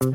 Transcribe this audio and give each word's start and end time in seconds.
Bonjour 0.00 0.14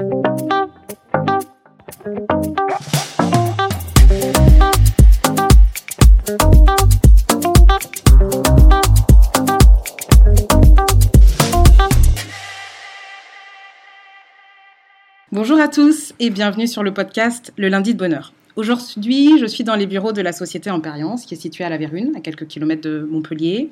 à 15.60 15.68
tous 15.68 16.14
et 16.20 16.30
bienvenue 16.30 16.68
sur 16.68 16.82
le 16.82 16.94
podcast 16.94 17.52
Le 17.58 17.68
lundi 17.68 17.94
de 17.94 18.00
bonheur. 18.00 18.32
Aujourd'hui, 18.56 19.38
je 19.38 19.46
suis 19.46 19.66
dans 19.66 19.76
les 19.76 19.86
bureaux 19.86 20.14
de 20.14 20.22
la 20.22 20.32
société 20.32 20.72
Empérience, 20.72 21.26
qui 21.26 21.34
est 21.34 21.38
située 21.38 21.66
à 21.66 21.70
La 21.70 21.78
Vérune, 21.78 22.16
à 22.16 22.22
quelques 22.22 22.48
kilomètres 22.48 22.88
de 22.88 23.06
Montpellier, 23.12 23.70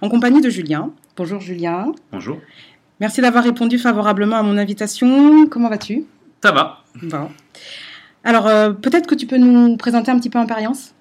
en 0.00 0.08
compagnie 0.08 0.40
de 0.40 0.48
Julien. 0.48 0.90
Bonjour 1.16 1.40
Julien. 1.40 1.92
Bonjour. 2.12 2.38
Merci 3.00 3.20
d'avoir 3.20 3.44
répondu 3.44 3.78
favorablement 3.78 4.36
à 4.36 4.42
mon 4.42 4.58
invitation. 4.58 5.46
Comment 5.46 5.68
vas-tu? 5.68 6.04
Ça 6.42 6.52
va. 6.52 6.82
Bon. 7.02 7.30
Alors, 8.24 8.46
euh, 8.46 8.72
peut-être 8.72 9.06
que 9.06 9.14
tu 9.14 9.26
peux 9.26 9.38
nous 9.38 9.76
présenter 9.76 10.10
un 10.10 10.18
petit 10.18 10.30
peu 10.30 10.38
Empérience 10.38 10.94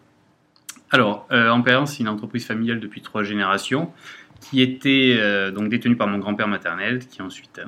Alors, 0.91 1.27
euh, 1.31 1.49
Empérience, 1.49 1.93
c'est 1.93 1.99
une 1.99 2.09
entreprise 2.09 2.45
familiale 2.45 2.79
depuis 2.79 3.01
trois 3.01 3.23
générations 3.23 3.91
qui 4.39 4.61
était 4.61 5.17
euh, 5.19 5.51
donc 5.51 5.69
détenue 5.69 5.97
par 5.97 6.07
mon 6.07 6.17
grand-père 6.17 6.47
maternel, 6.47 7.05
qui 7.05 7.21
ensuite 7.21 7.59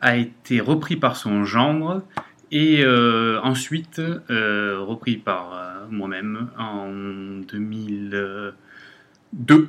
a 0.00 0.16
été 0.16 0.60
repris 0.60 0.96
par 0.96 1.16
son 1.16 1.44
gendre 1.44 2.02
et 2.50 2.82
euh, 2.82 3.40
ensuite 3.42 4.00
euh, 4.00 4.80
repris 4.80 5.16
par 5.16 5.54
euh, 5.54 5.86
moi-même 5.90 6.48
en 6.58 6.88
2002 7.48 9.68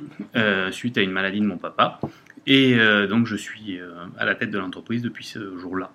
suite 0.72 0.98
à 0.98 1.02
une 1.02 1.12
maladie 1.12 1.40
de 1.40 1.46
mon 1.46 1.58
papa. 1.58 2.00
Et 2.46 2.76
donc 3.08 3.26
je 3.26 3.36
suis 3.36 3.78
à 4.18 4.24
la 4.24 4.34
tête 4.34 4.50
de 4.50 4.58
l'entreprise 4.58 5.02
depuis 5.02 5.24
ce 5.24 5.56
jour-là. 5.58 5.90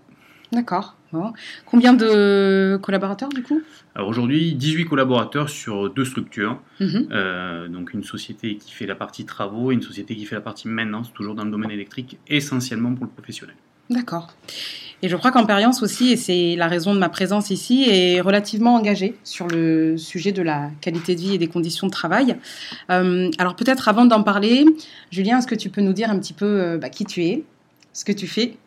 D'accord. 0.51 0.95
Bon. 1.11 1.33
Combien 1.65 1.93
de 1.93 2.79
collaborateurs 2.81 3.29
du 3.29 3.43
coup? 3.43 3.61
Alors 3.95 4.07
aujourd'hui, 4.07 4.53
18 4.53 4.85
collaborateurs 4.85 5.49
sur 5.49 5.89
deux 5.89 6.05
structures. 6.05 6.61
Mhm. 6.79 7.07
Euh, 7.11 7.67
donc 7.67 7.93
une 7.93 8.03
société 8.03 8.55
qui 8.55 8.71
fait 8.73 8.85
la 8.85 8.95
partie 8.95 9.25
travaux 9.25 9.71
et 9.71 9.73
une 9.73 9.81
société 9.81 10.15
qui 10.15 10.25
fait 10.25 10.35
la 10.35 10.41
partie 10.41 10.67
maintenance, 10.67 11.13
toujours 11.13 11.35
dans 11.35 11.43
le 11.43 11.51
domaine 11.51 11.71
électrique, 11.71 12.17
essentiellement 12.27 12.93
pour 12.93 13.05
le 13.05 13.11
professionnel. 13.11 13.55
D'accord. 13.89 14.29
Et 15.03 15.09
je 15.09 15.15
crois 15.15 15.31
qu'Empérience 15.31 15.83
aussi, 15.83 16.11
et 16.11 16.17
c'est 16.17 16.55
la 16.55 16.67
raison 16.67 16.93
de 16.93 16.99
ma 16.99 17.09
présence 17.09 17.51
ici, 17.51 17.85
est 17.87 18.19
relativement 18.19 18.73
engagée 18.73 19.15
sur 19.23 19.47
le 19.47 19.95
sujet 19.97 20.31
de 20.31 20.41
la 20.41 20.71
qualité 20.81 21.13
de 21.13 21.21
vie 21.21 21.35
et 21.35 21.37
des 21.37 21.47
conditions 21.47 21.85
de 21.85 21.91
travail. 21.91 22.35
Euh, 22.89 23.29
alors 23.37 23.55
peut-être 23.55 23.87
avant 23.89 24.05
d'en 24.05 24.23
parler, 24.23 24.65
Julien, 25.11 25.37
est-ce 25.37 25.47
que 25.47 25.55
tu 25.55 25.69
peux 25.69 25.81
nous 25.81 25.93
dire 25.93 26.09
un 26.09 26.17
petit 26.17 26.33
peu 26.33 26.45
euh, 26.45 26.77
bah, 26.79 26.89
qui 26.89 27.05
tu 27.05 27.23
es, 27.25 27.43
ce 27.93 28.05
que 28.05 28.11
tu 28.11 28.27
fais 28.27 28.57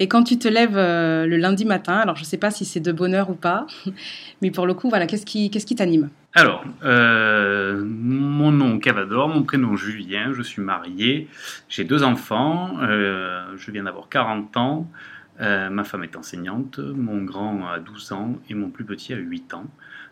et 0.00 0.08
quand 0.08 0.24
tu 0.24 0.38
te 0.38 0.48
lèves 0.48 0.76
euh, 0.76 1.26
le 1.26 1.36
lundi 1.36 1.64
matin, 1.64 1.94
alors 1.94 2.16
je 2.16 2.22
ne 2.22 2.26
sais 2.26 2.38
pas 2.38 2.50
si 2.50 2.64
c'est 2.64 2.80
de 2.80 2.90
bonheur 2.90 3.30
ou 3.30 3.34
pas, 3.34 3.66
mais 4.42 4.50
pour 4.50 4.66
le 4.66 4.74
coup, 4.74 4.88
voilà, 4.88 5.06
qu'est-ce 5.06 5.26
qui 5.26 5.50
qu'est-ce 5.50 5.66
qui 5.66 5.76
t'anime? 5.76 6.10
Alors, 6.34 6.64
euh, 6.82 7.84
mon 7.84 8.52
nom 8.52 8.78
Cavador, 8.78 9.28
mon 9.28 9.42
prénom 9.42 9.76
Julien, 9.76 10.32
je 10.32 10.40
suis 10.40 10.62
marié, 10.62 11.28
j'ai 11.68 11.84
deux 11.84 12.02
enfants, 12.02 12.78
euh, 12.80 13.44
je 13.56 13.70
viens 13.70 13.82
d'avoir 13.82 14.08
40 14.08 14.56
ans, 14.56 14.90
euh, 15.40 15.68
ma 15.68 15.84
femme 15.84 16.04
est 16.04 16.16
enseignante, 16.16 16.78
mon 16.78 17.22
grand 17.22 17.68
a 17.68 17.78
12 17.78 18.12
ans 18.12 18.38
et 18.48 18.54
mon 18.54 18.70
plus 18.70 18.84
petit 18.84 19.12
a 19.12 19.16
8 19.16 19.54
ans, 19.54 19.66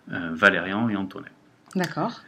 Valérian 0.08 0.88
et 0.90 0.96
Antonin. 0.96 1.28
D'accord. 1.74 2.22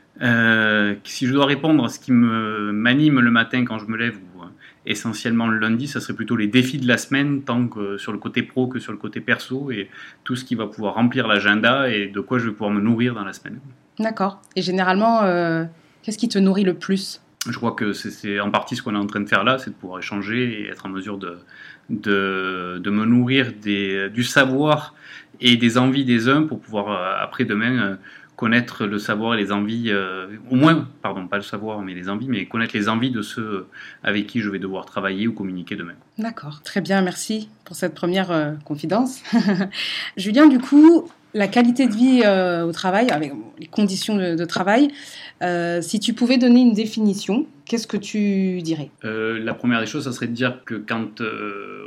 Si 1.04 1.26
je 1.26 1.32
dois 1.32 1.46
répondre 1.46 1.84
à 1.84 1.88
ce 1.88 1.98
qui 1.98 2.12
me 2.12 2.72
m'anime 2.72 3.20
le 3.20 3.30
matin 3.30 3.64
quand 3.64 3.78
je 3.78 3.86
me 3.86 3.96
lève, 3.96 4.16
ou 4.16 4.42
essentiellement 4.86 5.48
le 5.48 5.58
lundi, 5.58 5.86
ça 5.86 6.00
serait 6.00 6.14
plutôt 6.14 6.36
les 6.36 6.46
défis 6.46 6.78
de 6.78 6.88
la 6.88 6.96
semaine, 6.96 7.42
tant 7.42 7.66
que 7.68 7.98
sur 7.98 8.12
le 8.12 8.18
côté 8.18 8.42
pro 8.42 8.68
que 8.68 8.78
sur 8.78 8.92
le 8.92 8.98
côté 8.98 9.20
perso, 9.20 9.70
et 9.70 9.90
tout 10.24 10.36
ce 10.36 10.44
qui 10.44 10.54
va 10.54 10.66
pouvoir 10.66 10.94
remplir 10.94 11.26
l'agenda 11.26 11.90
et 11.90 12.06
de 12.06 12.20
quoi 12.20 12.38
je 12.38 12.46
vais 12.46 12.52
pouvoir 12.52 12.70
me 12.70 12.80
nourrir 12.80 13.14
dans 13.14 13.24
la 13.24 13.32
semaine. 13.32 13.60
D'accord. 13.98 14.40
Et 14.56 14.62
généralement, 14.62 15.22
euh, 15.22 15.64
qu'est-ce 16.02 16.18
qui 16.18 16.28
te 16.28 16.38
nourrit 16.38 16.64
le 16.64 16.74
plus? 16.74 17.20
Je 17.48 17.56
crois 17.56 17.72
que 17.72 17.92
c'est- 17.92 18.38
en 18.40 18.50
partie 18.50 18.76
ce 18.76 18.82
qu'on 18.82 18.94
est 18.94 18.98
en 18.98 19.06
train 19.06 19.20
de 19.20 19.28
faire 19.28 19.42
là, 19.44 19.58
c'est 19.58 19.70
de 19.70 19.74
pouvoir 19.74 19.98
échanger 19.98 20.62
et 20.62 20.68
être 20.68 20.86
en 20.86 20.88
mesure 20.88 21.18
de, 21.18 21.38
de, 21.90 22.80
de 22.82 22.90
me 22.90 23.04
nourrir 23.04 23.52
des, 23.60 24.08
du 24.10 24.22
savoir 24.24 24.94
et 25.40 25.56
des 25.56 25.76
envies 25.76 26.04
des 26.04 26.28
uns 26.28 26.44
pour 26.44 26.60
pouvoir 26.60 26.90
euh, 26.90 27.22
après 27.22 27.44
demain 27.44 27.82
euh, 27.82 27.96
connaître 28.36 28.86
le 28.86 28.98
savoir 28.98 29.34
et 29.34 29.36
les 29.36 29.52
envies, 29.52 29.90
euh, 29.90 30.26
au 30.50 30.54
moins, 30.56 30.88
pardon, 31.02 31.26
pas 31.28 31.36
le 31.36 31.42
savoir, 31.42 31.80
mais 31.82 31.94
les 31.94 32.08
envies, 32.08 32.28
mais 32.28 32.46
connaître 32.46 32.74
les 32.76 32.88
envies 32.88 33.10
de 33.10 33.22
ceux 33.22 33.66
avec 34.02 34.26
qui 34.26 34.40
je 34.40 34.48
vais 34.48 34.58
devoir 34.58 34.86
travailler 34.86 35.28
ou 35.28 35.32
communiquer 35.32 35.76
demain. 35.76 35.92
D'accord. 36.18 36.60
Très 36.62 36.80
bien, 36.80 37.02
merci 37.02 37.48
pour 37.64 37.76
cette 37.76 37.94
première 37.94 38.30
euh, 38.30 38.52
confidence. 38.64 39.22
Julien, 40.16 40.46
du 40.48 40.58
coup, 40.58 41.08
la 41.34 41.48
qualité 41.48 41.86
de 41.86 41.94
vie 41.94 42.22
euh, 42.24 42.64
au 42.64 42.72
travail, 42.72 43.10
avec 43.10 43.32
les 43.58 43.66
conditions 43.66 44.16
de, 44.16 44.44
travail, 44.44 44.88
euh, 45.42 45.80
si 45.80 45.98
tu 45.98 46.12
pouvais 46.12 46.36
donner 46.36 46.60
une 46.60 46.74
définition, 46.74 47.46
qu'est-ce 47.64 47.86
que 47.86 47.96
tu 47.96 48.60
dirais? 48.62 48.90
Euh, 49.04 49.42
la 49.42 49.54
première 49.54 49.80
des 49.80 49.86
choses, 49.86 50.04
ça 50.04 50.12
serait 50.12 50.26
de 50.26 50.32
dire 50.32 50.62
que 50.64 50.74
quand 50.74 51.22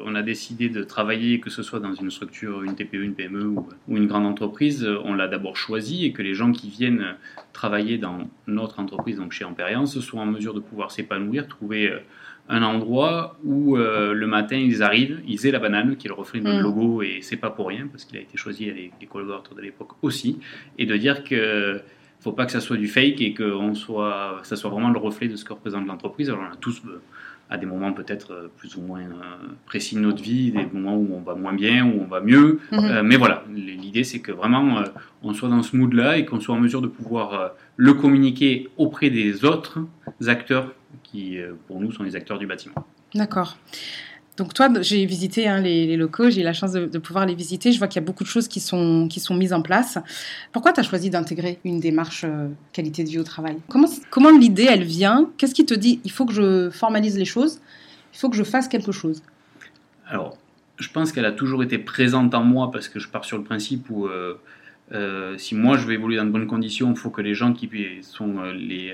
on 0.06 0.16
a 0.16 0.22
décidé 0.22 0.70
de 0.70 0.84
travailler, 0.84 1.40
que 1.40 1.50
ce 1.50 1.64
soit 1.64 1.80
dans 1.80 1.94
une 1.94 2.12
structure, 2.12 2.64
une 2.64 2.76
TPE, 2.76 2.96
une 2.96 3.14
PME 3.14 3.46
ou, 3.46 3.68
ou 3.88 3.98
une 3.98 4.08
grande 4.08 4.26
entreprise, 4.26 4.88
on 5.04 5.14
l'a 5.14 5.28
d'abord 5.28 5.58
choisi 5.58 6.06
et 6.06 6.12
que 6.12 6.22
les 6.22 6.34
gens 6.34 6.52
qui 6.52 6.70
viennent 6.70 7.16
travailler 7.54 7.98
dans 7.98 8.28
notre 8.48 8.80
entreprise, 8.80 9.18
donc 9.18 9.32
chez 9.32 9.46
Empérience, 9.46 10.00
soient 10.00 10.22
en 10.22 10.26
mesure 10.26 10.54
de 10.54 10.60
pouvoir 10.60 10.92
s'épanouir, 10.92 11.48
trouver 11.48 11.92
un 12.48 12.62
endroit 12.62 13.38
où 13.44 13.78
euh, 13.78 14.14
le 14.14 14.28
matin 14.28 14.58
ils 14.58 14.84
arrivent, 14.84 15.20
ils 15.28 15.48
aient 15.48 15.52
la 15.52 15.60
banane, 15.60 15.96
qui 15.96 16.08
est 16.08 16.10
le 16.10 16.16
reflet 16.16 16.40
de 16.40 16.46
notre 16.46 16.62
logo, 16.62 17.02
et 17.02 17.20
c'est 17.22 17.38
pas 17.38 17.50
pour 17.50 17.68
rien, 17.68 17.88
parce 17.88 18.06
qu'il 18.06 18.18
a 18.18 18.22
été 18.22 18.38
choisi 18.38 18.70
avec 18.70 18.92
les 19.00 19.08
collaborateurs 19.08 19.56
de 19.56 19.62
l'époque 19.62 19.92
aussi, 20.02 20.40
et 20.78 20.86
de 20.86 20.96
dire 20.96 21.24
que 21.24 21.82
faut 22.20 22.32
pas 22.32 22.46
que 22.46 22.52
ça 22.52 22.62
soit 22.62 22.78
du 22.78 22.88
fake 22.88 23.22
et 23.22 23.34
que 23.34 23.44
on 23.44 23.76
soit, 23.76 24.40
ça 24.44 24.56
soit 24.56 24.70
vraiment 24.70 24.90
le 24.90 24.98
reflet 24.98 25.28
de 25.28 25.36
ce 25.36 25.46
que 25.46 25.54
représente 25.54 25.86
l'entreprise. 25.86 26.30
Alors 26.30 26.44
on 26.50 26.54
a 26.54 26.56
tous 26.56 26.82
euh, 26.88 27.02
à 27.50 27.58
des 27.58 27.66
moments 27.66 27.94
peut-être 27.94 28.32
euh, 28.32 28.48
plus 28.58 28.76
ou 28.76 28.82
moins 28.82 29.04
précis 29.66 29.96
de 29.96 30.00
notre 30.00 30.22
vie, 30.22 30.52
des 30.52 30.66
moments 30.74 30.96
où 30.96 31.10
on 31.14 31.22
va 31.22 31.36
moins 31.36 31.54
bien, 31.54 31.86
où 31.86 32.02
on 32.02 32.08
va 32.08 32.22
mieux. 32.22 32.60
Mhm. 32.72 32.80
Euh, 32.80 33.04
mais 33.04 33.18
voilà, 33.18 33.44
l'idée 33.54 34.04
c'est 34.04 34.20
que 34.20 34.32
vraiment 34.32 34.80
euh, 34.80 34.84
on 35.24 35.34
soit 35.34 35.50
dans 35.50 35.62
ce 35.62 35.76
mood-là 35.76 36.18
et 36.18 36.26
qu'on 36.26 36.40
soit 36.40 36.56
en 36.56 36.60
mesure 36.60 36.82
de 36.82 36.88
pouvoir 36.88 37.34
euh, 37.34 37.48
le 37.78 37.94
communiquer 37.94 38.70
auprès 38.78 39.10
des 39.10 39.46
autres 39.46 39.80
acteurs 40.28 40.74
qui, 41.16 41.38
euh, 41.38 41.54
pour 41.68 41.80
nous, 41.80 41.92
sont 41.92 42.04
les 42.04 42.16
acteurs 42.16 42.40
du 42.40 42.48
bâtiment. 42.48 42.86
D'accord. 43.14 43.58
Donc 44.38 44.54
toi, 44.54 44.68
j'ai 44.82 45.06
visité 45.06 45.48
hein, 45.48 45.62
les, 45.62 45.88
les 45.88 45.96
locaux, 45.96 46.30
j'ai 46.30 46.42
eu 46.42 46.44
la 46.44 46.52
chance 46.52 46.74
de, 46.74 46.88
de 46.88 47.00
pouvoir 47.00 47.26
les 47.26 47.36
visiter. 47.36 47.72
Je 47.72 47.78
vois 47.78 47.88
qu'il 47.88 48.02
y 48.02 48.04
a 48.04 48.06
beaucoup 48.06 48.26
de 48.26 48.30
choses 48.30 48.50
qui 48.50 48.60
sont, 48.60 49.08
qui 49.08 49.22
sont 49.22 49.34
mises 49.34 49.54
en 49.54 49.62
place. 49.62 49.98
Pourquoi 50.52 50.74
tu 50.74 50.82
as 50.82 50.84
choisi 50.84 51.10
d'intégrer 51.10 51.60
une 51.64 51.80
démarche 51.80 52.26
euh, 52.26 52.50
qualité 52.74 53.06
de 53.06 53.10
vie 53.10 53.20
au 53.20 53.24
travail? 53.24 53.58
Comment, 53.70 53.88
comment 54.10 54.32
l'idée, 54.38 54.68
elle 54.70 54.84
vient? 54.84 55.30
Qu'est-ce 55.38 55.56
qui 55.56 55.66
te 55.66 55.74
dit, 55.74 56.02
il 56.04 56.12
faut 56.12 56.26
que 56.26 56.34
je 56.34 56.70
formalise 56.70 57.18
les 57.18 57.24
choses, 57.24 57.62
il 58.14 58.20
faut 58.20 58.30
que 58.30 58.36
je 58.36 58.44
fasse 58.44 58.68
quelque 58.68 58.92
chose? 58.92 59.24
Alors, 60.06 60.38
je 60.78 60.90
pense 60.90 61.14
qu'elle 61.14 61.26
a 61.26 61.32
toujours 61.32 61.64
été 61.64 61.78
présente 61.78 62.36
en 62.36 62.44
moi 62.44 62.72
parce 62.72 62.90
que 62.90 63.00
je 63.00 63.08
pars 63.08 63.24
sur 63.24 63.38
le 63.38 63.46
principe 63.46 63.90
où 63.90 64.08
euh, 64.08 64.36
euh, 64.92 65.38
si 65.38 65.56
moi 65.56 65.78
je 65.78 65.86
veux 65.88 65.94
évoluer 65.94 66.18
dans 66.18 66.26
de 66.26 66.32
bonnes 66.32 66.52
conditions, 66.56 66.92
il 66.92 66.98
faut 66.98 67.10
que 67.10 67.22
les 67.22 67.36
gens 67.36 67.54
qui 67.54 67.70
sont 68.02 68.42
les, 68.54 68.94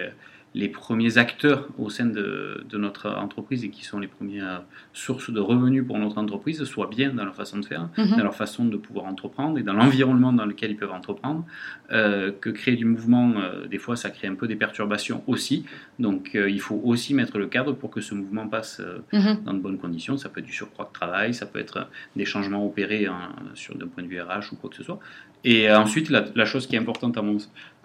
les 0.53 0.67
premiers 0.67 1.17
acteurs 1.17 1.69
au 1.77 1.89
sein 1.89 2.05
de, 2.05 2.65
de 2.69 2.77
notre 2.77 3.09
entreprise 3.09 3.63
et 3.63 3.69
qui 3.69 3.85
sont 3.85 3.99
les 3.99 4.07
premières 4.07 4.63
sources 4.91 5.29
de 5.31 5.39
revenus 5.39 5.85
pour 5.87 5.97
notre 5.97 6.17
entreprise 6.17 6.61
soient 6.65 6.87
bien 6.89 7.13
dans 7.13 7.23
leur 7.23 7.35
façon 7.35 7.57
de 7.59 7.65
faire, 7.65 7.87
Mhm. 7.97 8.17
dans 8.17 8.23
leur 8.23 8.35
façon 8.35 8.65
de 8.65 8.75
pouvoir 8.75 9.05
entreprendre 9.05 9.57
et 9.59 9.63
dans 9.63 9.71
l'environnement 9.73 10.33
dans 10.33 10.45
lequel 10.45 10.71
ils 10.71 10.77
peuvent 10.77 10.91
entreprendre. 10.91 11.45
Euh, 11.93 12.31
que 12.39 12.49
créer 12.49 12.75
du 12.75 12.83
mouvement, 12.85 13.33
euh, 13.37 13.65
des 13.67 13.77
fois, 13.77 13.95
ça 13.95 14.09
crée 14.09 14.27
un 14.27 14.35
peu 14.35 14.47
des 14.47 14.55
perturbations 14.57 15.23
aussi. 15.27 15.65
Donc, 15.99 16.35
euh, 16.35 16.49
il 16.49 16.59
faut 16.61 16.81
aussi 16.83 17.13
mettre 17.13 17.37
le 17.37 17.47
cadre 17.47 17.71
pour 17.73 17.89
que 17.89 18.01
ce 18.01 18.13
mouvement 18.13 18.47
passe 18.47 18.81
Mhm. 19.13 19.43
dans 19.45 19.53
de 19.53 19.59
bonnes 19.59 19.77
conditions. 19.77 20.17
Ça 20.17 20.27
peut 20.29 20.41
être 20.41 20.45
du 20.45 20.53
surcroît 20.53 20.85
de 20.85 20.93
travail, 20.93 21.33
ça 21.33 21.45
peut 21.45 21.59
être 21.59 21.87
des 22.17 22.25
changements 22.25 22.65
opérés 22.65 23.05
hein, 23.05 23.29
sur 23.53 23.75
d'un 23.77 23.87
point 23.87 24.03
de 24.03 24.09
vue 24.09 24.19
RH 24.21 24.51
ou 24.51 24.55
quoi 24.57 24.69
que 24.69 24.75
ce 24.75 24.83
soit. 24.83 24.99
Et 25.43 25.71
ensuite, 25.71 26.09
la, 26.09 26.25
la 26.35 26.45
chose 26.45 26.67
qui 26.67 26.75
est 26.75 26.79
importante 26.79 27.17
à, 27.17 27.21
mon, 27.21 27.37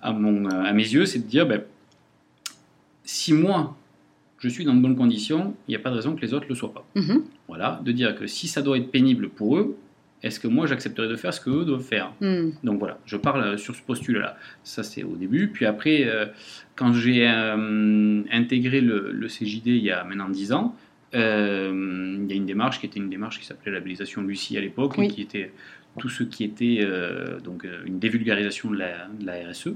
à, 0.03 0.13
mon, 0.13 0.47
à 0.51 0.73
mes 0.73 0.83
yeux, 0.83 1.07
c'est 1.07 1.21
de 1.21 1.27
dire, 1.29 1.47
ben, 1.47 1.63
si 3.07 3.33
moi, 3.33 3.75
je 4.39 4.49
suis 4.51 4.65
dans 4.67 4.75
de 4.75 4.81
bonnes 4.83 4.97
conditions, 4.97 5.55
il 5.67 5.71
n'y 5.71 5.77
a 5.77 5.79
pas 5.79 5.89
de 5.91 5.95
raison 5.97 6.15
que 6.15 6.21
les 6.21 6.35
autres 6.35 6.45
ne 6.45 6.51
le 6.51 6.55
soient 6.55 6.75
pas. 6.75 6.87
Mhm. 6.95 7.23
Voilà, 7.49 7.81
de 7.85 7.93
dire 7.93 8.15
que 8.15 8.27
si 8.27 8.49
ça 8.49 8.61
doit 8.61 8.77
être 8.77 8.91
pénible 8.91 9.31
pour 9.31 9.57
eux, 9.57 9.77
est-ce 10.23 10.41
que 10.41 10.49
moi 10.49 10.67
j'accepterais 10.67 11.09
de 11.09 11.17
faire 11.17 11.33
ce 11.33 11.41
qu'eux 11.41 11.65
doivent 11.65 11.83
faire? 11.83 12.13
Hmm. 12.21 12.51
donc 12.65 12.79
voilà, 12.79 12.99
je 13.07 13.17
parle 13.17 13.43
euh, 13.43 13.57
sur 13.57 13.75
ce 13.77 13.83
postulat-là. 13.83 14.37
Ça, 14.65 14.83
c'est 14.83 15.05
au 15.05 15.15
début. 15.15 15.49
Puis 15.49 15.67
après, 15.67 16.05
euh, 16.05 16.27
quand 16.75 16.93
j'ai 16.95 17.29
euh, 17.29 18.23
intégré 18.33 18.81
le, 18.81 19.13
le 19.13 19.27
CJD 19.29 19.67
il 19.67 19.85
y 19.85 19.91
a 19.91 20.03
maintenant 20.05 20.29
10 20.29 20.53
ans, 20.53 20.75
euh, 21.15 22.17
il 22.23 22.29
y 22.29 22.33
a 22.33 22.37
une 22.37 22.47
démarche 22.47 22.81
qui 22.81 22.87
était 22.87 22.99
une 22.99 23.11
démarche 23.11 23.39
qui 23.39 23.47
s'appelait 23.47 23.71
labellisation 23.73 24.23
Lucie 24.23 24.57
à 24.57 24.61
l'époque, 24.61 24.95
Oui. 24.99 25.07
et 25.07 25.09
qui 25.09 25.23
était 25.23 25.53
tout 25.99 26.09
ce 26.09 26.25
qui 26.25 26.45
était 26.45 26.87
donc 27.43 27.67
une 27.87 27.99
dévulgarisation 27.99 28.71
de 28.71 28.77
la, 28.77 29.07
de 29.19 29.25
la 29.25 29.49
RSE. 29.49 29.69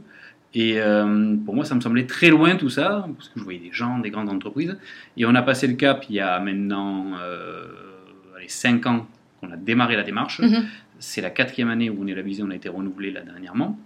Et 0.54 0.80
euh, 0.80 1.36
pour 1.44 1.54
moi, 1.54 1.64
ça 1.64 1.74
me 1.74 1.80
semblait 1.80 2.06
très 2.06 2.28
loin 2.28 2.56
tout 2.56 2.70
ça, 2.70 3.06
parce 3.16 3.28
que 3.28 3.38
je 3.38 3.44
voyais 3.44 3.60
des 3.60 3.72
gens, 3.72 3.98
des 3.98 4.10
grandes 4.10 4.28
entreprises. 4.28 4.76
Et 5.16 5.24
on 5.24 5.34
a 5.34 5.42
passé 5.42 5.66
le 5.66 5.74
cap 5.74 6.04
il 6.08 6.16
y 6.16 6.20
a 6.20 6.40
maintenant 6.40 7.12
euh, 7.20 7.66
allez, 8.36 8.48
5 8.48 8.86
ans 8.86 9.06
qu'on 9.40 9.50
a 9.52 9.56
démarré 9.56 9.96
la 9.96 10.02
démarche. 10.02 10.40
Mhm. 10.40 10.64
C'est 10.98 11.20
la 11.20 11.30
quatrième 11.30 11.70
année 11.70 11.88
où 11.88 11.98
on 12.02 12.06
est 12.06 12.14
labellisé, 12.14 12.42
on 12.42 12.50
a 12.50 12.54
été 12.54 12.68
renouvelé 12.68 13.10
là 13.10 13.20
dernièrement, 13.22 13.78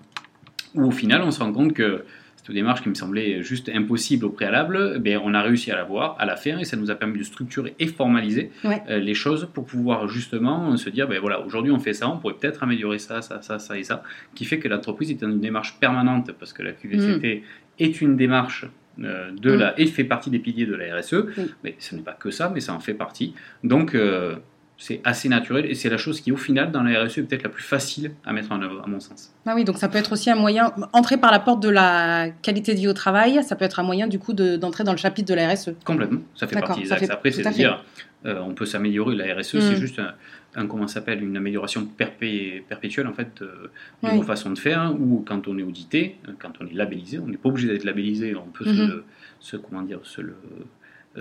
où 0.74 0.84
au 0.84 0.90
final 0.90 1.22
on 1.22 1.30
se 1.30 1.40
rend 1.40 1.52
compte 1.52 1.74
que 1.74 2.04
cette 2.44 2.54
démarche 2.54 2.82
qui 2.82 2.88
me 2.90 2.94
semblait 2.94 3.42
juste 3.42 3.70
impossible 3.74 4.26
au 4.26 4.30
préalable, 4.30 5.00
eh 5.04 5.16
on 5.16 5.32
a 5.34 5.40
réussi 5.42 5.70
à 5.70 5.76
la 5.76 5.84
voir, 5.84 6.14
à 6.18 6.26
la 6.26 6.36
faire, 6.36 6.60
et 6.60 6.64
ça 6.64 6.76
nous 6.76 6.90
a 6.90 6.94
permis 6.94 7.18
de 7.18 7.24
structurer 7.24 7.74
et 7.78 7.86
formaliser 7.86 8.50
Ouais. 8.64 8.82
euh, 8.90 8.98
les 8.98 9.14
choses 9.14 9.48
pour 9.54 9.64
pouvoir 9.64 10.08
justement 10.08 10.76
se 10.76 10.90
dire, 10.90 11.08
ben 11.08 11.18
voilà, 11.20 11.40
aujourd'hui 11.40 11.72
on 11.72 11.78
fait 11.80 11.94
ça, 11.94 12.08
on 12.08 12.18
pourrait 12.18 12.34
peut-être 12.34 12.62
améliorer 12.62 12.98
ça, 12.98 13.22
ça, 13.22 13.40
ça, 13.42 13.58
ça 13.58 13.78
et 13.78 13.82
ça, 13.82 14.02
qui 14.34 14.44
fait 14.44 14.58
que 14.58 14.68
l'entreprise 14.68 15.10
est 15.10 15.20
dans 15.20 15.30
une 15.30 15.40
démarche 15.40 15.78
permanente, 15.80 16.32
parce 16.38 16.52
que 16.52 16.62
la 16.62 16.72
QVCT 16.72 17.42
est 17.78 18.00
une 18.02 18.16
démarche 18.16 18.66
euh, 19.02 19.30
de 19.32 19.56
Mm. 19.56 19.58
la, 19.58 19.80
et 19.80 19.86
fait 19.86 20.04
partie 20.04 20.30
des 20.30 20.38
piliers 20.38 20.66
de 20.66 20.74
la 20.74 20.96
RSE, 20.98 21.24
mais 21.64 21.74
ce 21.78 21.96
n'est 21.96 22.02
pas 22.02 22.12
que 22.12 22.30
ça, 22.30 22.50
mais 22.54 22.60
ça 22.60 22.74
en 22.74 22.78
fait 22.80 22.94
partie. 22.94 23.34
Donc 23.64 23.94
euh, 23.94 24.36
c'est 24.76 25.00
assez 25.04 25.28
naturel, 25.28 25.66
et 25.66 25.74
c'est 25.74 25.88
la 25.88 25.96
chose 25.96 26.20
qui 26.20 26.32
au 26.32 26.36
final 26.36 26.72
dans 26.72 26.82
la 26.82 27.04
RSE 27.04 27.18
est 27.18 27.22
peut-être 27.22 27.44
la 27.44 27.48
plus 27.48 27.62
facile 27.62 28.10
à 28.24 28.32
mettre 28.32 28.50
en 28.52 28.60
œuvre, 28.60 28.82
à 28.84 28.88
mon 28.88 28.98
sens. 29.00 29.32
Ah 29.46 29.52
oui, 29.54 29.64
donc 29.64 29.78
ça 29.78 29.88
peut 29.88 29.98
être 29.98 30.12
aussi 30.12 30.30
un 30.30 30.34
moyen, 30.36 30.72
entrer 30.92 31.16
par 31.16 31.30
la 31.30 31.38
porte 31.38 31.62
de 31.62 31.68
la 31.68 32.28
qualité 32.42 32.74
de 32.74 32.80
vie 32.80 32.88
au 32.88 32.92
travail, 32.92 33.42
ça 33.44 33.54
peut 33.56 33.64
être 33.64 33.78
un 33.78 33.84
moyen 33.84 34.08
du 34.08 34.18
coup 34.18 34.32
de- 34.32 34.56
d'entrer 34.56 34.82
dans 34.84 34.92
le 34.92 34.98
chapitre 34.98 35.28
de 35.28 35.34
la 35.34 35.48
RSE. 35.48 35.70
Complètement, 35.84 36.20
ça 36.34 36.46
fait 36.48 36.58
partie 36.60 36.82
des 36.82 36.92
axes. 36.92 37.06
fait- 37.06 37.10
Après, 37.12 37.30
c'est 37.30 37.46
à 37.46 37.50
dire, 37.50 37.84
euh, 38.26 38.40
on 38.40 38.52
peut 38.54 38.66
s'améliorer. 38.66 39.14
La 39.14 39.32
RSE, 39.34 39.54
Mm. 39.54 39.60
c'est 39.60 39.76
juste 39.76 39.98
un, 40.00 40.12
un- 40.56 40.66
comment 40.66 40.88
ça 40.88 40.94
s'appelle, 40.94 41.22
une 41.22 41.36
amélioration 41.36 41.86
perpé- 41.96 42.62
perpétuelle 42.68 43.06
en 43.06 43.12
fait 43.12 43.42
euh, 43.42 43.70
de 44.02 44.08
Oui. 44.08 44.16
nos 44.16 44.22
façons 44.22 44.50
de 44.50 44.58
faire. 44.58 44.92
Ou 44.98 45.24
quand 45.26 45.46
on 45.46 45.56
est 45.56 45.62
audité, 45.62 46.16
euh, 46.28 46.32
quand 46.38 46.50
on 46.60 46.66
est 46.66 46.74
labellisé, 46.74 47.20
on 47.20 47.28
n'est 47.28 47.36
pas 47.36 47.48
obligé 47.48 47.68
d'être 47.68 47.84
labellisé. 47.84 48.34
On 48.34 48.46
peut 48.50 48.64
se, 48.64 48.70
Mhm. 48.70 49.02
se- 49.40 49.56
comment 49.56 49.82
dire, 49.82 50.00
se 50.02 50.20
le 50.20 50.30
euh, 50.30 50.64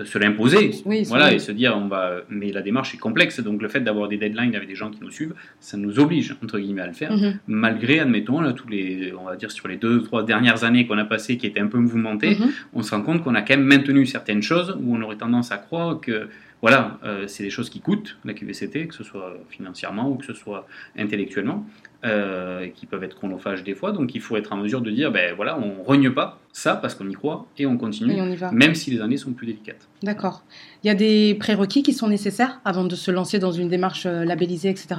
se 0.02 0.18
l'imposer, 0.18 0.72
Oui, 0.86 1.04
voilà, 1.04 1.32
et 1.32 1.38
se 1.38 1.52
dire 1.52 1.76
on 1.76 1.86
va. 1.86 2.22
Mais 2.28 2.50
la 2.50 2.62
démarche 2.62 2.94
est 2.94 2.98
complexe, 2.98 3.38
donc 3.40 3.62
le 3.62 3.68
fait 3.68 3.80
d'avoir 3.80 4.08
des 4.08 4.16
deadlines 4.16 4.54
avec 4.56 4.68
des 4.68 4.74
gens 4.74 4.90
qui 4.90 4.98
nous 5.00 5.10
suivent, 5.10 5.34
ça 5.60 5.76
nous 5.76 6.00
oblige 6.00 6.34
entre 6.42 6.58
guillemets 6.58 6.82
à 6.82 6.86
le 6.88 6.92
faire 6.94 7.12
Mhm. 7.16 7.38
malgré, 7.46 8.00
admettons, 8.00 8.40
là, 8.40 8.52
tous 8.52 8.66
les, 8.68 9.12
on 9.18 9.24
va 9.24 9.36
dire 9.36 9.52
sur 9.52 9.68
les 9.68 9.76
deux, 9.76 10.02
trois 10.02 10.24
dernières 10.24 10.64
années 10.64 10.86
qu'on 10.86 10.98
a 10.98 11.04
passées, 11.04 11.36
qui 11.36 11.46
étaient 11.46 11.60
un 11.60 11.68
peu 11.68 11.78
mouvementées, 11.78 12.36
Mhm. 12.40 12.50
on 12.72 12.82
se 12.82 12.92
rend 12.94 13.02
compte 13.02 13.22
qu'on 13.22 13.34
a 13.36 13.42
quand 13.42 13.56
même 13.56 13.66
maintenu 13.66 14.04
certaines 14.06 14.42
choses 14.42 14.76
où 14.82 14.96
on 14.96 15.00
aurait 15.02 15.16
tendance 15.16 15.52
à 15.52 15.58
croire 15.58 16.00
que, 16.00 16.28
voilà, 16.64 16.96
euh, 17.04 17.26
c'est 17.28 17.42
des 17.42 17.50
choses 17.50 17.68
qui 17.68 17.80
coûtent, 17.80 18.16
la 18.24 18.32
QVCT, 18.32 18.86
que 18.86 18.94
ce 18.94 19.04
soit 19.04 19.36
financièrement 19.50 20.08
ou 20.08 20.14
que 20.14 20.24
ce 20.24 20.32
soit 20.32 20.66
intellectuellement, 20.96 21.66
euh, 22.06 22.62
et 22.62 22.70
qui 22.70 22.86
peuvent 22.86 23.04
être 23.04 23.16
chronophages 23.16 23.62
des 23.62 23.74
fois. 23.74 23.92
Donc 23.92 24.14
il 24.14 24.22
faut 24.22 24.34
être 24.38 24.50
en 24.50 24.56
mesure 24.56 24.80
de 24.80 24.90
dire, 24.90 25.12
ben 25.12 25.34
voilà, 25.34 25.58
on 25.58 25.82
rogne 25.82 26.10
pas 26.10 26.38
ça 26.52 26.74
parce 26.74 26.94
qu'on 26.94 27.06
y 27.10 27.12
croit 27.12 27.44
et 27.58 27.66
on 27.66 27.76
continue, 27.76 28.14
Et 28.14 28.22
on 28.22 28.30
y 28.30 28.36
va. 28.36 28.50
même 28.50 28.74
si 28.74 28.90
les 28.90 29.02
années 29.02 29.18
sont 29.18 29.34
plus 29.34 29.46
délicates. 29.46 29.86
D'accord. 30.02 30.42
Il 30.82 30.86
y 30.86 30.90
a 30.90 30.94
des 30.94 31.34
prérequis 31.34 31.82
qui 31.82 31.92
sont 31.92 32.08
nécessaires 32.08 32.62
avant 32.64 32.84
de 32.84 32.96
se 32.96 33.10
lancer 33.10 33.38
dans 33.38 33.52
une 33.52 33.68
démarche 33.68 34.06
euh, 34.06 34.24
labellisée, 34.24 34.70
etc. 34.70 34.96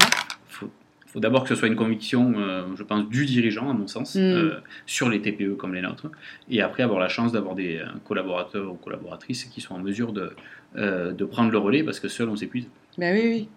faut, 1.15 1.19
d'abord 1.19 1.43
que 1.43 1.49
ce 1.49 1.55
soit 1.55 1.67
une 1.67 1.75
conviction, 1.75 2.33
euh, 2.37 2.63
je 2.75 2.83
pense, 2.83 3.09
du 3.09 3.25
dirigeant, 3.25 3.69
à 3.69 3.73
mon 3.73 3.87
sens, 3.87 4.15
Mm. 4.15 4.19
euh, 4.19 4.51
sur 4.85 5.09
les 5.09 5.21
TPE 5.21 5.55
comme 5.57 5.73
les 5.73 5.81
nôtres, 5.81 6.07
et 6.49 6.61
après 6.61 6.83
avoir 6.83 6.99
la 6.99 7.07
chance 7.09 7.31
d'avoir 7.31 7.55
des 7.55 7.77
euh, 7.77 7.85
collaborateurs 8.07 8.71
ou 8.71 8.75
collaboratrices 8.75 9.45
qui 9.45 9.61
sont 9.61 9.73
en 9.75 9.79
mesure 9.79 10.13
de, 10.13 10.31
euh, 10.77 11.11
de 11.13 11.25
prendre 11.25 11.51
le 11.51 11.57
relais, 11.57 11.83
parce 11.83 11.99
que 11.99 12.07
seul 12.07 12.29
on 12.29 12.35
s'épuise. 12.35 12.67
Ben 12.97 13.13
oui, 13.15 13.23
oui. 13.31 13.49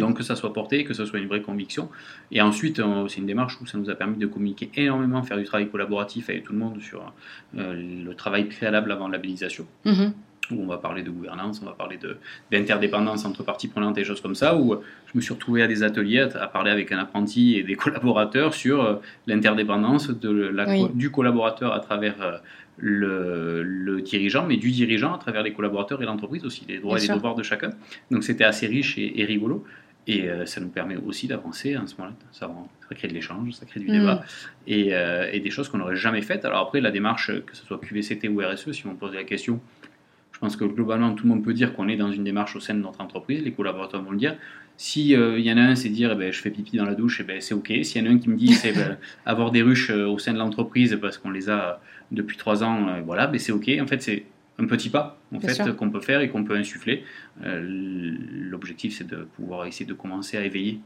Donc 0.00 0.16
que 0.16 0.22
ça 0.22 0.36
soit 0.36 0.54
porté, 0.54 0.84
que 0.84 0.94
ce 0.94 1.04
soit 1.04 1.18
une 1.18 1.28
vraie 1.28 1.42
conviction. 1.42 1.90
Et 2.32 2.40
ensuite, 2.40 2.80
c'est 3.08 3.18
une 3.18 3.26
démarche 3.26 3.60
où 3.60 3.66
ça 3.66 3.76
nous 3.76 3.90
a 3.90 3.94
permis 3.94 4.16
de 4.16 4.26
communiquer 4.26 4.70
énormément, 4.74 5.22
faire 5.22 5.36
du 5.36 5.44
travail 5.44 5.68
collaboratif 5.68 6.30
avec 6.30 6.44
tout 6.44 6.54
le 6.54 6.58
monde 6.58 6.80
sur 6.80 7.12
le 7.52 8.10
travail 8.14 8.44
préalable 8.46 8.90
avant 8.90 9.06
la 9.08 9.18
labellisation. 9.18 9.66
Où 10.50 10.60
on 10.62 10.66
va 10.66 10.78
parler 10.78 11.02
de 11.02 11.10
gouvernance, 11.10 11.60
on 11.62 11.66
va 11.66 11.72
parler 11.72 11.98
d'interdépendance 12.50 13.24
entre 13.24 13.42
parties 13.42 13.68
prenantes 13.68 13.98
et 13.98 14.04
choses 14.04 14.20
comme 14.20 14.34
ça, 14.34 14.56
où 14.56 14.76
je 15.06 15.12
me 15.16 15.20
suis 15.20 15.34
retrouvé 15.34 15.62
à 15.62 15.66
des 15.66 15.82
ateliers 15.82 16.20
à, 16.20 16.42
à 16.42 16.46
parler 16.46 16.70
avec 16.70 16.92
un 16.92 16.98
apprenti 16.98 17.56
et 17.56 17.62
des 17.62 17.74
collaborateurs 17.84 18.54
sur 18.54 18.82
euh, 18.82 18.94
l'interdépendance 19.26 20.10
Oui. 20.10 20.86
du 20.94 21.10
collaborateur 21.10 21.72
à 21.72 21.80
travers 21.80 22.20
euh, 22.22 22.36
le, 22.78 23.62
le 23.62 24.02
dirigeant, 24.02 24.46
mais 24.46 24.56
du 24.56 24.70
dirigeant 24.70 25.14
à 25.14 25.18
travers 25.18 25.42
les 25.42 25.52
collaborateurs 25.52 26.02
et 26.02 26.04
l'entreprise 26.04 26.44
aussi, 26.44 26.64
les 26.68 26.78
droits 26.78 26.96
Bien 26.96 27.04
et 27.04 27.08
les 27.08 27.14
devoirs 27.14 27.34
de 27.34 27.42
chacun. 27.42 27.70
Donc 28.10 28.22
c'était 28.24 28.44
assez 28.44 28.66
riche 28.66 28.98
et, 28.98 29.20
et 29.20 29.24
rigolo. 29.24 29.64
Et 30.08 30.28
euh, 30.30 30.46
ça 30.46 30.60
nous 30.60 30.68
permet 30.68 30.94
aussi 30.96 31.26
d'avancer 31.26 31.74
à 31.74 31.84
ce 31.84 31.96
moment-là. 31.96 32.14
Ça, 32.30 32.48
crée 32.90 33.08
de 33.08 33.12
l'échange, 33.14 33.50
ça 33.54 33.66
crée 33.66 33.80
du 33.80 33.88
Mm. 33.88 33.92
débat 33.98 34.22
et, 34.68 34.94
euh, 34.94 35.28
et 35.32 35.40
des 35.40 35.50
choses 35.50 35.68
qu'on 35.68 35.78
n'aurait 35.78 35.96
jamais 35.96 36.22
faites. 36.22 36.44
Alors 36.44 36.60
après, 36.60 36.80
la 36.80 36.92
démarche, 36.92 37.32
que 37.44 37.56
ce 37.56 37.66
soit 37.66 37.78
QVCT 37.80 38.28
ou 38.28 38.38
RSE, 38.40 38.70
si 38.70 38.86
on 38.86 38.90
me 38.92 38.96
posait 38.96 39.16
la 39.16 39.24
question, 39.24 39.58
je 40.36 40.40
pense 40.40 40.54
que 40.54 40.66
globalement, 40.66 41.14
tout 41.14 41.24
le 41.24 41.30
monde 41.30 41.42
peut 41.42 41.54
dire 41.54 41.72
qu'on 41.72 41.88
est 41.88 41.96
dans 41.96 42.12
une 42.12 42.22
démarche 42.22 42.56
au 42.56 42.60
sein 42.60 42.74
de 42.74 42.80
notre 42.80 43.00
entreprise, 43.00 43.42
les 43.42 43.52
collaborateurs 43.52 44.02
vont 44.02 44.10
le 44.10 44.18
dire. 44.18 44.36
Si 44.76 45.12
il 45.12 45.40
y 45.40 45.50
en 45.50 45.56
a 45.56 45.62
un, 45.62 45.74
c'est 45.74 45.88
dire 45.88 46.10
eh 46.12 46.14
ben, 46.14 46.30
je 46.30 46.38
fais 46.42 46.50
pipi 46.50 46.76
dans 46.76 46.84
la 46.84 46.94
douche, 46.94 47.20
eh 47.22 47.24
ben, 47.24 47.40
c'est 47.40 47.54
ok. 47.54 47.72
S'il 47.84 48.04
y 48.04 48.06
en 48.06 48.10
a 48.10 48.14
un 48.14 48.18
qui 48.18 48.28
me 48.28 48.36
dit 48.36 48.52
c'est 48.52 48.72
ben, 48.72 48.98
avoir 49.24 49.50
des 49.50 49.62
ruches 49.62 49.88
euh, 49.88 50.06
au 50.06 50.18
sein 50.18 50.34
de 50.34 50.38
l'entreprise 50.38 50.98
parce 51.00 51.16
qu'on 51.16 51.30
les 51.30 51.48
a 51.48 51.80
depuis 52.12 52.36
trois 52.36 52.62
ans, 52.62 52.86
euh, 52.88 53.00
voilà, 53.02 53.26
ben, 53.28 53.38
c'est 53.38 53.52
ok. 53.52 53.70
En 53.80 53.86
fait, 53.86 54.02
c'est 54.02 54.24
un 54.58 54.66
petit 54.66 54.90
pas 54.90 55.18
en 55.34 55.38
Bien 55.38 55.48
fait 55.48 55.74
qu'on 55.74 55.88
peut 55.88 56.00
faire 56.02 56.20
et 56.20 56.28
qu'on 56.28 56.44
peut 56.44 56.54
insuffler. 56.56 57.02
Euh, 57.46 58.14
L'objectif, 58.50 58.94
c'est 58.98 59.06
de 59.06 59.26
pouvoir 59.36 59.64
essayer 59.66 59.86
de 59.86 59.94
commencer 59.94 60.36
à 60.36 60.44
éveiller 60.44 60.80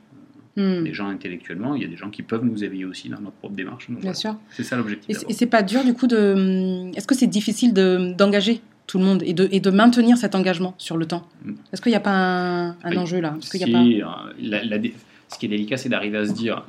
Mhm. 0.56 0.84
les 0.84 0.92
gens 0.94 1.06
intellectuellement. 1.08 1.76
Il 1.76 1.82
y 1.82 1.84
a 1.84 1.88
des 1.88 1.96
gens 1.96 2.10
qui 2.10 2.22
peuvent 2.22 2.44
nous 2.44 2.64
éveiller 2.64 2.84
aussi 2.84 3.08
dans 3.08 3.20
notre 3.20 3.36
propre 3.36 3.54
démarche. 3.54 3.86
Donc, 3.88 3.96
Bien 4.00 4.12
voilà. 4.12 4.14
sûr. 4.14 4.36
C'est 4.50 4.64
ça 4.64 4.76
l'objectif. 4.76 5.16
Et, 5.28 5.32
c'est- 5.32 5.46
pas 5.46 5.62
dur 5.62 5.84
du 5.84 5.94
coup 5.94 6.08
de. 6.08 6.90
Est-ce 6.96 7.06
que 7.06 7.14
c'est 7.14 7.28
difficile 7.28 7.72
de- 7.72 8.12
d'engager 8.16 8.60
tout 8.90 8.98
le 8.98 9.04
monde 9.04 9.22
et 9.24 9.32
de, 9.34 9.48
et 9.52 9.60
de 9.60 9.70
maintenir 9.70 10.16
cet 10.16 10.34
engagement 10.34 10.74
sur 10.78 10.96
le 10.96 11.06
temps 11.06 11.24
Mm. 11.44 11.52
Est-ce 11.72 11.80
qu'il 11.80 11.90
n'y 11.92 11.96
a 11.96 12.00
pas 12.00 12.10
un, 12.10 12.70
un 12.82 12.96
enjeu 12.96 13.20
là? 13.20 13.36
Qu'il 13.50 13.60
y 13.60 13.64
a 13.64 13.66
Si, 13.66 13.72
pas... 13.72 13.78
euh, 13.82 14.32
la- 14.40 14.64
la 14.64 14.78
dé- 14.78 14.94
ce 15.28 15.38
qui 15.38 15.46
est 15.46 15.48
délicat, 15.48 15.76
c'est 15.76 15.88
d'arriver 15.88 16.18
à 16.18 16.26
se 16.26 16.32
dire 16.32 16.64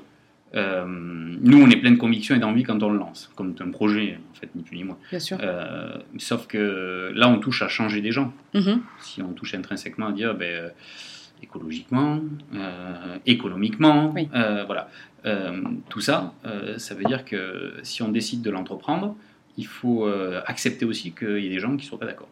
euh, 0.53 0.83
nous, 0.87 1.59
on 1.63 1.69
est 1.69 1.77
plein 1.77 1.91
de 1.91 1.97
conviction 1.97 2.35
et 2.35 2.39
d'envie 2.39 2.63
quand 2.63 2.81
on 2.83 2.89
le 2.91 2.99
lance, 2.99 3.31
comme 3.37 3.55
un 3.59 3.69
projet, 3.71 4.19
en 4.31 4.35
fait, 4.39 4.49
ni 4.55 4.61
plus 4.63 4.75
ni 4.77 4.83
moins. 4.83 4.97
Bien 5.09 5.19
sûr. 5.19 5.37
Euh, 5.41 5.97
sauf 6.17 6.45
que 6.45 7.11
là, 7.15 7.27
on 7.29 7.39
touche 7.39 7.61
à 7.63 7.69
changer 7.69 8.01
des 8.01 8.11
gens. 8.11 8.31
Mhm. 8.53 8.81
Si 8.99 9.21
on 9.21 9.31
touche 9.33 9.55
intrinsèquement 9.55 10.07
à 10.07 10.11
dire 10.11 10.35
ben, 10.35 10.71
écologiquement, 11.41 12.19
euh, 12.55 13.17
économiquement, 13.25 14.11
Oui. 14.15 14.27
voilà. 14.67 14.89
Tout 15.89 16.01
ça, 16.01 16.33
ça 16.77 16.95
veut 16.95 17.03
dire 17.05 17.23
que 17.25 17.73
si 17.83 18.01
on 18.03 18.09
décide 18.09 18.41
de 18.41 18.49
l'entreprendre, 18.49 19.15
il 19.57 19.65
faut 19.67 20.05
euh, 20.07 20.41
accepter 20.45 20.85
aussi 20.85 21.11
qu'il 21.11 21.39
y 21.39 21.47
ait 21.47 21.49
des 21.49 21.59
gens 21.59 21.69
qui 21.77 21.85
ne 21.85 21.89
soient 21.89 21.99
pas 21.99 22.05
d'accord. 22.05 22.29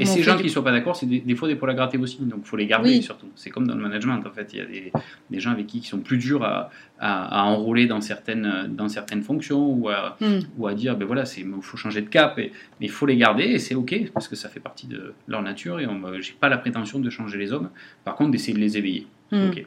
Et 0.00 0.04
ces 0.04 0.20
gens 0.24 0.36
qui 0.36 0.42
ne 0.42 0.48
sont 0.48 0.64
pas 0.64 0.72
d'accord, 0.72 0.96
c'est 0.96 1.06
des, 1.06 1.20
des 1.20 1.36
fois 1.36 1.46
des 1.46 1.54
poils 1.54 1.70
à 1.70 1.74
gratter 1.74 1.96
aussi, 1.96 2.18
donc 2.20 2.40
il 2.42 2.48
faut 2.48 2.56
les 2.56 2.66
garder 2.66 2.90
Oui. 2.90 3.02
surtout. 3.04 3.28
C'est 3.36 3.50
comme 3.50 3.68
dans 3.68 3.76
le 3.76 3.80
management 3.82 4.20
en 4.26 4.30
fait, 4.32 4.50
il 4.52 4.58
y 4.58 4.60
a 4.60 4.64
des, 4.64 4.92
des 5.30 5.38
gens 5.38 5.52
avec 5.52 5.68
qui 5.68 5.78
qui 5.80 5.86
sont 5.86 6.00
plus 6.00 6.18
durs 6.18 6.42
à, 6.42 6.70
à, 6.98 7.42
à 7.42 7.44
enrôler 7.44 7.86
dans 7.86 8.00
certaines, 8.00 8.66
dans 8.74 8.88
certaines 8.88 9.22
fonctions 9.22 9.64
ou 9.64 9.88
à, 9.88 10.16
Hmm. 10.20 10.40
ou 10.58 10.66
à 10.66 10.74
dire 10.74 10.96
ben 10.96 11.04
voilà, 11.06 11.22
il 11.36 11.46
faut 11.62 11.76
changer 11.76 12.02
de 12.02 12.08
cap, 12.08 12.36
et, 12.40 12.50
mais 12.80 12.86
il 12.86 12.90
faut 12.90 13.06
les 13.06 13.16
garder 13.16 13.44
et 13.44 13.60
c'est 13.60 13.76
ok 13.76 14.10
parce 14.12 14.26
que 14.26 14.34
ça 14.34 14.48
fait 14.48 14.58
partie 14.58 14.88
de 14.88 15.14
leur 15.28 15.42
nature 15.42 15.78
et 15.78 15.84
je 15.84 15.88
n'ai 16.30 16.36
pas 16.40 16.48
la 16.48 16.58
prétention 16.58 16.98
de 16.98 17.08
changer 17.08 17.38
les 17.38 17.52
hommes, 17.52 17.70
par 18.02 18.16
contre 18.16 18.32
d'essayer 18.32 18.54
de 18.54 18.58
les 18.60 18.76
éveiller. 18.76 19.06
Ok. 19.32 19.64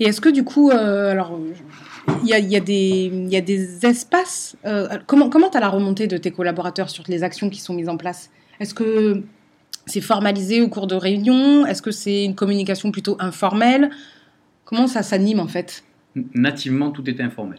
Et 0.00 0.04
est-ce 0.06 0.20
que 0.20 0.28
du 0.28 0.44
coup, 0.44 0.70
euh, 0.70 1.10
alors, 1.10 1.38
il 2.22 2.28
y 2.28 2.32
a, 2.32 2.38
il 2.38 2.48
y, 2.48 2.56
a 2.56 2.60
des- 2.60 3.10
il 3.12 3.28
y 3.28 3.36
a 3.36 3.40
des 3.40 3.84
espaces. 3.84 4.56
euh, 4.64 4.88
comment 5.06 5.28
comment 5.28 5.50
tu 5.50 5.56
as 5.56 5.60
la 5.60 5.68
remontée 5.68 6.06
de 6.06 6.16
tes 6.16 6.30
collaborateurs 6.30 6.88
sur 6.90 7.04
les 7.08 7.22
actions 7.22 7.50
qui 7.50 7.60
sont 7.60 7.74
mises 7.74 7.88
en 7.88 7.96
place? 7.96 8.30
Est-ce 8.60 8.74
que 8.74 9.22
c'est 9.86 10.00
formalisé 10.00 10.60
au 10.60 10.68
cours 10.68 10.86
de 10.86 10.94
réunions? 10.94 11.66
Est-ce 11.66 11.82
que 11.82 11.90
c'est 11.90 12.24
une 12.24 12.34
communication 12.34 12.92
plutôt 12.92 13.16
informelle? 13.20 13.90
Comment 14.64 14.86
ça 14.86 15.02
s'anime 15.02 15.40
en 15.40 15.48
fait? 15.48 15.82
Nativement, 16.34 16.90
tout 16.90 17.08
était 17.08 17.22
informel. 17.22 17.58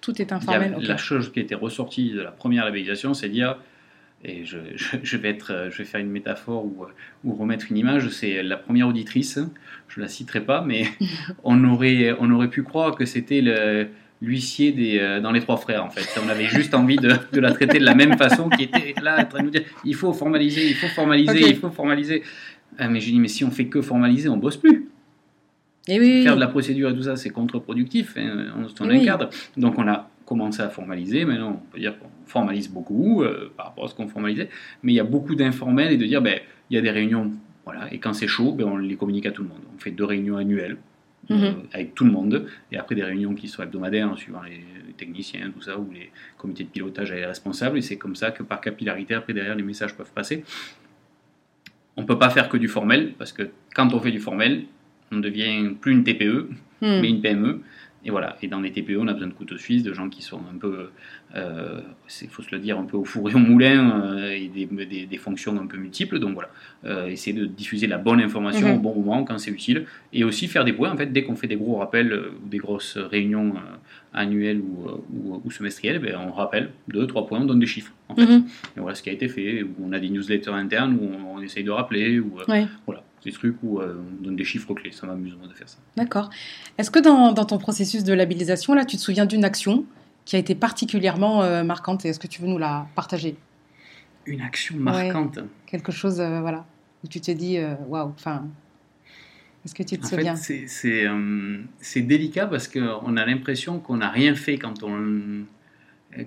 Tout 0.00 0.20
est 0.20 0.32
informel. 0.32 0.74
ok. 0.76 0.82
La 0.86 0.96
chose 0.96 1.32
qui 1.32 1.40
était 1.40 1.54
ressortie 1.54 2.10
de 2.10 2.20
la 2.20 2.30
première 2.32 2.64
labellisation, 2.64 3.14
c'est 3.14 3.28
dire, 3.28 3.58
et 4.24 4.44
je, 4.44 4.58
je- 4.74 4.96
je 5.02 5.16
vais, 5.16 5.30
être, 5.30 5.68
je 5.70 5.78
vais 5.78 5.84
faire 5.84 6.00
une 6.00 6.10
métaphore 6.10 6.64
ou, 6.64 6.86
ou 7.24 7.34
remettre 7.34 7.66
une 7.70 7.76
image, 7.76 8.08
c'est 8.08 8.42
la 8.42 8.56
première 8.56 8.88
auditrice, 8.88 9.38
je 9.94 10.00
la 10.00 10.08
citerai 10.08 10.40
pas, 10.40 10.62
mais 10.62 10.84
on 11.44 11.62
aurait, 11.64 12.14
on 12.18 12.30
aurait 12.30 12.48
pu 12.48 12.62
croire 12.62 12.94
que 12.94 13.04
c'était 13.04 13.40
le- 13.40 13.88
l'huissier 14.20 14.70
des, 14.72 14.98
euh, 15.00 15.20
dans 15.20 15.32
les 15.32 15.40
trois 15.40 15.56
frères 15.56 15.84
en 15.84 15.90
fait. 15.90 16.06
On 16.24 16.28
avait 16.28 16.44
juste 16.46 16.74
envie 16.74 16.96
de, 16.96 17.10
de 17.32 17.40
la 17.40 17.50
traiter 17.52 17.78
de 17.80 17.84
la 17.84 17.94
même 17.94 18.16
façon, 18.16 18.48
qui 18.48 18.62
était 18.64 18.94
là 19.02 19.20
en 19.20 19.24
train 19.24 19.40
de 19.40 19.44
nous 19.46 19.50
dire, 19.50 19.64
il 19.84 19.94
faut 19.96 20.12
formaliser, 20.12 20.68
il 20.68 20.74
faut 20.76 20.86
formaliser, 20.88 21.48
il 21.48 21.56
faut 21.56 21.70
formaliser. 21.70 22.22
Ah, 22.78 22.88
mais 22.88 23.00
j'ai 23.00 23.10
dit, 23.10 23.18
mais 23.20 23.28
si 23.28 23.44
on 23.44 23.50
fait 23.50 23.66
que 23.66 23.82
formaliser, 23.82 24.28
on 24.28 24.36
bosse 24.36 24.56
plus. 24.56 24.88
Et 25.88 25.98
oui, 25.98 26.22
Faire 26.22 26.36
de 26.36 26.40
la 26.40 26.46
procédure 26.46 26.90
et 26.90 26.94
tout 26.94 27.02
ça, 27.02 27.16
c'est 27.16 27.30
contre-productif. 27.30 28.14
hein, 28.16 28.46
on 28.56 28.68
se 28.68 28.74
tourne 28.74 28.90
Oui. 28.92 29.00
un 29.00 29.04
cadre. 29.04 29.28
Donc 29.56 29.76
on 29.78 29.88
a 29.88 30.08
commencé 30.24 30.62
à 30.62 30.68
formaliser. 30.68 31.24
Maintenant, 31.24 31.60
on 31.60 31.72
peut 31.72 31.80
dire 31.80 31.98
qu'on 31.98 32.06
formalise 32.24 32.68
beaucoup 32.70 33.22
euh, 33.24 33.52
par 33.56 33.66
rapport 33.66 33.84
à 33.86 33.88
ce 33.88 33.94
qu'on 33.96 34.06
formalisait. 34.06 34.48
Mais 34.84 34.92
il 34.92 34.94
y 34.94 35.00
a 35.00 35.04
beaucoup 35.04 35.34
d'informels 35.34 35.92
et 35.92 35.96
de 35.96 36.06
dire, 36.06 36.22
ben, 36.22 36.38
il 36.70 36.76
y 36.76 36.78
a 36.78 36.80
des 36.80 36.90
réunions. 36.92 37.32
Voilà, 37.64 37.92
et 37.92 37.98
quand 37.98 38.12
c'est 38.12 38.26
chaud, 38.26 38.52
ben, 38.52 38.64
on 38.66 38.76
les 38.76 38.96
communique 38.96 39.26
à 39.26 39.30
tout 39.30 39.42
le 39.42 39.48
monde. 39.48 39.60
On 39.74 39.78
fait 39.78 39.90
deux 39.92 40.04
réunions 40.04 40.36
annuelles 40.36 40.76
euh, 41.30 41.34
Mhm. 41.36 41.54
avec 41.72 41.94
tout 41.94 42.04
le 42.04 42.10
monde. 42.10 42.46
Et 42.72 42.76
après 42.78 42.94
des 42.96 43.04
réunions 43.04 43.34
qui 43.34 43.46
sont 43.46 43.62
hebdomadaires, 43.62 44.08
hein, 44.08 44.16
suivant 44.16 44.42
les, 44.42 44.60
les 44.86 44.92
techniciens, 44.96 45.50
tout 45.54 45.62
ça, 45.62 45.78
ou 45.78 45.88
les 45.92 46.10
comités 46.36 46.64
de 46.64 46.68
pilotage 46.68 47.12
et 47.12 47.16
les 47.16 47.26
responsables. 47.26 47.78
Et 47.78 47.82
c'est 47.82 47.96
comme 47.96 48.16
ça 48.16 48.32
que 48.32 48.42
par 48.42 48.60
capillarité, 48.60 49.14
après 49.14 49.32
derrière, 49.32 49.54
les 49.54 49.62
messages 49.62 49.94
peuvent 49.96 50.10
passer. 50.12 50.42
On 51.96 52.02
ne 52.02 52.06
peut 52.06 52.18
pas 52.18 52.30
faire 52.30 52.48
que 52.48 52.56
du 52.56 52.68
formel, 52.68 53.12
parce 53.18 53.32
que 53.32 53.50
quand 53.74 53.92
on 53.94 54.00
fait 54.00 54.10
du 54.10 54.18
formel, 54.20 54.64
on 55.12 55.18
devient 55.18 55.70
plus 55.80 55.92
une 55.92 56.04
TPE, 56.04 56.48
Hmm. 56.80 56.98
mais 57.00 57.08
une 57.10 57.20
PME. 57.22 57.60
Et 58.04 58.10
voilà. 58.10 58.36
Et 58.42 58.48
dans 58.48 58.60
les 58.60 58.72
TPE, 58.72 58.96
on 58.98 59.06
a 59.06 59.12
besoin 59.12 59.28
de 59.28 59.32
couteaux 59.32 59.56
suisses, 59.58 59.84
de 59.84 59.92
gens 59.92 60.08
qui 60.08 60.22
sont 60.22 60.40
un 60.52 60.58
peu, 60.58 60.88
euh, 61.36 61.80
il 62.20 62.28
faut 62.28 62.42
se 62.42 62.48
le 62.52 62.58
dire, 62.58 62.76
un 62.78 62.84
peu 62.84 62.96
au 62.96 63.04
four 63.04 63.30
et 63.30 63.34
au 63.34 63.38
moulin, 63.38 64.02
euh, 64.02 64.30
et 64.32 64.48
des, 64.48 64.66
des- 64.66 65.06
des 65.06 65.16
fonctions 65.18 65.56
un 65.60 65.66
peu 65.66 65.76
multiples. 65.76 66.18
Donc 66.18 66.34
voilà, 66.34 66.48
euh, 66.84 67.06
essayer 67.06 67.36
de 67.38 67.46
diffuser 67.46 67.86
la 67.86 67.98
bonne 67.98 68.20
information 68.20 68.68
Mhm. 68.70 68.74
au 68.74 68.78
bon 68.80 68.94
moment 68.96 69.22
quand 69.24 69.38
c'est 69.38 69.52
utile, 69.52 69.86
et 70.12 70.24
aussi 70.24 70.48
faire 70.48 70.64
des 70.64 70.72
points. 70.72 70.90
En 70.90 70.96
fait, 70.96 71.12
dès 71.12 71.22
qu'on 71.22 71.36
fait 71.36 71.46
des 71.46 71.54
gros 71.56 71.76
rappels 71.76 72.12
euh, 72.12 72.32
ou 72.44 72.48
des 72.48 72.58
grosses 72.58 72.96
réunions 72.98 73.54
euh, 73.54 73.60
annuelles 74.14 74.60
ou, 74.60 74.88
euh, 74.88 74.96
ou, 75.14 75.40
ou 75.44 75.50
semestrielles, 75.52 76.00
ben, 76.00 76.16
on 76.26 76.32
rappelle 76.32 76.70
deux, 76.88 77.06
trois 77.06 77.26
points, 77.28 77.40
on 77.40 77.44
donne 77.44 77.60
des 77.60 77.66
chiffres. 77.66 77.92
En 78.08 78.16
fait. 78.16 78.26
Mhm. 78.26 78.44
Et 78.76 78.80
voilà 78.80 78.94
ce 78.96 79.02
qui 79.02 79.10
a 79.10 79.12
été 79.12 79.28
fait. 79.28 79.64
On 79.80 79.92
a 79.92 79.98
des 80.00 80.10
newsletters 80.10 80.50
internes 80.50 80.98
où 81.00 81.04
on, 81.04 81.36
on 81.36 81.40
essaye 81.40 81.62
de 81.64 81.70
rappeler. 81.70 82.18
Ou 82.18 82.32
euh, 82.40 82.44
voilà, 82.84 83.01
des 83.24 83.32
trucs 83.32 83.56
où 83.62 83.80
euh, 83.80 84.00
on 84.20 84.24
donne 84.24 84.36
des 84.36 84.44
chiffres 84.44 84.72
clés. 84.74 84.92
Ça 84.92 85.06
m'amuse 85.06 85.34
moi 85.38 85.46
de 85.48 85.52
faire 85.54 85.68
ça. 85.68 85.78
D'accord. 85.96 86.30
Est-ce 86.78 86.90
que 86.90 86.98
dans, 86.98 87.32
dans 87.32 87.44
ton 87.44 87.58
processus 87.58 88.04
de 88.04 88.12
labellisation, 88.12 88.74
là, 88.74 88.84
tu 88.84 88.96
te 88.96 89.02
souviens 89.02 89.26
d'une 89.26 89.44
action 89.44 89.84
qui 90.24 90.36
a 90.36 90.38
été 90.38 90.54
particulièrement 90.54 91.42
euh, 91.42 91.62
marquante 91.64 92.04
et 92.04 92.08
est-ce 92.08 92.20
que 92.20 92.26
tu 92.28 92.40
veux 92.42 92.48
nous 92.48 92.58
la 92.58 92.86
partager? 92.94 93.36
Une 94.26 94.40
action 94.40 94.76
marquante. 94.76 95.40
Quelque 95.66 95.90
chose, 95.92 96.20
euh, 96.20 96.40
voilà, 96.40 96.64
où 97.04 97.08
tu 97.08 97.20
t'es 97.20 97.34
dit, 97.34 97.58
euh, 97.58 97.74
waouh, 97.88 98.10
enfin, 98.14 98.44
est-ce 99.64 99.74
que 99.74 99.82
tu 99.82 99.98
te 99.98 100.04
En 100.04 100.08
souviens? 100.08 100.36
fait, 100.36 100.42
c'est- 100.42 100.66
c'est 100.68 101.06
euh, 101.06 101.58
c'est 101.80 102.02
délicat 102.02 102.46
parce 102.46 102.68
qu'on 102.68 103.16
a 103.16 103.26
l'impression 103.26 103.78
qu'on 103.80 103.96
n'a 103.96 104.10
rien 104.10 104.34
fait 104.34 104.58
quand 104.58 104.82
on, 104.84 105.44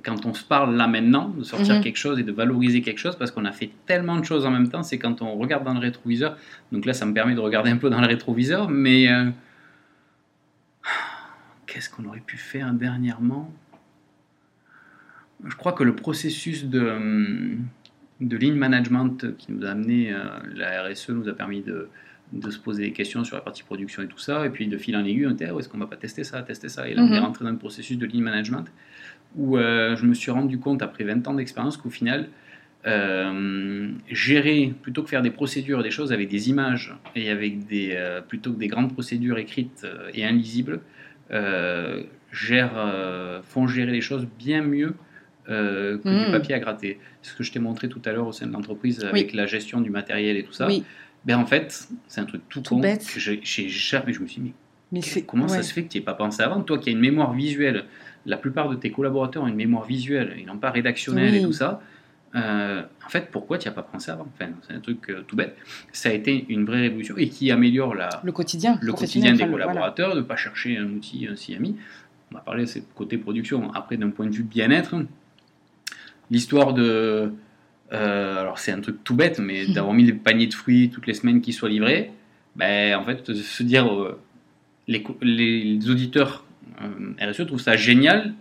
quand 0.04 0.26
on 0.26 0.34
se 0.34 0.44
parle 0.44 0.76
là 0.76 0.88
maintenant, 0.88 1.30
de 1.30 1.44
sortir 1.44 1.76
Mhm. 1.76 1.82
quelque 1.84 1.98
chose 1.98 2.18
et 2.20 2.24
de 2.24 2.32
valoriser 2.32 2.82
quelque 2.82 2.98
chose 2.98 3.16
parce 3.18 3.32
qu'on 3.32 3.46
a 3.46 3.52
fait 3.52 3.70
tellement 3.86 4.18
de 4.18 4.26
choses 4.26 4.46
en 4.46 4.52
même 4.52 4.70
temps. 4.70 4.82
C'est 4.84 4.98
quand 4.98 5.22
on 5.22 5.36
regarde 5.36 5.64
dans 5.64 5.74
le 5.74 5.80
rétroviseur. 5.80 6.38
Donc 6.72 6.86
là, 6.86 6.94
ça 6.94 7.06
me 7.06 7.14
permet 7.14 7.36
de 7.36 7.40
regarder 7.40 7.70
un 7.70 7.78
peu 7.78 7.90
dans 7.90 8.02
le 8.02 8.08
rétroviseur, 8.08 8.70
mais 8.70 9.08
euh, 9.12 9.30
qu'est-ce 11.68 11.90
qu'on 11.90 12.06
aurait 12.06 12.20
pu 12.26 12.38
faire 12.38 12.74
dernièrement? 12.74 13.52
Je 15.46 15.56
crois 15.56 15.74
que 15.74 15.84
le 15.84 15.96
processus 15.96 16.66
de, 16.66 16.80
euh, 16.82 17.56
de 18.22 18.38
lean 18.38 18.56
management 18.56 19.36
qui 19.38 19.52
nous 19.52 19.66
a 19.66 19.70
amené, 19.70 20.12
euh, 20.12 20.24
la 20.56 20.84
RSE 20.84 21.10
nous 21.10 21.28
a 21.28 21.34
permis 21.34 21.62
de, 21.62 21.90
de 22.36 22.52
se 22.52 22.60
poser 22.60 22.84
des 22.84 22.92
questions 22.92 23.24
sur 23.24 23.36
la 23.38 23.42
partie 23.42 23.64
production 23.64 24.04
et 24.04 24.08
tout 24.08 24.18
ça, 24.20 24.46
et 24.46 24.50
puis 24.50 24.68
de 24.68 24.78
fil 24.78 24.96
en 24.98 25.04
aiguille, 25.06 25.26
on 25.28 25.32
était, 25.32 25.46
Ah, 25.50 25.56
est-ce 25.58 25.70
qu'on 25.70 25.78
va 25.78 25.88
pas 25.88 25.96
tester 25.96 26.24
ça, 26.24 26.42
tester 26.44 26.70
ça 26.70 26.88
Et 26.90 26.94
là, 26.94 27.02
on 27.04 27.08
est 27.08 27.18
Mhm. 27.18 27.26
rentré 27.26 27.46
dans 27.46 27.52
le 27.52 27.58
processus 27.58 27.98
de 27.98 28.06
lean 28.06 28.22
management 28.22 28.66
où 29.36 29.58
euh, 29.58 29.96
je 29.96 30.06
me 30.06 30.14
suis 30.14 30.32
rendu 30.32 30.60
compte, 30.60 30.82
après 30.82 31.04
20 31.04 31.28
ans 31.28 31.34
d'expérience, 31.34 31.78
qu'au 31.78 31.90
final, 31.90 32.28
euh, 32.88 33.90
gérer, 34.10 34.74
plutôt 34.82 35.02
que 35.04 35.10
faire 35.10 35.22
des 35.24 35.32
procédures 35.32 35.82
des 35.84 35.92
choses 35.92 36.12
avec 36.14 36.30
des 36.30 36.50
images 36.50 36.94
et 37.16 37.30
avec 37.30 37.66
des, 37.66 37.94
euh, 37.96 38.22
plutôt 38.22 38.54
que 38.54 38.60
des 38.60 38.68
grandes 38.68 38.94
procédures 38.94 39.38
écrites 39.38 39.86
et 40.14 40.24
inlisibles, 40.26 40.82
gère, 42.32 43.42
font 43.44 43.68
gérer 43.68 43.92
les 43.92 44.02
choses 44.02 44.28
bien 44.38 44.62
mieux 44.62 44.94
euh, 45.48 46.00
que 46.00 46.10
Mhm. 46.10 46.26
du 46.26 46.32
papier 46.32 46.56
à 46.56 46.60
gratter. 46.60 47.00
Ce 47.22 47.36
que 47.36 47.44
je 47.44 47.52
t'ai 47.52 47.60
montré 47.60 47.88
tout 47.88 48.02
à 48.06 48.12
l'heure 48.12 48.26
au 48.26 48.32
sein 48.32 48.48
de 48.48 48.52
l'entreprise 48.54 49.04
avec 49.06 49.32
la 49.34 49.46
gestion 49.46 49.80
du 49.80 49.92
matériel 49.92 50.38
et 50.38 50.44
tout 50.44 50.54
ça. 50.54 50.66
Oui, 50.68 50.84
Ben 51.26 51.38
en 51.40 51.46
fait, 51.46 51.88
c'est 52.08 52.22
un 52.22 52.26
truc 52.26 52.42
tout, 52.50 52.62
Tout 52.62 52.76
con 52.76 52.82
bête. 52.82 53.06
que 53.12 53.20
j'ai 53.20 53.68
jamais. 53.70 54.14
Je 54.14 54.20
me 54.22 54.28
suis 54.28 54.42
dit, 54.42 54.48
mais 54.48 54.54
mais 54.92 55.02
c'est 55.02 55.24
comment 55.24 55.48
ça 55.48 55.64
se 55.64 55.74
fait 55.74 55.84
que 55.84 55.90
tu 55.90 55.98
n'y 55.98 56.02
aies 56.04 56.06
pas 56.06 56.14
pensé 56.14 56.42
avant? 56.44 56.62
Toi 56.62 56.78
qui 56.78 56.90
as 56.90 56.92
une 56.92 57.00
mémoire 57.00 57.34
visuelle, 57.34 57.86
la 58.26 58.38
plupart 58.38 58.70
de 58.70 58.76
tes 58.76 58.92
collaborateurs 58.92 59.44
ont 59.44 59.48
une 59.48 59.56
mémoire 59.56 59.86
visuelle 59.86 60.36
et 60.40 60.46
non 60.46 60.58
pas 60.58 60.70
rédactionnelle 60.72 61.32
Oui. 61.32 61.40
et 61.40 61.44
tout 61.44 61.54
ça. 61.54 61.82
Euh, 62.36 62.84
en 63.06 63.10
fait, 63.10 63.30
pourquoi 63.32 63.58
tu 63.58 63.68
n'y 63.68 63.72
as 63.72 63.76
pas 63.76 63.82
pensé 63.82 64.12
avant? 64.12 64.28
Enfin, 64.36 64.52
C'est 64.68 64.74
un 64.74 64.80
truc 64.82 65.10
euh, 65.10 65.24
tout 65.28 65.36
bête. 65.38 65.56
Ça 65.94 66.10
a 66.10 66.12
été 66.12 66.46
une 66.50 66.66
vraie 66.66 66.82
révolution 66.82 67.16
et 67.18 67.30
qui 67.30 67.50
améliore 67.50 67.96
la, 67.96 68.10
le 68.24 68.32
quotidien, 68.34 68.78
le 68.82 68.92
quotidien 68.94 69.32
des 69.32 69.38
voilà. 69.46 69.52
collaborateurs, 69.66 70.16
de 70.16 70.20
ne 70.20 70.26
pas 70.26 70.36
chercher 70.36 70.78
un 70.78 70.86
outil, 70.86 71.28
un 71.30 71.36
CMI. 71.36 71.76
On 72.32 72.36
va 72.36 72.42
parler 72.42 72.66
de 72.66 72.72
côté 72.94 73.18
production. 73.18 73.72
Après, 73.74 73.96
d'un 73.98 74.10
point 74.10 74.26
de 74.28 74.36
vue 74.36 74.44
bien-être, 74.44 74.96
l'histoire 76.30 76.74
de. 76.74 77.32
Euh, 77.94 78.38
alors, 78.42 78.60
c'est 78.60 78.72
un 78.72 78.82
truc 78.82 79.04
tout 79.04 79.16
bête, 79.16 79.40
mais 79.40 79.68
d'avoir 79.68 79.94
mis 79.94 80.04
des 80.06 80.14
paniers 80.14 80.48
de 80.48 80.54
fruits 80.54 80.90
toutes 80.90 81.08
les 81.08 81.14
semaines 81.14 81.42
qui 81.42 81.54
soient 81.54 81.70
livrés, 81.70 82.12
ben, 82.56 82.96
en 82.96 83.04
fait, 83.04 83.34
se 83.34 83.64
dire. 83.64 83.92
euh, 83.94 84.20
les, 84.88 85.04
les 85.22 85.90
auditeurs 85.90 86.46
euh, 86.82 87.32
RSE 87.32 87.46
trouvent 87.48 87.62
ça 87.62 87.76
génial, 87.76 88.34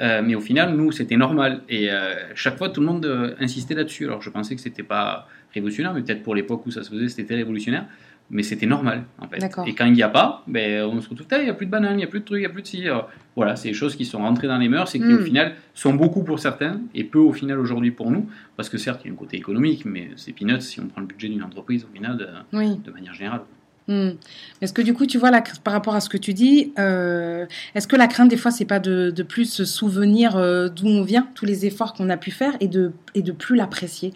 euh, 0.00 0.22
mais 0.24 0.34
au 0.34 0.40
final, 0.40 0.74
nous, 0.74 0.92
c'était 0.92 1.16
normal. 1.16 1.62
Et 1.68 1.90
euh, 1.90 2.14
chaque 2.34 2.58
fois, 2.58 2.68
tout 2.70 2.80
le 2.80 2.86
monde 2.86 3.06
euh, 3.06 3.34
insistait 3.38 3.74
là-dessus. 3.74 4.04
Alors, 4.06 4.22
je 4.22 4.30
pensais 4.30 4.54
que 4.54 4.60
c'était 4.60 4.82
pas 4.82 5.28
révolutionnaire, 5.52 5.94
mais 5.94 6.02
peut-être 6.02 6.22
pour 6.22 6.34
l'époque 6.34 6.66
où 6.66 6.70
ça 6.70 6.82
se 6.82 6.90
faisait, 6.90 7.08
c'était 7.08 7.36
révolutionnaire. 7.36 7.86
Mais 8.30 8.42
c'était 8.42 8.66
normal, 8.66 9.04
en 9.18 9.28
fait. 9.28 9.44
Et 9.66 9.74
quand 9.74 9.84
il 9.84 9.92
n'y 9.92 10.02
a 10.02 10.08
pas, 10.08 10.42
ben, 10.46 10.84
on 10.84 11.00
se 11.00 11.08
retrouve, 11.10 11.26
il 11.38 11.44
n'y 11.44 11.50
a 11.50 11.54
plus 11.54 11.66
de 11.66 11.70
bananes, 11.70 11.92
il 11.92 11.96
n'y 11.98 12.04
a 12.04 12.06
plus 12.06 12.20
de 12.20 12.24
trucs, 12.24 12.38
il 12.38 12.40
n'y 12.40 12.46
a 12.46 12.50
plus 12.50 12.62
de 12.62 12.66
ci. 12.66 12.82
Alors, 12.88 13.10
voilà, 13.36 13.54
c'est 13.54 13.68
des 13.68 13.74
choses 13.74 13.96
qui 13.96 14.06
sont 14.06 14.18
rentrées 14.18 14.48
dans 14.48 14.56
les 14.58 14.68
mœurs 14.68 14.92
et 14.94 14.98
qui, 14.98 15.12
au 15.12 15.18
final, 15.20 15.54
sont 15.74 15.92
beaucoup 15.92 16.24
pour 16.24 16.38
certains 16.38 16.80
et 16.94 17.04
peu, 17.04 17.18
au 17.18 17.32
final, 17.32 17.58
aujourd'hui 17.60 17.90
pour 17.90 18.10
nous. 18.10 18.28
Parce 18.56 18.68
que 18.70 18.78
certes, 18.78 19.02
il 19.04 19.08
y 19.08 19.10
a 19.10 19.12
un 19.12 19.16
côté 19.16 19.36
économique, 19.36 19.84
mais 19.84 20.10
c'est 20.16 20.32
peanuts 20.32 20.62
si 20.62 20.80
on 20.80 20.86
prend 20.86 21.02
le 21.02 21.06
budget 21.06 21.28
d'une 21.28 21.42
entreprise, 21.42 21.84
au 21.84 21.94
final, 21.94 22.16
de, 22.16 22.26
Oui. 22.54 22.80
de 22.82 22.90
manière 22.90 23.12
générale. 23.14 23.42
Hmm. 23.86 24.12
Est-ce 24.62 24.72
que 24.72 24.80
du 24.80 24.94
coup, 24.94 25.04
tu 25.04 25.18
vois, 25.18 25.30
la, 25.30 25.42
par 25.62 25.74
rapport 25.74 25.94
à 25.94 26.00
ce 26.00 26.08
que 26.08 26.16
tu 26.16 26.32
dis, 26.32 26.72
euh, 26.78 27.44
est-ce 27.74 27.86
que 27.86 27.96
la 27.96 28.06
crainte 28.06 28.30
des 28.30 28.38
fois, 28.38 28.50
c'est 28.50 28.64
pas 28.64 28.78
de, 28.80 29.10
de 29.14 29.22
plus 29.22 29.44
se 29.44 29.66
souvenir 29.66 30.36
euh, 30.36 30.70
d'où 30.70 30.86
on 30.86 31.02
vient, 31.02 31.28
tous 31.34 31.44
les 31.44 31.66
efforts 31.66 31.92
qu'on 31.92 32.08
a 32.08 32.16
pu 32.16 32.30
faire, 32.30 32.54
et 32.60 32.68
de, 32.68 32.92
et 33.14 33.20
de 33.20 33.32
plus 33.32 33.56
l'apprécier? 33.56 34.14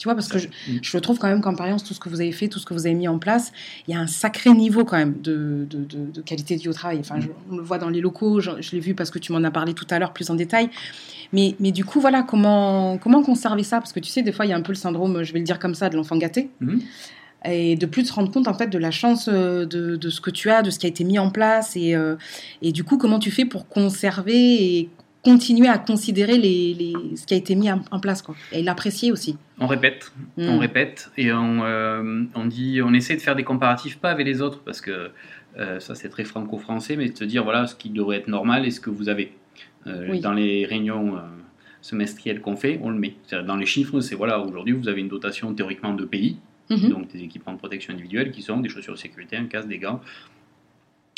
Tu 0.00 0.08
vois, 0.08 0.14
parce 0.14 0.28
que 0.28 0.38
je, 0.38 0.48
Mm. 0.48 0.78
je 0.82 0.96
trouve 0.98 1.18
quand 1.18 1.28
même 1.28 1.42
qu'en 1.42 1.54
Pariance, 1.54 1.84
tout 1.84 1.92
ce 1.92 2.00
que 2.00 2.08
vous 2.08 2.22
avez 2.22 2.32
fait, 2.32 2.48
tout 2.48 2.58
ce 2.58 2.64
que 2.64 2.72
vous 2.72 2.86
avez 2.86 2.94
mis 2.94 3.06
en 3.06 3.18
place, 3.18 3.52
il 3.86 3.92
y 3.92 3.96
a 3.96 4.00
un 4.00 4.06
sacré 4.06 4.50
niveau 4.54 4.82
quand 4.86 4.96
même 4.96 5.14
de, 5.22 5.66
de, 5.68 5.84
de- 5.84 6.10
de 6.10 6.20
qualité 6.22 6.56
de 6.56 6.62
vie 6.62 6.68
au 6.68 6.72
travail. 6.72 6.96
Enfin, 7.00 7.20
je- 7.20 7.28
on 7.52 7.56
le 7.58 7.62
voit 7.62 7.76
dans 7.76 7.90
les 7.90 8.00
locaux, 8.00 8.40
je, 8.40 8.50
je 8.60 8.70
l'ai 8.72 8.80
vu 8.80 8.94
parce 8.94 9.10
que 9.10 9.18
tu 9.18 9.30
m'en 9.32 9.44
as 9.44 9.50
parlé 9.50 9.74
tout 9.74 9.86
à 9.90 9.98
l'heure 9.98 10.14
plus 10.14 10.30
en 10.30 10.34
détail. 10.34 10.70
Mais, 11.34 11.54
mais 11.60 11.70
du 11.70 11.84
coup, 11.84 12.00
voilà, 12.00 12.22
comment, 12.22 12.96
comment 12.98 13.22
conserver 13.22 13.62
ça? 13.62 13.78
Parce 13.78 13.92
que 13.92 14.00
tu 14.00 14.08
sais, 14.10 14.22
des 14.22 14.32
fois, 14.32 14.46
il 14.46 14.48
y 14.48 14.52
a 14.52 14.56
un 14.56 14.62
peu 14.62 14.72
le 14.72 14.76
syndrome, 14.78 15.22
je 15.22 15.32
vais 15.34 15.38
le 15.38 15.44
dire 15.44 15.58
comme 15.58 15.74
ça, 15.74 15.90
de 15.90 15.96
l'enfant 15.96 16.16
gâté 16.16 16.48
Mhm. 16.60 16.80
et 17.44 17.76
de 17.76 17.86
plus 17.86 18.02
te 18.04 18.12
rendre 18.12 18.30
compte 18.30 18.48
en 18.48 18.54
fait 18.54 18.66
de 18.68 18.78
la 18.78 18.90
chance 18.90 19.28
euh, 19.32 19.64
de, 19.66 19.96
de 19.96 20.10
ce 20.10 20.20
que 20.20 20.30
tu 20.30 20.50
as, 20.50 20.62
de 20.62 20.70
ce 20.70 20.78
qui 20.78 20.86
a 20.86 20.88
été 20.88 21.04
mis 21.04 21.18
en 21.18 21.30
place 21.30 21.74
et, 21.76 21.94
euh, 21.94 22.16
et 22.62 22.70
du 22.72 22.84
coup 22.84 22.98
comment 22.98 23.18
tu 23.18 23.30
fais 23.30 23.44
pour 23.46 23.66
conserver 23.68 24.34
et 24.78 24.90
continuer 25.22 25.68
à 25.68 25.78
considérer 25.78 26.38
les, 26.38 26.74
les- 26.74 27.16
ce 27.16 27.26
qui 27.26 27.34
a 27.34 27.36
été 27.36 27.54
mis 27.54 27.70
en, 27.70 27.82
en 27.90 28.00
place 28.00 28.22
quoi 28.22 28.34
et 28.52 28.62
l'apprécier 28.62 29.12
aussi. 29.12 29.36
On 29.58 29.66
répète, 29.66 30.12
Mm. 30.36 30.48
on 30.48 30.58
répète 30.58 31.10
et 31.18 31.32
on, 31.32 31.62
euh, 31.64 32.24
on 32.34 32.46
dit, 32.46 32.80
on 32.82 32.92
essaie 32.94 33.16
de 33.16 33.20
faire 33.20 33.36
des 33.36 33.44
comparatifs 33.44 33.98
pas 33.98 34.10
avec 34.10 34.26
les 34.26 34.40
autres 34.40 34.60
parce 34.64 34.80
que 34.80 35.10
euh, 35.58 35.80
ça 35.80 35.94
c'est 35.94 36.08
très 36.08 36.24
franco-français, 36.24 36.96
mais 36.96 37.08
de 37.10 37.16
se 37.16 37.24
dire 37.24 37.44
voilà 37.44 37.66
ce 37.66 37.74
qui 37.74 37.90
devrait 37.90 38.16
être 38.18 38.28
normal 38.28 38.64
et 38.66 38.70
ce 38.70 38.80
que 38.80 38.90
vous 38.90 39.08
avez 39.08 39.32
Euh, 39.86 40.08
Oui. 40.10 40.20
dans 40.20 40.32
les 40.34 40.66
réunions 40.66 41.16
semestrielles 41.80 42.40
qu'on 42.42 42.56
fait, 42.56 42.78
on 42.82 42.90
le 42.90 42.98
met. 42.98 43.14
Dans 43.46 43.56
les 43.56 43.64
chiffres, 43.66 44.00
c'est 44.00 44.14
voilà 44.14 44.38
aujourd'hui 44.38 44.74
vous 44.74 44.88
avez 44.88 45.00
une 45.00 45.08
dotation 45.08 45.54
théoriquement 45.54 45.94
de 45.94 46.04
pays, 46.04 46.36
Mhm. 46.68 46.88
donc 46.90 47.08
des 47.12 47.22
équipements 47.22 47.54
de 47.54 47.58
protection 47.58 47.92
individuelle 47.94 48.30
qui 48.30 48.42
sont 48.42 48.58
des 48.60 48.68
chaussures 48.68 48.92
de 48.94 48.98
sécurité, 48.98 49.36
un 49.38 49.46
casque, 49.46 49.68
des 49.68 49.78
gants, 49.78 50.00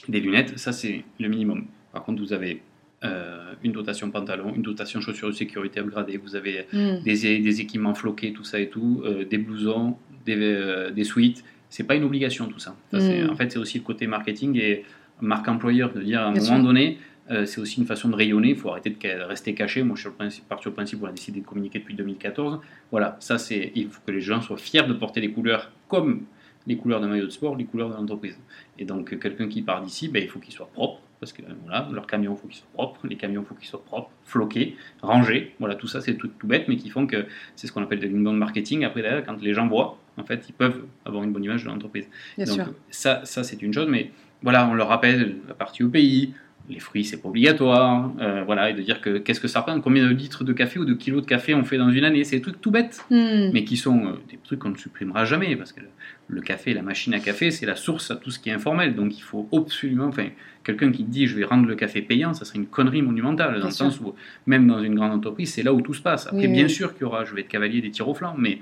des 0.09 0.21
lunettes, 0.21 0.59
ça 0.59 0.73
c'est 0.73 1.05
le 1.19 1.29
minimum. 1.29 1.67
Par 1.93 2.05
contre 2.05 2.23
vous 2.23 2.33
avez 2.33 2.63
euh, 3.05 3.53
une 3.65 3.73
dotation 3.73 4.11
pantalon, 4.11 4.53
une 4.55 4.63
dotation 4.63 5.01
chaussures 5.01 5.29
de 5.29 5.35
sécurité 5.35 5.81
upgradée, 5.81 6.17
vous 6.17 6.37
avez 6.37 6.67
Mm. 6.73 7.03
des, 7.05 7.39
des 7.41 7.61
équipements 7.61 7.95
floqués, 7.95 8.33
tout 8.33 8.45
ça 8.45 8.59
et 8.61 8.69
tout, 8.69 9.03
euh, 9.05 9.25
des 9.25 9.39
blousons, 9.39 9.97
des, 10.27 10.37
euh, 10.39 10.91
des 10.91 11.05
suites. 11.05 11.45
C'est 11.69 11.85
pas 11.85 11.95
une 11.95 12.05
obligation 12.05 12.47
tout 12.49 12.59
ça. 12.59 12.77
Ça, 12.91 13.01
c'est- 13.01 13.25
Mm. 13.25 13.31
En 13.31 13.37
fait, 13.37 13.51
c'est 13.53 13.59
aussi 13.59 13.79
le 13.79 13.85
côté 13.85 14.07
marketing 14.07 14.57
et 14.59 14.85
marque 15.21 15.49
employeur 15.49 15.93
de 15.93 16.01
dire 16.01 16.21
à 16.21 16.27
un 16.27 16.33
Bien 16.33 16.43
moment 16.43 16.57
sûr. 16.57 16.65
donné, 16.65 16.99
euh, 17.31 17.47
c'est 17.47 17.61
aussi 17.61 17.81
une 17.81 17.87
façon 17.87 18.09
de 18.09 18.15
rayonner. 18.17 18.51
Il 18.51 18.57
faut 18.57 18.71
arrêter 18.71 18.91
de 18.91 19.23
rester 19.25 19.55
caché. 19.55 19.83
Moi, 19.83 19.95
je 19.97 20.01
suis 20.01 20.03
sur 20.03 20.11
le 20.11 20.17
principe, 20.17 20.49
parti 20.49 20.69
au 20.69 20.73
principe 20.73 20.99
on 21.03 21.07
a 21.07 21.13
décidé 21.13 21.41
de 21.41 21.47
communiquer 21.47 21.79
depuis 21.79 21.95
2014. 21.95 22.61
Voilà, 22.91 23.17
ça 23.21 23.39
c'est. 23.39 23.73
Il 23.75 23.89
faut 23.89 24.01
que 24.07 24.13
les 24.13 24.21
gens 24.21 24.41
soient 24.43 24.57
fiers 24.57 24.83
de 24.83 24.93
porter 24.93 25.21
les 25.21 25.31
couleurs 25.31 25.71
comme 25.89 26.23
les 26.67 26.77
couleurs 26.77 27.01
d'un 27.01 27.09
maillot 27.09 27.25
de 27.27 27.31
sport, 27.31 27.57
les 27.57 27.65
couleurs 27.65 27.89
de 27.91 27.95
l'entreprise. 27.95 28.39
Et 28.79 28.85
donc, 28.85 29.19
quelqu'un 29.19 29.49
qui 29.49 29.63
part 29.63 29.83
d'ici, 29.83 30.09
ben, 30.09 30.23
il 30.23 30.29
faut 30.29 30.39
qu'il 30.39 30.53
soit 30.53 30.71
propre, 30.73 31.01
parce 31.23 31.33
que 31.33 31.43
voilà, 31.65 31.89
leur 31.93 32.09
camion, 32.09 32.35
il 32.37 32.41
faut 32.41 32.49
qu'il 32.49 32.57
soit 32.57 32.73
propre, 32.75 33.07
les 33.07 33.15
camions, 33.15 33.43
il 33.43 33.47
faut 33.47 33.55
qu'ils 33.55 33.69
soient 33.69 33.85
propres, 33.85 34.11
floqués, 34.25 34.77
rangés. 35.03 35.55
Voilà, 35.61 35.77
tout 35.77 35.87
ça, 35.87 36.01
c'est 36.01 36.17
tout, 36.17 36.27
tout 36.27 36.49
bête, 36.49 36.67
mais 36.67 36.75
qui 36.75 36.91
font 36.91 37.07
que 37.07 37.27
c'est 37.55 37.69
ce 37.69 37.73
qu'on 37.73 37.81
appelle 37.85 38.01
de 38.01 38.09
l'inbound 38.09 38.37
marketing. 38.37 38.83
Après, 38.83 39.03
derrière, 39.03 39.25
quand 39.25 39.41
les 39.41 39.55
gens 39.55 39.69
voient, 39.69 39.99
en 40.17 40.25
fait, 40.25 40.45
ils 40.49 40.53
peuvent 40.53 40.83
avoir 41.05 41.23
une 41.23 41.33
bonne 41.33 41.45
image 41.45 41.63
de 41.63 41.69
l'entreprise. 41.69 42.09
Bien 42.37 42.47
Donc, 42.47 42.55
sûr. 42.57 42.75
ça, 42.91 43.21
ça 43.23 43.45
c'est 43.45 43.63
une 43.63 43.73
chose, 43.73 43.87
mais 43.89 44.11
voilà, 44.43 44.67
on 44.67 44.75
leur 44.75 44.89
rappelle 44.89 45.37
la 45.47 45.55
partie 45.55 45.85
au 45.85 45.89
pays, 45.89 46.35
les 46.73 46.81
fruits, 46.81 47.05
c'est 47.05 47.21
pas 47.23 47.29
obligatoire, 47.29 48.11
euh, 48.21 48.43
voilà, 48.45 48.71
et 48.71 48.75
de 48.75 48.83
dire 48.83 49.01
que 49.01 49.19
qu'est-ce 49.19 49.41
que 49.41 49.49
ça 49.49 49.61
représente, 49.61 49.83
combien 49.83 50.05
de 50.05 50.13
litres 50.13 50.43
de 50.45 50.53
café 50.53 50.79
ou 50.79 50.85
de 50.85 50.95
kilos 50.95 51.23
de 51.23 51.27
café 51.27 51.55
on 51.55 51.65
fait 51.65 51.79
dans 51.79 51.91
une 51.91 52.05
année, 52.05 52.25
c'est 52.25 52.37
des 52.37 52.43
trucs 52.43 52.61
tout 52.61 52.71
bêtes 52.71 53.05
Mm. 53.11 53.51
mais 53.53 53.65
qui 53.65 53.77
sont 53.77 54.07
euh, 54.07 54.11
des 54.31 54.39
trucs 54.43 54.59
qu'on 54.61 54.71
ne 54.71 54.77
supprimera 54.77 55.25
jamais, 55.25 55.55
parce 55.57 55.73
que 55.73 55.81
le, 55.81 55.87
le 56.29 56.41
café, 56.41 56.73
la 56.75 56.83
machine 56.83 57.15
à 57.15 57.21
café, 57.21 57.51
c'est 57.51 57.67
la 57.67 57.77
source 57.77 58.11
à 58.11 58.17
tout 58.17 58.31
ce 58.31 58.39
qui 58.39 58.49
est 58.49 58.53
informel. 58.53 58.95
Donc 58.95 59.17
il 59.17 59.23
faut 59.23 59.49
absolument, 59.53 60.07
enfin, 60.07 60.27
quelqu'un 60.65 60.91
qui 60.91 61.05
te 61.05 61.11
dit 61.11 61.27
je 61.27 61.37
vais 61.37 61.45
rendre 61.45 61.67
le 61.67 61.75
café 61.77 62.03
payant, 62.03 62.33
ça 62.35 62.45
serait 62.45 62.59
une 62.59 62.67
connerie 62.67 63.03
monumentale, 63.03 63.53
dans 63.55 63.59
Bien 63.59 63.67
le 63.67 63.71
sûr. 63.73 63.87
sens 63.93 64.01
où 64.01 64.15
même 64.47 64.67
dans 64.67 64.83
une 64.83 64.95
grande 64.95 65.13
entreprise, 65.13 65.53
c'est 65.53 65.63
là 65.63 65.73
où 65.75 65.81
tout 65.83 65.95
se 65.95 66.03
passe. 66.03 66.27
Après, 66.27 66.39
Oui, 66.47 66.49
bien 66.49 66.65
oui. 66.65 66.71
sûr 66.71 66.93
qu'il 66.95 67.03
y 67.03 67.05
aura, 67.05 67.25
je 67.25 67.35
vais 67.35 67.43
être 67.43 67.49
cavalier 67.49 67.81
des 67.81 67.91
tirs 67.91 68.09
au 68.09 68.15
flanc, 68.15 68.35
mais 68.39 68.61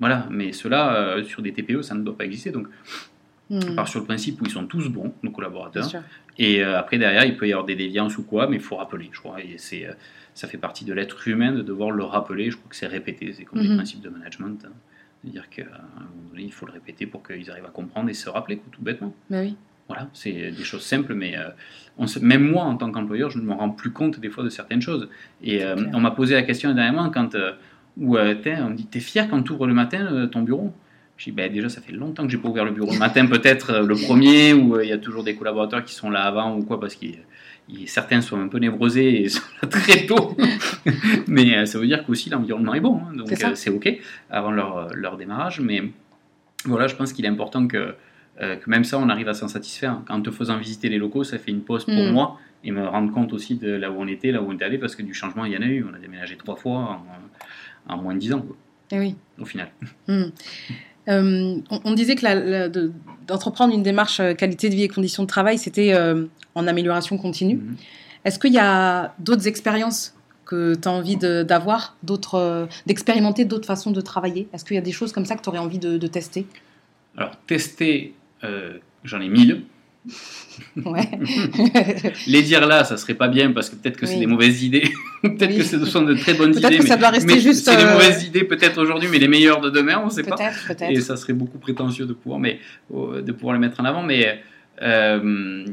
voilà, 0.00 0.26
mais 0.30 0.50
cela, 0.52 0.96
euh, 0.96 1.22
sur 1.22 1.42
des 1.42 1.52
TPE, 1.52 1.82
ça 1.82 1.94
ne 1.94 2.02
doit 2.02 2.16
pas 2.18 2.24
exister. 2.24 2.50
Donc 2.50 2.66
Hmm. 3.52 3.60
On 3.70 3.74
part 3.74 3.86
sur 3.88 4.00
le 4.00 4.06
principe 4.06 4.40
où 4.40 4.46
ils 4.46 4.50
sont 4.50 4.66
tous 4.66 4.88
bons, 4.88 5.12
nos 5.22 5.30
collaborateurs. 5.30 5.84
Et 6.38 6.64
euh, 6.64 6.78
après, 6.78 6.96
derrière, 6.98 7.24
il 7.26 7.36
peut 7.36 7.46
y 7.46 7.52
avoir 7.52 7.66
des 7.66 7.76
déviances 7.76 8.16
ou 8.16 8.22
quoi, 8.24 8.46
mais 8.48 8.56
il 8.56 8.62
faut 8.62 8.76
rappeler, 8.76 9.10
je 9.12 9.18
crois. 9.20 9.40
Et 9.42 9.56
c'est, 9.58 9.86
euh, 9.86 9.92
ça 10.34 10.48
fait 10.48 10.56
partie 10.56 10.86
de 10.86 10.94
l'être 10.94 11.28
humain 11.28 11.52
de 11.52 11.60
devoir 11.60 11.90
le 11.90 12.02
rappeler. 12.02 12.50
Je 12.50 12.56
crois 12.56 12.70
que 12.70 12.76
c'est 12.76 12.86
répété. 12.86 13.32
C'est 13.34 13.44
comme 13.44 13.60
les 13.60 13.68
Mhm. 13.68 13.76
principes 13.76 14.00
de 14.00 14.08
management. 14.08 14.58
hein. 14.64 14.72
C'est-à-dire 15.22 15.48
qu'à 15.50 15.62
un 15.64 16.00
moment 16.00 16.30
donné, 16.30 16.44
il 16.44 16.52
faut 16.52 16.64
le 16.66 16.72
répéter 16.72 17.06
pour 17.06 17.22
qu'ils 17.22 17.50
arrivent 17.50 17.66
à 17.66 17.70
comprendre 17.70 18.08
et 18.08 18.14
se 18.14 18.28
rappeler, 18.30 18.60
tout 18.72 18.82
bêtement. 18.82 19.14
Bah 19.30 19.40
oui. 19.42 19.54
Voilà, 19.88 20.08
c'est 20.14 20.32
des 20.52 20.64
choses 20.64 20.82
simples, 20.82 21.12
mais 21.14 21.36
euh, 21.36 21.50
on 21.98 22.06
se- 22.06 22.18
même 22.20 22.48
moi, 22.50 22.62
en 22.64 22.76
tant 22.78 22.90
qu'employeur, 22.90 23.28
je 23.30 23.38
ne 23.38 23.44
me 23.44 23.52
rends 23.52 23.68
plus 23.70 23.90
compte 23.90 24.18
des 24.18 24.30
fois 24.30 24.42
de 24.42 24.48
certaines 24.48 24.80
choses. 24.80 25.08
Et 25.42 25.62
euh, 25.62 25.76
on 25.92 26.00
m'a 26.00 26.12
posé 26.12 26.34
la 26.34 26.42
question 26.42 26.72
dernièrement 26.72 27.10
quand 27.10 27.34
euh, 27.34 27.52
où, 27.98 28.16
euh, 28.16 28.34
on 28.62 28.70
me 28.70 28.74
dit 28.74 28.86
T'es 28.86 29.00
fier 29.00 29.28
quand 29.28 29.42
tu 29.42 29.52
ouvres 29.52 29.66
le 29.66 29.74
matin 29.74 30.08
euh, 30.10 30.26
ton 30.26 30.40
bureau? 30.42 30.72
Je 31.22 31.30
dis 31.30 31.36
ben, 31.36 31.52
Déjà, 31.52 31.68
ça 31.68 31.80
fait 31.80 31.92
longtemps 31.92 32.24
que 32.24 32.30
j'ai 32.32 32.38
pas 32.38 32.48
ouvert 32.48 32.64
le 32.64 32.72
bureau 32.72 32.92
le 32.92 32.98
matin, 32.98 33.24
peut-être 33.26 33.70
euh, 33.70 33.86
le 33.86 33.94
premier, 33.94 34.54
où 34.54 34.74
euh, 34.74 34.82
il 34.84 34.88
y 34.88 34.92
a 34.92 34.98
toujours 34.98 35.22
des 35.22 35.36
collaborateurs 35.36 35.84
qui 35.84 35.94
sont 35.94 36.10
là 36.10 36.22
avant 36.24 36.56
ou 36.56 36.64
quoi, 36.64 36.80
parce 36.80 36.96
que 36.96 37.06
certains 37.86 38.20
sont 38.20 38.40
un 38.40 38.48
peu 38.48 38.58
névrosés 38.58 39.22
et 39.22 39.28
sont 39.28 39.40
là 39.62 39.68
très 39.68 40.04
tôt. 40.06 40.36
mais 41.28 41.56
euh, 41.58 41.64
ça 41.64 41.78
veut 41.78 41.86
dire 41.86 42.04
qu'aussi 42.04 42.28
l'environnement 42.28 42.74
est 42.74 42.80
bon, 42.80 42.96
hein, 43.08 43.14
donc 43.14 43.32
C'est 43.54 43.70
OK 43.70 43.88
avant 44.30 44.50
leur, 44.50 44.88
leur 44.96 45.16
démarrage. 45.16 45.60
Mais 45.60 45.84
voilà, 46.64 46.88
je 46.88 46.96
pense 46.96 47.12
qu'il 47.12 47.24
est 47.24 47.28
important 47.28 47.68
que, 47.68 47.94
que 48.40 48.68
même 48.70 48.82
ça, 48.82 48.98
on 48.98 49.08
arrive 49.08 49.28
à 49.28 49.34
s'en 49.34 49.46
satisfaire. 49.46 50.00
En 50.08 50.20
te 50.22 50.32
faisant 50.32 50.58
visiter 50.58 50.88
les 50.88 50.98
locaux, 50.98 51.22
ça 51.22 51.38
fait 51.38 51.52
une 51.52 51.62
pause 51.62 51.84
pour 51.84 51.94
Mm. 51.94 52.10
moi 52.10 52.40
et 52.64 52.72
me 52.72 52.84
rendre 52.84 53.12
compte 53.12 53.32
aussi 53.32 53.54
de 53.56 53.70
là 53.70 53.92
où 53.92 53.94
on 53.98 54.08
était, 54.08 54.32
là 54.32 54.42
où 54.42 54.48
on 54.48 54.54
était 54.54 54.64
allé, 54.64 54.78
parce 54.78 54.96
que 54.96 55.02
du 55.02 55.14
changement, 55.14 55.44
il 55.44 55.52
y 55.52 55.56
en 55.56 55.62
a 55.62 55.66
eu. 55.66 55.84
On 55.88 55.94
a 55.94 55.98
déménagé 55.98 56.36
trois 56.36 56.56
fois 56.56 57.00
en, 57.88 57.94
en 57.94 57.96
moins 58.02 58.14
de 58.14 58.18
dix 58.18 58.32
ans, 58.32 58.40
quoi, 58.40 58.56
Eh 58.90 58.98
oui. 58.98 59.14
au 59.40 59.44
final. 59.44 59.68
Hmm. 60.08 60.26
Euh, 61.08 61.56
on, 61.70 61.80
on 61.84 61.92
disait 61.94 62.14
que 62.14 62.24
la- 62.24 62.34
la- 62.34 62.68
de- 62.68 62.92
d'entreprendre 63.26 63.74
une 63.74 63.82
démarche 63.82 64.20
euh, 64.20 64.34
qualité 64.34 64.68
de 64.68 64.74
vie 64.74 64.82
et 64.84 64.88
conditions 64.88 65.24
de 65.24 65.28
travail, 65.28 65.58
c'était 65.58 65.92
euh, 65.94 66.26
en 66.54 66.66
amélioration 66.66 67.18
continue. 67.18 67.56
Mhm. 67.56 67.76
Est-ce 68.24 68.38
qu'il 68.38 68.52
y 68.52 68.58
a 68.58 69.14
d'autres 69.18 69.48
expériences 69.48 70.14
que 70.46 70.74
tu 70.74 70.86
as 70.88 70.92
envie 70.92 71.16
de- 71.16 71.42
d'avoir, 71.42 71.96
d'autres, 72.04 72.36
euh, 72.36 72.66
d'expérimenter 72.86 73.44
d'autres 73.44 73.66
façons 73.66 73.90
de 73.90 74.00
travailler? 74.00 74.48
Est-ce 74.52 74.64
qu'il 74.64 74.76
y 74.76 74.78
a 74.78 74.82
des 74.82 74.92
choses 74.92 75.12
comme 75.12 75.24
ça 75.26 75.34
que 75.34 75.42
tu 75.42 75.48
aurais 75.48 75.58
envie 75.58 75.78
de, 75.80 75.98
de 75.98 76.06
tester? 76.06 76.46
Alors, 77.16 77.36
tester, 77.46 78.14
j'en 79.04 79.20
ai 79.20 79.28
mille. 79.28 79.62
Ouais. 80.84 81.08
Les 82.26 82.42
dire 82.42 82.66
là, 82.66 82.84
ça 82.84 82.96
serait 82.96 83.14
pas 83.14 83.28
bien 83.28 83.52
parce 83.52 83.70
que 83.70 83.76
peut-être 83.76 83.96
que 83.96 84.06
c'est 84.06 84.18
des 84.18 84.26
mauvaises 84.26 84.62
idées. 84.62 84.92
peut-être 85.22 85.50
Oui. 85.50 85.58
que 85.58 85.64
ce 85.64 85.84
sont 85.86 86.02
de 86.02 86.14
très 86.14 86.34
bonnes 86.34 86.52
Peut-être 86.52 86.66
idées. 86.68 86.78
que 86.78 86.82
mais, 86.82 86.88
ça 86.88 86.96
doit 86.96 87.10
rester 87.10 87.34
mais 87.34 87.40
juste, 87.40 87.64
C'est 87.64 87.76
des 87.76 87.84
euh, 87.84 87.92
mauvaises 87.94 88.24
idées 88.24 88.44
peut-être 88.44 88.80
aujourd'hui, 88.80 89.08
mais 89.10 89.18
les 89.18 89.28
meilleures 89.28 89.60
de 89.60 89.70
demain, 89.70 90.00
on 90.02 90.06
ne 90.06 90.10
sait 90.10 90.22
pas. 90.22 90.36
peut-être, 90.36 90.66
peut-être. 90.66 90.90
Et 90.90 91.00
ça 91.00 91.16
serait 91.16 91.32
beaucoup 91.32 91.58
prétentieux 91.58 92.06
de 92.06 92.12
pouvoir, 92.12 92.40
mais, 92.40 92.58
euh, 92.94 93.22
de 93.22 93.32
pouvoir 93.32 93.54
les 93.54 93.60
mettre 93.60 93.80
en 93.80 93.84
avant. 93.84 94.02
Mais 94.02 94.42
euh, 94.82 95.64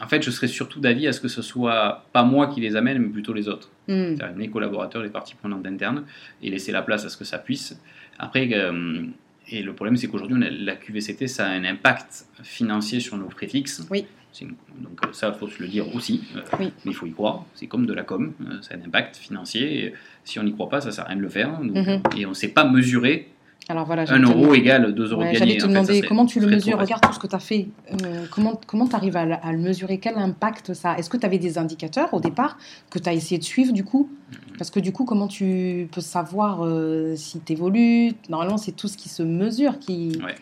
en 0.00 0.08
fait, 0.08 0.22
je 0.22 0.30
serais 0.30 0.48
surtout 0.48 0.80
d'avis 0.80 1.06
à 1.06 1.12
ce 1.12 1.20
que 1.20 1.28
ce 1.28 1.42
soit 1.42 2.06
pas 2.12 2.22
moi 2.22 2.48
qui 2.48 2.60
les 2.60 2.76
amène, 2.76 2.98
mais 2.98 3.08
plutôt 3.08 3.32
les 3.32 3.48
autres. 3.48 3.70
C'est-à-dire 3.86 4.36
mes 4.36 4.48
collaborateurs, 4.48 5.02
les 5.02 5.08
parties 5.10 5.34
prenantes 5.34 5.66
internes, 5.66 6.04
et 6.42 6.50
laisser 6.50 6.70
la 6.72 6.82
place 6.82 7.04
à 7.04 7.08
ce 7.08 7.16
que 7.16 7.24
ça 7.24 7.38
puisse. 7.38 7.76
Après, 8.18 8.48
euh, 8.52 9.02
et 9.50 9.62
le 9.62 9.72
problème, 9.74 9.96
c'est 9.96 10.06
qu'aujourd'hui, 10.08 10.38
la 10.64 10.76
QVCT, 10.76 11.26
ça 11.28 11.46
a 11.46 11.50
un 11.50 11.64
impact 11.64 12.26
financier 12.42 13.00
sur 13.00 13.16
nos 13.16 13.26
préfixes. 13.26 13.86
Oui. 13.90 14.06
C'est 14.32 14.44
une- 14.44 14.54
Donc 14.80 15.04
euh, 15.04 15.12
ça, 15.12 15.32
il 15.34 15.38
faut 15.38 15.48
se 15.48 15.60
le 15.60 15.68
dire 15.68 15.92
aussi. 15.94 16.22
Euh, 16.36 16.40
Oui. 16.60 16.66
Mais 16.84 16.92
il 16.92 16.94
faut 16.94 17.06
y 17.06 17.12
croire. 17.12 17.44
C'est 17.54 17.66
comme 17.66 17.84
de 17.86 17.92
la 17.92 18.04
com. 18.04 18.32
euh, 18.48 18.62
ça 18.62 18.74
a 18.74 18.76
un 18.76 18.80
impact 18.86 19.16
financier. 19.16 19.84
Et 19.86 19.94
si 20.24 20.38
on 20.38 20.44
n'y 20.44 20.52
croit 20.52 20.68
pas, 20.68 20.80
ça 20.80 20.92
sert 20.92 21.04
à 21.04 21.08
rien 21.08 21.16
de 21.16 21.22
le 21.22 21.28
faire. 21.28 21.50
Donc, 21.60 21.74
Mhm. 21.74 21.88
euh, 21.88 21.98
Et 22.16 22.26
on 22.26 22.30
ne 22.30 22.34
sait 22.34 22.48
pas 22.48 22.64
mesurer 22.64 23.28
Alors 23.70 23.86
voilà, 23.86 24.02
1 24.02 24.06
j'allais 24.06 24.24
te 24.24 24.28
euro 24.30 24.54
égale 24.54 24.94
2 24.94 25.12
euros 25.12 25.22
Ouais. 25.22 25.34
J'allais 25.34 25.56
te 25.56 25.64
En 25.64 25.68
fait, 25.68 25.74
ça 25.74 25.80
demander 25.82 26.02
comment 26.02 26.26
tu 26.26 26.40
le 26.40 26.46
mesures. 26.48 26.78
Regarde 26.78 27.02
tout 27.02 27.12
ce 27.12 27.18
que 27.18 27.26
tu 27.26 27.34
as 27.36 27.38
fait. 27.38 27.68
Euh, 28.04 28.24
comment 28.30 28.60
comment 28.66 28.86
tu 28.86 28.96
arrives 28.96 29.16
à, 29.16 29.24
le- 29.24 29.34
à 29.42 29.52
le 29.52 29.58
mesurer? 29.58 29.98
Quel 29.98 30.16
impact 30.18 30.74
ça 30.74 30.96
Est-ce 30.98 31.08
que 31.08 31.16
tu 31.16 31.24
avais 31.24 31.38
des 31.38 31.56
indicateurs 31.58 32.12
au 32.12 32.20
départ 32.20 32.58
que 32.90 32.98
tu 32.98 33.08
as 33.08 33.12
essayé 33.12 33.38
de 33.38 33.44
suivre 33.44 33.72
du 33.72 33.84
coup? 33.84 34.10
Mm-hmm. 34.32 34.56
Parce 34.58 34.70
que 34.70 34.80
du 34.80 34.92
coup, 34.92 35.04
comment 35.04 35.28
tu 35.28 35.88
peux 35.92 36.00
savoir 36.00 36.64
euh, 36.64 37.14
si 37.16 37.40
tu 37.40 37.52
évolues 37.52 38.12
Normalement, 38.28 38.56
c'est 38.58 38.72
tout 38.72 38.88
ce 38.88 38.96
qui 38.96 39.08
se 39.08 39.22
mesure 39.22 39.78
qui. 39.78 40.18
Ouais. 40.24 40.34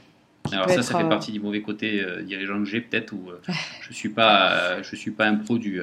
Alors 0.50 0.66
ça, 0.68 0.74
être, 0.76 0.82
ça 0.84 0.98
fait 0.98 1.04
euh, 1.04 1.08
partie 1.08 1.30
du 1.32 1.40
mauvais 1.40 1.60
côté 1.60 2.00
euh, 2.00 2.22
dirigeant 2.22 2.58
que 2.58 2.64
j'ai 2.64 2.80
peut-être 2.80 3.12
où 3.12 3.28
euh, 3.28 3.52
je 3.82 3.92
suis 3.92 4.08
pas, 4.08 4.52
euh, 4.52 4.82
je 4.82 4.96
suis 4.96 5.10
pas 5.10 5.26
un 5.26 5.34
pro 5.36 5.58
du, 5.58 5.80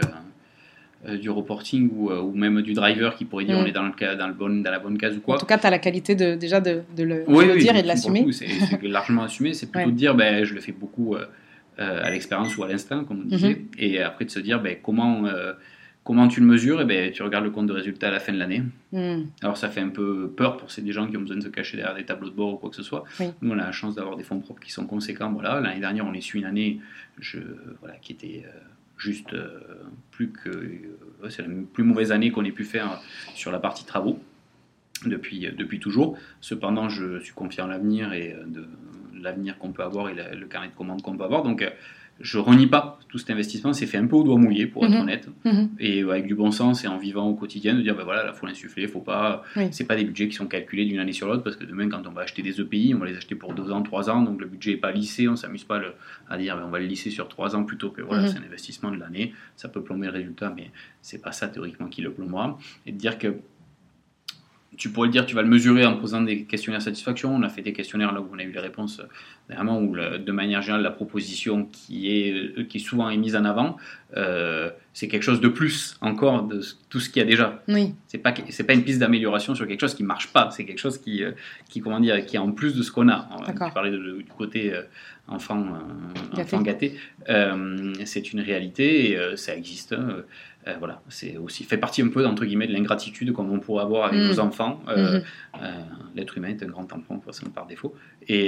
du 1.18 1.30
reporting 1.30 1.90
ou, 1.94 2.10
euh, 2.10 2.20
ou 2.22 2.34
même 2.34 2.62
du 2.62 2.74
driver 2.74 3.16
qui 3.16 3.26
pourrait 3.26 3.46
dire 3.46 3.56
Mm. 3.58 3.62
on 3.62 3.66
est 3.66 3.72
dans, 3.72 3.84
le, 3.86 3.92
cas- 3.92 4.16
dans, 4.16 4.28
le 4.28 4.34
bon, 4.34 4.62
dans 4.64 4.72
la 4.72 4.80
bonne 4.80 4.98
case 4.98 5.16
ou 5.18 5.22
quoi. 5.22 5.36
En 5.36 5.38
tout 5.38 5.46
cas, 5.46 5.58
tu 5.58 5.68
as 5.68 5.70
la 5.70 5.80
qualité 5.80 6.16
de, 6.16 6.36
déjà 6.36 6.60
de, 6.60 6.82
de 6.98 7.04
le, 7.04 7.24
Oui, 7.28 7.46
oui, 7.54 7.60
dire 7.60 7.76
et 7.76 7.82
de 7.84 7.88
l'assumer. 7.88 8.26
C'est 8.32 8.48
largement 8.84 9.24
assumé. 9.24 9.54
C'est 9.54 9.68
plutôt 9.72 9.86
Ouais. 9.88 9.92
de 9.92 9.98
dire, 9.98 10.16
ben, 10.16 10.44
je 10.44 10.54
le 10.54 10.62
fais 10.62 10.72
beaucoup 10.72 11.16
euh, 11.16 11.26
euh, 11.80 12.04
à 12.04 12.10
l'expérience 12.10 12.58
ou 12.58 12.64
à 12.64 12.68
l'instinct, 12.68 13.04
comme 13.04 13.22
on 13.22 13.26
disait. 13.26 13.50
Mhm. 13.56 13.66
Et 13.78 14.02
après 14.02 14.26
de 14.26 14.32
se 14.32 14.40
dire, 14.40 14.60
ben, 14.62 14.78
comment, 14.82 15.26
euh, 15.26 15.54
comment 16.04 16.28
tu 16.28 16.40
le 16.40 16.46
mesures? 16.46 16.82
Et 16.82 16.86
ben, 16.86 17.12
Tu 17.12 17.22
regardes 17.24 17.44
le 17.46 17.52
compte 17.52 17.68
de 17.68 17.74
résultat 17.74 18.08
à 18.08 18.12
la 18.12 18.20
fin 18.20 18.32
de 18.34 18.38
l'année. 18.40 18.64
Hmm. 18.92 19.24
Alors 19.44 19.58
ça 19.58 19.70
fait 19.70 19.82
un 19.82 19.90
peu 19.90 20.32
peur 20.36 20.56
pour 20.58 20.72
ces 20.72 20.82
des 20.82 20.92
gens 20.94 21.06
qui 21.08 21.18
ont 21.18 21.22
besoin 21.22 21.38
de 21.38 21.42
se 21.44 21.50
cacher 21.50 21.78
derrière 21.78 21.96
des 21.96 22.06
tableaux 22.06 22.30
de 22.30 22.36
bord 22.36 22.54
ou 22.54 22.58
quoi 22.58 22.70
que 22.70 22.76
ce 22.78 22.84
soit. 22.84 23.04
Nous, 23.42 23.52
on 23.52 23.60
a 23.60 23.66
la 23.66 23.72
chance 23.74 23.94
d'avoir 23.96 24.16
des 24.16 24.24
fonds 24.24 24.40
propres 24.40 24.62
qui 24.62 24.72
sont 24.72 24.86
conséquents. 24.88 25.32
Voilà, 25.34 25.60
l'année 25.60 25.82
dernière, 25.82 26.06
on 26.06 26.12
les 26.12 26.22
suit 26.22 26.40
une 26.40 26.46
année 26.46 26.80
je, 27.20 27.40
voilà, 27.82 27.96
qui 28.02 28.14
était 28.14 28.44
euh, 28.46 28.50
juste 28.98 29.34
euh, 29.34 29.60
plus 30.12 30.30
que 30.30 30.50
euh, 30.50 31.30
c'est 31.30 31.42
la 31.42 31.50
plus 31.74 31.84
mauvaise 31.84 32.12
année 32.12 32.32
qu'on 32.32 32.46
ait 32.46 32.52
pu 32.52 32.64
faire 32.64 33.02
sur 33.36 33.52
la 33.52 33.60
partie 33.60 33.86
travaux 33.86 34.20
depuis, 35.06 35.48
depuis 35.58 35.80
toujours. 35.80 36.18
Cependant, 36.42 36.90
je 36.90 37.20
suis 37.20 37.34
confiant 37.34 37.66
en 37.66 37.68
l'avenir 37.68 38.14
et 38.14 38.34
euh, 38.34 38.44
de 38.46 38.68
l'avenir 39.20 39.58
qu'on 39.58 39.72
peut 39.72 39.84
avoir 39.84 40.10
et 40.10 40.14
le 40.14 40.46
carnet 40.46 40.70
de 40.70 40.74
commandes 40.74 41.02
qu'on 41.02 41.18
peut 41.18 41.24
avoir. 41.24 41.44
Donc, 41.44 41.62
euh, 41.62 41.70
je 42.22 42.38
renie 42.38 42.68
pas 42.68 42.98
tout 43.10 43.18
cet 43.18 43.30
investissement. 43.30 43.74
C'est 43.74 43.86
fait 43.88 43.98
un 43.98 44.08
peu 44.08 44.16
au 44.16 44.24
doigt 44.24 44.38
mouillé, 44.38 44.68
pour 44.68 44.86
être 44.86 44.92
Mhm. 44.92 45.02
honnête 45.02 45.30
Mhm. 45.44 45.70
et 45.80 46.02
avec 46.02 46.28
du 46.28 46.36
bon 46.36 46.50
sens 46.52 46.84
et 46.84 46.88
en 46.88 46.98
vivant 46.98 47.28
au 47.28 47.34
quotidien 47.36 47.74
de 47.76 47.82
dire 47.82 47.96
ben 47.96 48.04
voilà 48.04 48.24
là 48.24 48.34
faut 48.34 48.46
l'insuffler 48.46 48.88
faut 48.88 49.02
pas 49.02 49.44
Oui. 49.58 49.68
c'est 49.72 49.84
pas 49.86 49.96
des 49.96 50.04
budgets 50.06 50.28
qui 50.30 50.36
sont 50.36 50.48
calculés 50.48 50.86
d'une 50.86 51.00
année 51.00 51.12
sur 51.12 51.28
l'autre 51.28 51.44
parce 51.44 51.56
que 51.58 51.66
demain 51.66 51.88
quand 51.90 52.06
on 52.08 52.12
va 52.12 52.22
acheter 52.22 52.42
des 52.42 52.60
EPI 52.62 52.94
on 52.96 53.00
va 53.00 53.06
les 53.08 53.16
acheter 53.18 53.36
pour 53.36 53.54
deux 53.54 53.70
ans 53.72 53.82
trois 53.84 54.10
ans 54.10 54.22
donc 54.22 54.40
le 54.42 54.48
budget 54.48 54.72
est 54.74 54.78
pas 54.78 54.92
lissé 54.92 55.28
on 55.28 55.36
s'amuse 55.36 55.64
pas 55.66 55.80
le- 55.80 55.94
à 56.30 56.38
dire 56.38 56.56
ben, 56.58 56.64
on 56.66 56.70
va 56.70 56.80
le 56.80 56.86
lisser 56.86 57.10
sur 57.10 57.28
trois 57.28 57.56
ans 57.56 57.64
plutôt 57.64 57.90
que 57.90 58.02
voilà 58.02 58.24
Mhm. 58.24 58.28
c'est 58.30 58.38
un 58.40 58.44
investissement 58.44 58.92
de 58.92 58.98
l'année 58.98 59.34
ça 59.56 59.68
peut 59.70 59.82
plomber 59.82 60.08
le 60.08 60.14
résultat 60.14 60.54
mais 60.56 60.72
c'est 61.02 61.22
pas 61.22 61.32
ça 61.34 61.48
théoriquement 61.48 61.88
qui 61.88 62.02
le 62.02 62.12
plombera 62.12 62.58
et 62.86 62.92
de 62.92 62.98
dire 62.98 63.18
que 63.18 63.36
tu 64.78 64.90
pourrais 64.90 65.08
le 65.08 65.14
dire, 65.14 65.26
tu 65.26 65.36
vas 65.36 65.42
le 65.42 65.48
mesurer 65.48 65.86
en 65.86 65.96
posant 65.96 66.20
des 66.22 66.44
questionnaires 66.44 66.82
satisfaction. 66.82 67.34
On 67.34 67.44
a 67.44 67.48
fait 67.50 67.62
des 67.62 67.72
questionnaires 67.72 68.12
là 68.12 68.20
où 68.20 68.28
on 68.34 68.38
a 68.38 68.44
eu 68.44 68.52
les 68.52 68.60
réponses 68.60 69.02
dernièrement, 69.48 69.80
où 69.80 69.94
le- 69.94 70.18
de 70.20 70.32
manière 70.32 70.62
générale, 70.62 70.82
la 70.84 70.92
proposition 70.92 71.66
qui 71.66 72.12
est, 72.12 72.32
euh, 72.58 72.64
qui 72.64 72.80
souvent 72.80 73.10
est 73.10 73.18
mise 73.18 73.36
en 73.36 73.46
avant, 73.46 73.78
euh, 74.18 74.70
c'est 74.94 75.08
quelque 75.08 75.24
chose 75.24 75.42
de 75.42 75.48
plus 75.50 75.98
encore 76.02 76.44
de 76.44 76.62
tout 76.90 77.00
ce 77.00 77.10
qu'il 77.10 77.22
y 77.22 77.26
a 77.26 77.28
déjà. 77.30 77.62
Oui, 77.68 77.94
C'est 78.08 78.18
pas 78.18 78.34
c'est 78.50 78.64
pas 78.64 78.74
une 78.74 78.84
piste 78.84 79.00
d'amélioration 79.00 79.54
sur 79.54 79.68
quelque 79.68 79.82
chose 79.82 79.94
qui 79.94 80.04
marche 80.04 80.28
pas. 80.34 80.50
C'est 80.52 80.66
quelque 80.66 80.80
chose 80.80 80.98
qui 80.98 81.24
euh, 81.24 81.32
qui 81.70 81.80
comment 81.82 82.00
dire 82.00 82.26
qui 82.26 82.38
est 82.38 82.40
en 82.40 82.52
plus 82.52 82.76
de 82.76 82.82
ce 82.82 82.92
qu'on 82.92 83.10
a. 83.10 83.28
Tu 83.46 83.54
parlais 83.74 83.92
de- 83.92 83.98
de- 83.98 84.18
du 84.18 84.32
côté 84.38 84.74
enfant 85.28 85.60
euh, 85.60 86.36
Gâté. 86.38 86.56
enfant 86.56 86.62
gâté. 86.64 86.96
Euh, 87.30 87.94
c'est 88.06 88.32
une 88.34 88.40
réalité 88.40 89.12
et 89.12 89.38
ça 89.38 89.56
existe. 89.56 89.96
voilà, 90.80 91.00
c'est 91.10 91.38
aussi 91.38 91.64
fait 91.64 91.78
partie 91.78 92.02
un 92.02 92.08
peu 92.08 92.26
entre 92.26 92.44
guillemets 92.44 92.66
de 92.66 92.74
l'ingratitude 92.74 93.32
comme 93.34 93.52
on 93.52 93.60
pourrait 93.60 93.84
avoir 93.84 94.06
avec 94.08 94.20
Mm. 94.20 94.28
nos 94.30 94.40
enfants. 94.40 94.82
Euh, 94.88 95.20
L'être 96.16 96.38
humain 96.38 96.50
est 96.50 96.64
un 96.64 96.68
grand 96.68 96.92
enfant 96.92 97.16
de 97.16 97.20
toute 97.22 97.26
façon 97.26 97.50
par 97.52 97.68
défaut. 97.68 97.94
Et, 98.28 98.48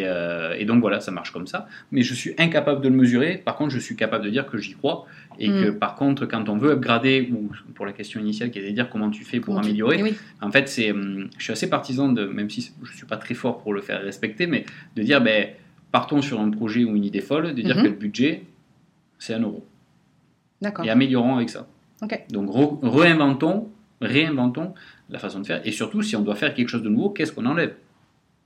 et 0.57 0.65
donc 0.65 0.81
voilà, 0.87 1.01
ça 1.01 1.11
marche 1.11 1.31
comme 1.31 1.47
ça. 1.47 1.67
Mais 1.91 2.01
je 2.01 2.13
suis 2.13 2.33
incapable 2.37 2.81
de 2.81 2.87
le 2.87 2.95
mesurer. 2.95 3.41
Par 3.43 3.55
contre, 3.57 3.71
je 3.71 3.79
suis 3.79 3.95
capable 3.97 4.23
de 4.23 4.29
dire 4.29 4.45
que 4.47 4.57
j'y 4.57 4.73
crois 4.73 5.05
et 5.37 5.49
Mm. 5.49 5.63
que 5.65 5.69
par 5.71 5.95
contre, 5.95 6.25
quand 6.25 6.47
on 6.47 6.57
veut 6.57 6.71
upgrader 6.71 7.29
ou 7.33 7.51
pour 7.75 7.85
la 7.85 7.91
question 7.91 8.19
initiale 8.21 8.49
qui 8.51 8.59
était 8.59 8.69
de 8.69 8.73
dire 8.75 8.89
comment 8.89 9.09
tu 9.09 9.23
fais 9.25 9.39
pour 9.41 9.53
Comment 9.55 9.65
améliorer, 9.65 10.01
oui. 10.01 10.15
en 10.41 10.49
fait, 10.51 10.69
c'est, 10.69 10.91
hum, 10.91 11.27
je 11.37 11.43
suis 11.43 11.51
assez 11.51 11.69
partisan 11.69 12.07
de, 12.09 12.25
même 12.25 12.49
si 12.49 12.71
je 12.83 12.93
suis 12.95 13.05
pas 13.05 13.17
très 13.17 13.33
fort 13.33 13.61
pour 13.61 13.73
le 13.73 13.81
faire 13.81 14.01
respecter, 14.01 14.47
mais 14.47 14.65
de 14.95 15.03
dire, 15.03 15.19
ben, 15.21 15.49
partons 15.91 16.21
sur 16.21 16.39
un 16.39 16.49
projet 16.49 16.83
ou 16.85 16.95
une 16.95 17.03
idée 17.05 17.21
folle, 17.21 17.53
de 17.53 17.61
dire 17.61 17.75
Mhm. 17.75 17.83
que 17.83 17.87
le 17.89 17.93
budget, 17.95 18.43
c'est 19.19 19.33
un 19.33 19.41
euro. 19.41 19.65
D'accord. 20.61 20.85
Et 20.85 20.89
améliorons 20.89 21.35
avec 21.35 21.49
ça. 21.49 21.67
Ok. 22.01 22.17
Donc, 22.31 22.49
re- 22.49 22.79
réinventons, 22.87 23.69
réinventons 24.01 24.73
la 25.09 25.19
façon 25.19 25.39
de 25.39 25.45
faire. 25.45 25.61
Et 25.65 25.71
surtout, 25.71 26.01
si 26.01 26.15
on 26.15 26.21
doit 26.21 26.35
faire 26.35 26.53
quelque 26.53 26.69
chose 26.69 26.83
de 26.83 26.89
nouveau, 26.89 27.09
qu'est-ce 27.09 27.31
qu'on 27.31 27.45
enlève? 27.45 27.73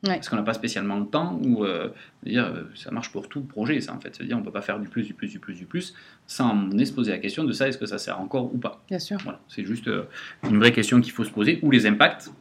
Ouais. 0.04 0.16
Parce 0.16 0.30
qu'on 0.30 0.36
n'a 0.36 0.42
pas 0.42 0.54
spécialement 0.56 0.98
le 1.00 1.06
temps, 1.06 1.40
ou 1.46 1.64
euh, 1.64 1.90
dire, 2.24 2.52
ça 2.74 2.90
marche 2.90 3.12
pour 3.12 3.30
tout 3.30 3.42
projet, 3.42 3.80
ça 3.82 3.94
en 3.94 4.00
fait. 4.00 4.16
C'est-à-dire, 4.16 4.36
on 4.36 4.40
ne 4.40 4.46
peut 4.46 4.52
pas 4.52 4.62
faire 4.64 4.80
du 4.80 4.88
plus, 4.88 5.04
du 5.04 5.14
plus, 5.14 5.28
du 5.30 5.38
plus, 5.40 5.54
du 5.54 5.66
plus, 5.66 5.94
sans 6.26 6.70
se 6.84 6.92
poser 6.92 7.12
la 7.12 7.20
question 7.20 7.44
de 7.44 7.52
ça, 7.52 7.68
est-ce 7.68 7.78
que 7.78 7.86
ça 7.86 8.00
sert 8.00 8.20
encore 8.20 8.52
ou 8.54 8.58
pas? 8.58 8.84
Bien 8.88 8.98
sûr. 8.98 9.20
Voilà, 9.24 9.40
c'est 9.48 9.64
juste 9.64 9.88
euh, 9.88 10.04
une 10.50 10.58
vraie 10.58 10.72
question 10.72 11.00
qu'il 11.02 11.12
faut 11.14 11.24
se 11.24 11.30
poser, 11.32 11.60
ou 11.62 11.70
les 11.72 11.86
impacts 11.86 12.32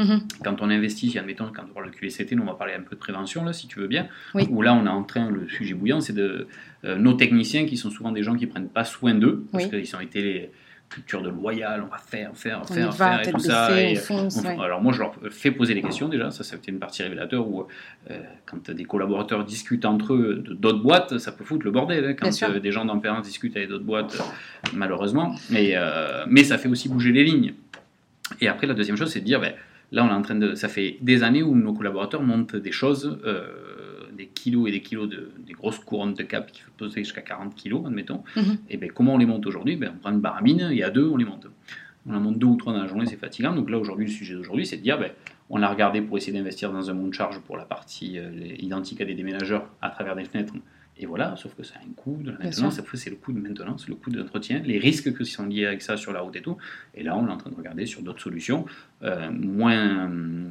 Mhm. 0.00 0.20
quand 0.44 0.62
on 0.62 0.70
investit, 0.70 1.18
admettons, 1.18 1.50
quand 1.52 1.64
on 1.68 1.74
parle 1.74 1.90
de 1.90 1.96
QSCT, 1.96 2.36
nous 2.36 2.44
on 2.44 2.46
va 2.46 2.54
parler 2.54 2.74
un 2.74 2.82
peu 2.82 2.94
de 2.94 3.00
prévention, 3.00 3.44
là, 3.44 3.52
si 3.52 3.66
tu 3.66 3.80
veux 3.80 3.88
bien, 3.88 4.06
Oui. 4.36 4.46
où 4.48 4.62
là 4.62 4.72
on 4.72 4.86
est 4.86 4.88
en 4.88 5.02
train, 5.02 5.28
le 5.28 5.48
sujet 5.48 5.74
bouillant, 5.74 6.00
c'est 6.00 6.12
de 6.12 6.46
euh, 6.84 6.96
nos 6.96 7.14
techniciens 7.14 7.66
qui 7.66 7.76
sont 7.76 7.90
souvent 7.90 8.12
des 8.12 8.22
gens 8.22 8.36
qui 8.36 8.46
prennent 8.46 8.68
pas 8.68 8.84
soin 8.84 9.14
d'eux, 9.14 9.44
parce 9.50 9.64
Oui. 9.64 9.70
qu'ils 9.82 9.96
ont 9.96 10.00
été 10.00 10.22
les- 10.22 10.50
culture 10.88 11.20
de 11.22 11.28
loyal, 11.28 11.82
on 11.84 11.90
va 11.90 11.98
faire, 11.98 12.30
faire, 12.34 12.60
On 12.62 12.72
faire, 12.72 12.90
va, 12.90 13.18
faire 13.18 13.28
et 13.28 13.32
tout 13.32 13.38
ça. 13.38 13.68
baissée, 13.68 13.92
et 13.94 13.98
on 13.98 14.00
fonce, 14.00 14.38
on- 14.38 14.48
ouais. 14.48 14.64
Alors 14.64 14.80
moi, 14.80 14.92
je 14.92 15.00
leur 15.00 15.14
fais 15.30 15.50
poser 15.50 15.74
les 15.74 15.82
questions 15.82 16.08
déjà, 16.08 16.30
ça 16.30 16.44
c'était 16.44 16.70
une 16.72 16.78
partie 16.78 17.02
révélateur 17.02 17.46
où 17.46 17.66
euh, 18.10 18.18
quand 18.46 18.70
des 18.70 18.84
collaborateurs 18.84 19.44
discutent 19.44 19.84
entre 19.84 20.14
eux 20.14 20.42
d'autres 20.48 20.82
boîtes, 20.82 21.18
ça 21.18 21.32
peut 21.32 21.44
foutre 21.44 21.64
le 21.66 21.70
bordel. 21.72 22.04
hein, 22.04 22.14
quand 22.18 22.30
euh, 22.42 22.58
des 22.60 22.72
gens 22.72 22.84
dans 22.84 22.98
Perrin 22.98 23.20
discutent 23.20 23.56
avec 23.56 23.68
d'autres 23.68 23.84
boîtes, 23.84 24.16
euh, 24.18 24.70
malheureusement. 24.74 25.34
Mais, 25.50 25.72
euh, 25.74 26.24
mais 26.26 26.42
ça 26.44 26.56
fait 26.58 26.68
aussi 26.68 26.88
bouger 26.88 27.12
les 27.12 27.24
lignes. 27.24 27.52
Et 28.40 28.48
après, 28.48 28.66
la 28.66 28.74
deuxième 28.74 28.96
chose, 28.96 29.10
c'est 29.10 29.20
de 29.20 29.24
dire, 29.26 29.40
ben, 29.40 29.52
là, 29.92 30.04
on 30.04 30.08
est 30.08 30.12
en 30.12 30.22
train 30.22 30.34
de, 30.36 30.54
ça 30.54 30.68
fait 30.68 30.96
des 31.02 31.22
années 31.22 31.42
où 31.42 31.54
nos 31.54 31.72
collaborateurs 31.74 32.22
montent 32.22 32.56
des 32.56 32.72
choses, 32.72 33.18
des 34.18 34.26
kilos 34.26 34.68
et 34.68 34.72
des 34.72 34.82
kilos 34.82 35.08
de, 35.08 35.30
des 35.46 35.52
grosses 35.54 35.78
couronnes 35.78 36.12
de 36.14 36.22
cap 36.24 36.50
qui 36.52 36.60
peuvent 36.62 36.88
peser 36.88 37.04
jusqu'à 37.04 37.22
40 37.22 37.54
kilos, 37.54 37.86
admettons. 37.86 38.22
Mhm. 38.36 38.58
Et 38.68 38.76
ben, 38.76 38.90
comment 38.92 39.14
on 39.14 39.18
les 39.18 39.26
monte 39.26 39.46
aujourd'hui? 39.46 39.76
Ben, 39.76 39.92
On 39.94 39.98
prend 39.98 40.10
une 40.10 40.20
baramine 40.20 40.68
et 40.72 40.82
à 40.82 40.90
deux, 40.90 41.06
on 41.08 41.16
les 41.16 41.24
monte. 41.24 41.46
On 42.06 42.14
en 42.14 42.20
monte 42.20 42.38
deux 42.38 42.46
ou 42.46 42.56
trois 42.56 42.72
dans 42.72 42.80
la 42.82 42.88
journée, 42.88 43.06
c'est 43.06 43.16
fatigant. 43.16 43.54
Donc 43.54 43.70
là, 43.70 43.78
aujourd'hui, 43.78 44.06
le 44.06 44.10
sujet 44.12 44.34
d'aujourd'hui, 44.34 44.66
c'est 44.66 44.76
de 44.78 44.82
dire, 44.82 44.98
ben, 44.98 45.10
on 45.50 45.62
a 45.62 45.68
regardé 45.68 46.00
pour 46.02 46.16
essayer 46.18 46.32
d'investir 46.36 46.72
dans 46.72 46.90
un 46.90 46.94
monte 46.94 47.14
charge 47.14 47.38
pour 47.40 47.56
la 47.56 47.64
partie 47.64 48.18
euh, 48.18 48.28
les- 48.30 48.56
identique 48.56 49.00
à 49.00 49.04
des 49.04 49.14
déménageurs 49.14 49.66
à 49.80 49.88
travers 49.90 50.14
des 50.16 50.24
fenêtres. 50.24 50.52
Et 51.00 51.06
voilà, 51.06 51.36
sauf 51.36 51.54
que 51.54 51.62
ça 51.62 51.74
a 51.76 51.78
un 51.78 51.92
coût 51.94 52.18
de 52.22 52.32
la 52.32 52.38
maintenance, 52.38 52.78
après 52.80 52.96
c'est 52.96 53.10
le 53.10 53.14
coût 53.16 53.32
de 53.32 53.38
maintenance, 53.38 53.88
le 53.88 53.94
coût 53.94 54.10
d'entretien, 54.10 54.60
les 54.64 54.78
risques 54.78 55.16
qui 55.16 55.24
sont 55.26 55.46
liés 55.46 55.64
avec 55.66 55.80
ça 55.80 55.96
sur 55.96 56.12
la 56.12 56.20
route 56.22 56.34
et 56.34 56.42
tout. 56.42 56.56
Et 56.96 57.04
là, 57.04 57.16
on 57.16 57.28
est 57.28 57.30
en 57.30 57.36
train 57.36 57.50
de 57.50 57.54
regarder 57.54 57.86
sur 57.86 58.02
d'autres 58.02 58.20
solutions, 58.20 58.66
euh, 59.04 59.30
moins, 59.30 60.10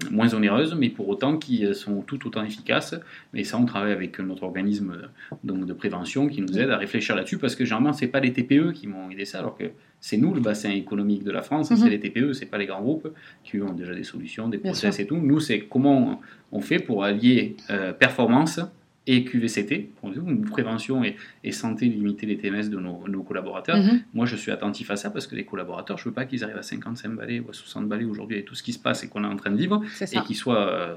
moins 0.10 0.34
onéreuses, 0.34 0.74
mais 0.80 0.88
pour 0.90 1.10
autant 1.10 1.38
qui 1.38 1.66
euh, 1.66 1.74
sont 1.74 2.00
tout 2.02 2.26
autant 2.28 2.46
efficaces. 2.46 2.96
Et 3.34 3.44
ça, 3.44 3.58
on 3.58 3.66
travaille 3.66 3.92
avec 3.92 4.18
notre 4.20 4.44
organisme 4.44 4.92
euh, 5.04 5.08
donc, 5.44 5.66
de 5.66 5.74
prévention 5.74 6.28
qui 6.30 6.42
nous 6.42 6.58
aide 6.58 6.70
à 6.70 6.78
réfléchir 6.78 7.16
là-dessus, 7.18 7.38
parce 7.40 7.56
que 7.56 7.66
généralement, 7.66 7.92
c'est 7.92 8.08
pas 8.08 8.22
les 8.22 8.32
TPE 8.32 8.72
qui 8.72 8.88
m'ont 8.88 9.10
aidé 9.10 9.26
ça, 9.26 9.40
alors 9.40 9.58
que 9.58 9.66
c'est 10.00 10.16
nous 10.18 10.34
le 10.34 10.40
bassin 10.40 10.70
économique 10.70 11.26
de 11.26 11.32
la 11.32 11.42
France, 11.42 11.72
Mhm. 11.72 11.78
c'est 11.78 11.90
les 11.90 12.00
TPE, 12.00 12.32
c'est 12.32 12.46
pas 12.46 12.58
les 12.58 12.68
grands 12.68 12.82
groupes 12.82 13.12
qui 13.44 13.60
ont 13.60 13.74
déjà 13.74 13.94
des 13.94 14.04
solutions, 14.04 14.48
des 14.48 14.60
Bien 14.60 14.72
process 14.72 14.96
sûr. 14.96 15.04
et 15.04 15.08
tout. 15.08 15.18
Nous, 15.18 15.42
c'est 15.42 15.62
comment 15.62 16.22
on 16.54 16.62
fait 16.62 16.80
pour 16.80 17.04
allier 17.04 17.58
euh, 17.70 17.92
performance 17.92 18.62
et 19.08 19.24
QVCT, 19.24 19.90
pour 20.00 20.12
une 20.12 20.44
prévention 20.46 21.04
et, 21.04 21.16
et 21.44 21.52
santé, 21.52 21.86
limiter 21.88 22.26
les 22.26 22.38
TMS 22.38 22.70
de 22.70 22.78
nos, 22.78 23.08
nos 23.08 23.24
collaborateurs. 23.24 23.78
Mhm. 23.78 24.02
Moi, 24.14 24.26
je 24.26 24.36
suis 24.36 24.52
attentif 24.52 24.92
à 24.92 24.98
ça 24.98 25.10
parce 25.10 25.26
que 25.28 25.36
les 25.36 25.46
collaborateurs, 25.46 25.98
je 25.98 26.04
veux 26.06 26.14
pas 26.14 26.26
qu'ils 26.26 26.44
arrivent 26.44 26.58
à 26.58 26.62
55 26.62 27.16
balais 27.16 27.40
ou 27.40 27.50
à 27.50 27.54
60 27.54 27.88
balais 27.88 28.04
aujourd'hui 28.06 28.36
avec 28.36 28.46
tout 28.48 28.56
ce 28.56 28.64
qui 28.64 28.74
se 28.74 28.80
passe 28.80 29.04
et 29.04 29.08
qu'on 29.08 29.24
est 29.24 29.28
en 29.28 29.36
train 29.38 29.52
de 29.52 29.58
vivre 29.58 29.82
et 30.22 30.26
qu'ils 30.26 30.36
soient 30.36 30.68
euh, 30.70 30.96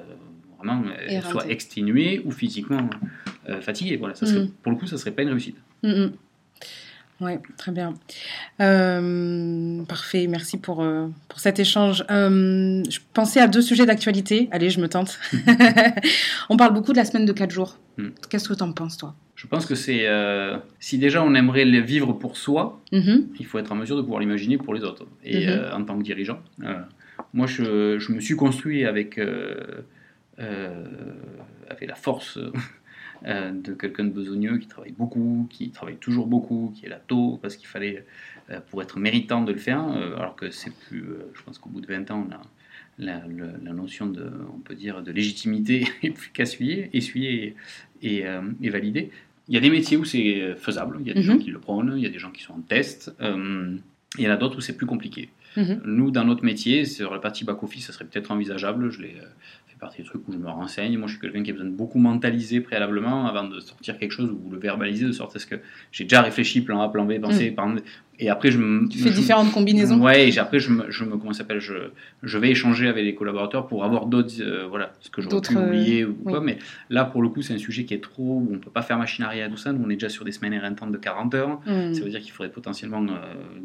vraiment 0.59 0.83
euh, 0.87 1.21
soit 1.31 1.49
exténués 1.49 2.21
ou 2.25 2.33
physiquement 2.33 2.91
euh, 3.49 3.61
fatigués. 3.61 3.97
Voilà, 3.97 4.15
ça 4.15 4.27
serait, 4.27 4.41
Mhm. 4.41 4.51
pour 4.63 4.73
le 4.73 4.79
coup, 4.79 4.87
ça 4.87 4.99
serait 4.99 5.13
pas 5.13 5.23
une 5.23 5.31
réussite. 5.31 5.57
Oui, 7.21 7.33
très 7.59 7.71
bien. 7.71 7.93
Euh, 8.61 9.83
parfait, 9.85 10.27
merci 10.27 10.57
pour, 10.59 10.83
euh, 10.83 11.07
pour 11.29 11.39
cet 11.39 11.59
échange. 11.59 12.03
Euh, 12.11 12.83
je 12.89 12.99
pensais 13.13 13.41
à 13.41 13.47
deux 13.47 13.61
sujets 13.61 13.85
d'actualité. 13.85 14.49
Allez, 14.53 14.71
je 14.71 14.81
me 14.81 14.89
tente. 14.89 15.19
On 16.49 16.57
parle 16.57 16.73
beaucoup 16.73 16.93
de 16.93 16.97
la 16.97 17.05
semaine 17.05 17.27
de 17.27 17.33
4 17.33 17.51
jours. 17.51 17.79
Mm. 17.99 18.09
Qu'est-ce 18.31 18.49
que 18.49 18.55
tu 18.55 18.63
en 18.63 18.73
penses, 18.73 18.97
toi? 18.97 19.15
Je 19.37 19.47
pense 19.47 19.67
que 19.67 19.75
c'est 19.75 20.07
si 20.81 20.99
déjà 20.99 21.23
on 21.23 21.35
aimerait 21.35 21.65
le 21.65 21.79
vivre 21.81 22.13
pour 22.13 22.37
soi, 22.37 22.79
Mhm. 22.93 23.29
il 23.39 23.47
faut 23.47 23.59
être 23.59 23.73
en 23.73 23.75
mesure 23.75 23.97
de 23.97 24.03
pouvoir 24.03 24.21
l'imaginer 24.21 24.59
pour 24.59 24.75
les 24.75 24.83
autres. 24.85 25.07
Et 25.25 25.47
Mhm. 25.47 25.53
euh, 25.53 25.75
en 25.75 25.83
tant 25.85 25.97
que 25.99 26.03
dirigeant, 26.03 26.41
moi 27.33 27.47
je, 27.47 27.99
je 27.99 28.13
me 28.13 28.21
suis 28.21 28.37
construit 28.37 28.85
avec, 28.85 29.19
avec 30.39 31.89
la 31.89 31.95
force 31.95 32.39
euh, 33.27 33.51
de 33.53 33.73
quelqu'un 33.75 34.05
de 34.05 34.11
besogneux 34.11 34.59
qui 34.59 34.67
travaille 34.67 34.93
beaucoup, 34.93 35.47
qui 35.51 35.71
travaille 35.71 35.97
toujours 35.97 36.27
beaucoup, 36.27 36.73
qui 36.75 36.87
est 36.87 36.89
là 36.89 37.01
tôt 37.07 37.39
parce 37.43 37.57
qu'il 37.57 37.69
fallait 37.69 38.05
euh, 38.51 38.61
pour 38.71 38.83
être 38.83 38.99
méritant 38.99 39.43
de 39.43 39.53
le 39.53 39.59
faire, 39.59 39.83
euh, 39.89 40.17
alors 40.17 40.37
que 40.37 40.51
c'est 40.51 40.73
plus, 40.75 41.05
je 41.35 41.43
pense 41.43 41.59
qu'au 41.59 41.69
bout 41.71 41.81
de 41.81 41.87
20 41.87 42.11
ans 42.11 42.27
on 42.29 42.33
a 42.35 42.41
la, 42.99 43.23
notion 43.73 44.07
de, 44.07 44.31
on 44.55 44.59
peut 44.59 44.75
dire, 44.75 45.03
de 45.03 45.11
légitimité 45.13 45.87
est 46.03 46.11
plus 46.11 46.31
qu'essuyée, 46.31 46.91
essuyée 46.93 47.55
et, 48.03 48.17
et, 48.17 48.27
euh, 48.27 48.43
et 48.63 48.71
validée. 48.71 49.11
Il 49.49 49.55
y 49.55 49.57
a 49.57 49.61
des 49.61 49.71
métiers 49.71 49.97
où 49.97 50.05
c'est 50.05 50.55
faisable, 50.57 50.99
il 51.01 51.09
y 51.09 51.11
a 51.11 51.15
des 51.15 51.21
Mhm. 51.21 51.27
gens 51.27 51.39
qui 51.39 51.51
le 51.51 51.59
prônent, 51.59 51.95
il 51.97 52.03
y 52.03 52.07
a 52.07 52.11
des 52.11 52.19
gens 52.21 52.31
qui 52.31 52.43
sont 52.43 52.53
en 52.55 52.61
test, 52.61 53.13
euh, 53.21 53.77
il 54.19 54.25
y 54.25 54.29
en 54.29 54.31
a 54.33 54.37
d'autres 54.37 54.59
où 54.59 54.61
c'est 54.61 54.77
plus 54.77 54.87
compliqué. 54.87 55.29
Mhm. 55.57 55.81
Nous, 55.85 56.11
dans 56.13 56.25
notre 56.25 56.45
métier, 56.45 56.85
sur 56.85 57.13
la 57.13 57.19
partie 57.19 57.45
back-office, 57.45 57.87
ça 57.87 57.93
serait 57.93 58.05
peut-être 58.05 58.31
envisageable, 58.31 58.91
je 58.91 59.03
l'ai 59.03 59.15
partie 59.81 60.03
des 60.03 60.07
trucs 60.07 60.27
où 60.29 60.33
je 60.33 60.39
me 60.39 60.49
renseigne. 60.49 60.97
Moi, 60.97 61.09
je 61.09 61.15
suis 61.15 61.21
quelqu'un 61.21 61.43
qui 61.43 61.51
a 61.51 61.53
besoin 61.53 61.69
de 61.69 61.75
beaucoup 61.75 61.99
mentaliser 61.99 62.61
préalablement 62.61 63.27
avant 63.27 63.45
de 63.45 63.59
sortir 63.61 63.99
quelque 63.99 64.13
chose 64.13 64.31
ou 64.31 64.51
le 64.51 64.59
verbaliser, 64.59 65.07
de 65.07 65.13
sorte 65.13 65.35
à 65.37 65.39
ce 65.39 65.47
que 65.47 65.57
j'ai 65.91 66.05
déjà 66.05 66.23
réfléchi, 66.23 66.61
plan 66.61 66.81
A, 66.81 66.89
plan 66.89 67.05
B, 67.05 67.19
pensé, 67.21 67.51
plan 67.51 67.75
et 68.21 68.31
après 68.31 68.51
je 68.51 68.59
me... 68.59 68.89
Tu 68.89 68.99
fais 68.99 69.09
je- 69.11 69.15
différentes 69.15 69.51
combinaisons 69.51 70.01
Ouais, 70.01 70.29
et 70.29 70.39
après 70.39 70.59
je 70.61 70.71
me, 70.71 70.91
je 70.91 71.05
me 71.05 71.17
comment 71.17 71.33
s'appelle, 71.33 71.59
je, 71.61 71.75
je 72.23 72.39
vais 72.39 72.51
échanger 72.51 72.87
avec 72.89 73.05
les 73.05 73.15
collaborateurs 73.15 73.67
pour 73.67 73.85
avoir 73.85 74.07
d'autres, 74.07 74.35
euh, 74.41 74.67
voilà, 74.69 74.93
ce 75.01 75.11
que 75.11 75.23
j'aurais 75.23 75.41
pu 75.41 75.57
euh, 75.57 75.67
oublier 75.67 76.05
ou 76.05 76.17
oui. 76.25 76.33
quoi. 76.33 76.41
Mais 76.41 76.59
là, 76.91 77.05
pour 77.05 77.23
le 77.23 77.29
coup, 77.31 77.43
c'est 77.43 77.55
un 77.55 77.59
sujet 77.59 77.85
qui 77.85 77.95
est 77.95 78.03
trop, 78.03 78.47
on 78.53 78.59
peut 78.59 78.71
pas 78.71 78.83
faire 78.83 78.99
machine 78.99 79.25
arrière 79.25 79.49
tout 79.51 79.57
ça. 79.57 79.73
Nous, 79.73 79.83
on 79.85 79.91
est 79.91 79.95
déjà 79.95 80.09
sur 80.09 80.25
des 80.25 80.33
semaines 80.33 80.53
éreintantes 80.53 80.93
de 80.93 80.99
40 80.99 81.35
heures. 81.35 81.61
Mm. 81.67 81.95
Ça 81.95 82.05
veut 82.05 82.11
dire 82.11 82.21
qu'il 82.21 82.31
faudrait 82.33 82.53
potentiellement 82.53 83.03
euh, 83.09 83.17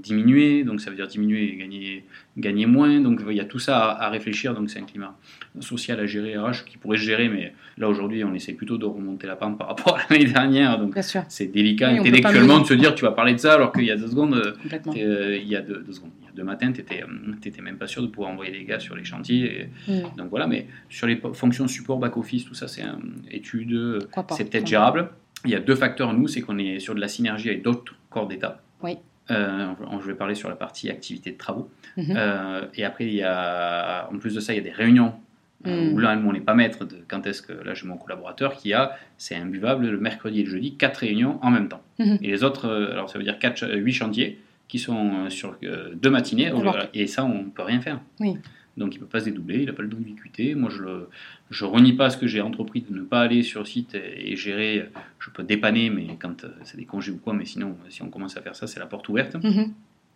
diminuer, 0.02 0.64
donc 0.64 0.82
ça 0.82 0.90
veut 0.90 0.96
dire 0.96 1.08
diminuer 1.08 1.52
et 1.54 1.56
gagner, 1.58 2.06
gagner 2.38 2.66
moins. 2.66 3.00
Donc 3.02 3.22
il 3.30 3.36
y 3.36 3.40
a 3.42 3.46
tout 3.46 3.60
ça 3.60 3.78
à, 3.92 4.06
à 4.06 4.10
réfléchir. 4.10 4.54
Donc 4.54 4.70
c'est 4.70 4.80
un 4.80 4.84
climat 4.86 5.16
social 5.60 6.00
à 6.00 6.06
gérer, 6.06 6.38
RH 6.38 6.66
qui 6.66 6.78
pourrait 6.78 6.98
se 6.98 7.04
gérer, 7.04 7.30
mais 7.30 7.54
là 7.78 7.90
aujourd'hui, 7.90 8.24
on 8.24 8.34
essaie 8.34 8.54
plutôt 8.54 8.78
de 8.78 8.86
remonter 8.86 9.28
la 9.28 9.36
pente 9.36 9.58
par 9.58 9.68
rapport 9.68 9.98
à 9.98 10.02
l'année 10.10 10.26
dernière. 10.26 10.78
Donc 10.80 10.94
c'est 11.30 11.48
délicat 11.52 11.92
Oui, 11.92 12.00
intellectuellement 12.00 12.60
de 12.60 12.66
se 12.66 12.74
dire 12.74 12.96
tu 12.96 13.04
vas 13.06 13.12
parler 13.12 13.34
de 13.34 13.40
ça 13.40 13.54
alors 13.54 13.72
qu'il 13.72 13.84
y 13.86 13.92
a 13.92 13.98
deux 13.98 14.08
secondes. 14.08 14.45
Euh, 14.46 14.52
euh, 14.96 15.38
il 15.38 15.48
y 15.48 15.56
a 15.56 15.62
deux, 15.62 15.82
deux 15.82 15.94
secondes, 15.94 16.12
il 16.22 16.26
y 16.26 16.30
a 16.30 16.32
deux 16.34 16.44
matins, 16.44 16.72
tu 16.72 16.82
n'étais 16.82 17.62
même 17.62 17.78
pas 17.78 17.88
sûr 17.88 18.02
de 18.02 18.08
pouvoir 18.08 18.32
envoyer 18.32 18.52
les 18.52 18.64
gars 18.66 18.80
sur 18.80 18.96
les 18.96 19.04
chantiers. 19.04 19.62
et- 19.62 19.92
Mm. 19.92 20.16
donc 20.18 20.30
voilà, 20.30 20.48
mais 20.48 20.68
sur 20.90 21.08
les 21.08 21.20
fonctions 21.34 21.68
support, 21.68 22.00
back-office, 22.00 22.46
tout 22.46 22.54
ça, 22.54 22.68
c'est 22.68 22.82
un 22.84 23.00
étude, 23.32 23.74
euh, 23.74 24.00
c'est 24.32 24.50
peut-être 24.50 24.68
gérable. 24.68 25.10
Il 25.46 25.52
y 25.52 25.56
a 25.56 25.60
deux 25.60 25.76
facteurs, 25.76 26.14
nous, 26.14 26.28
c'est 26.28 26.42
qu'on 26.42 26.58
est 26.58 26.80
sur 26.80 26.96
de 26.96 27.00
la 27.02 27.08
synergie 27.08 27.50
avec 27.50 27.62
d'autres 27.62 27.94
corps 28.10 28.28
d'État. 28.28 28.62
Oui. 28.82 28.98
Euh, 29.32 29.74
je 30.02 30.06
vais 30.08 30.14
parler 30.16 30.36
sur 30.36 30.50
la 30.50 30.56
partie 30.56 30.90
activité 30.90 31.32
de 31.32 31.38
travaux. 31.38 31.70
Mhm. 31.98 32.14
Euh, 32.16 32.62
et 32.76 32.84
après, 32.86 33.06
il 33.08 33.14
y 33.16 33.24
a, 33.24 34.08
en 34.12 34.18
plus 34.20 34.36
de 34.36 34.40
ça, 34.40 34.54
il 34.54 34.58
y 34.58 34.60
a 34.60 34.64
des 34.64 34.72
réunions 34.72 35.10
euh, 35.10 35.18
Mm. 35.64 35.94
où 35.94 35.98
là, 35.98 36.16
nous, 36.16 36.30
on 36.30 36.34
n'est 36.34 36.42
pas 36.42 36.54
maître 36.54 36.86
de 36.86 36.98
quand 37.08 37.26
est-ce 37.26 37.42
que, 37.42 37.54
là, 37.54 37.74
j'ai 37.74 37.88
mon 37.88 37.98
collaborateur 37.98 38.56
qui 38.56 38.74
a, 38.74 38.98
c'est 39.18 39.36
imbuvable, 39.36 39.88
le 39.88 40.00
mercredi 40.00 40.42
et 40.42 40.44
le 40.44 40.50
jeudi, 40.50 40.76
quatre 40.76 40.98
réunions 40.98 41.40
en 41.42 41.50
même 41.50 41.70
temps. 41.70 41.82
Et 42.00 42.28
les 42.28 42.44
autres, 42.44 42.68
euh, 42.68 42.92
alors 42.92 43.10
ça 43.10 43.18
veut 43.18 43.24
dire 43.24 43.40
quatre, 43.40 43.64
euh, 43.64 43.76
huit 43.78 43.94
chantiers 43.94 44.40
qui 44.68 44.80
sont 44.80 45.26
euh, 45.26 45.30
sur 45.30 45.56
euh, 45.64 45.94
deux 45.96 46.10
matinées, 46.10 46.52
et 46.94 47.08
ça, 47.08 47.26
on 47.26 47.44
ne 47.44 47.50
peut 47.50 47.64
rien 47.64 47.82
faire. 47.82 48.00
Oui. 48.20 48.36
Donc 48.78 48.94
il 48.94 48.98
ne 48.98 49.04
peut 49.06 49.10
pas 49.10 49.22
se 49.22 49.26
dédoubler, 49.26 49.60
il 49.60 49.68
n'a 49.68 49.74
pas 49.74 49.84
le 49.84 49.88
d'ubiquité. 49.88 50.54
Moi, 50.54 50.70
je 50.70 50.84
ne 50.84 51.08
je 51.50 51.64
renie 51.64 51.94
pas 51.94 52.10
ce 52.10 52.18
que 52.18 52.28
j'ai 52.28 52.42
entrepris 52.42 52.82
de 52.82 52.94
ne 52.94 53.04
pas 53.04 53.22
aller 53.22 53.42
sur 53.42 53.66
site 53.66 53.96
et, 53.96 54.32
et 54.32 54.36
gérer. 54.36 54.90
Je 55.20 55.30
peux 55.30 55.44
dépanner, 55.44 55.90
mais 55.90 56.08
quand 56.20 56.44
euh, 56.44 56.50
c'est 56.64 56.78
des 56.78 56.86
congés 56.86 57.12
ou 57.12 57.18
quoi, 57.18 57.34
mais 57.34 57.46
sinon, 57.46 57.78
si 57.90 58.04
on 58.04 58.10
commence 58.10 58.36
à 58.36 58.42
faire 58.42 58.56
ça, 58.56 58.68
c'est 58.68 58.80
la 58.80 58.86
porte 58.86 59.08
ouverte. 59.08 59.36
Mhm. 59.36 59.74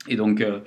Et 0.07 0.15
donc, 0.15 0.41
euh, 0.41 0.47
euh, 0.51 0.59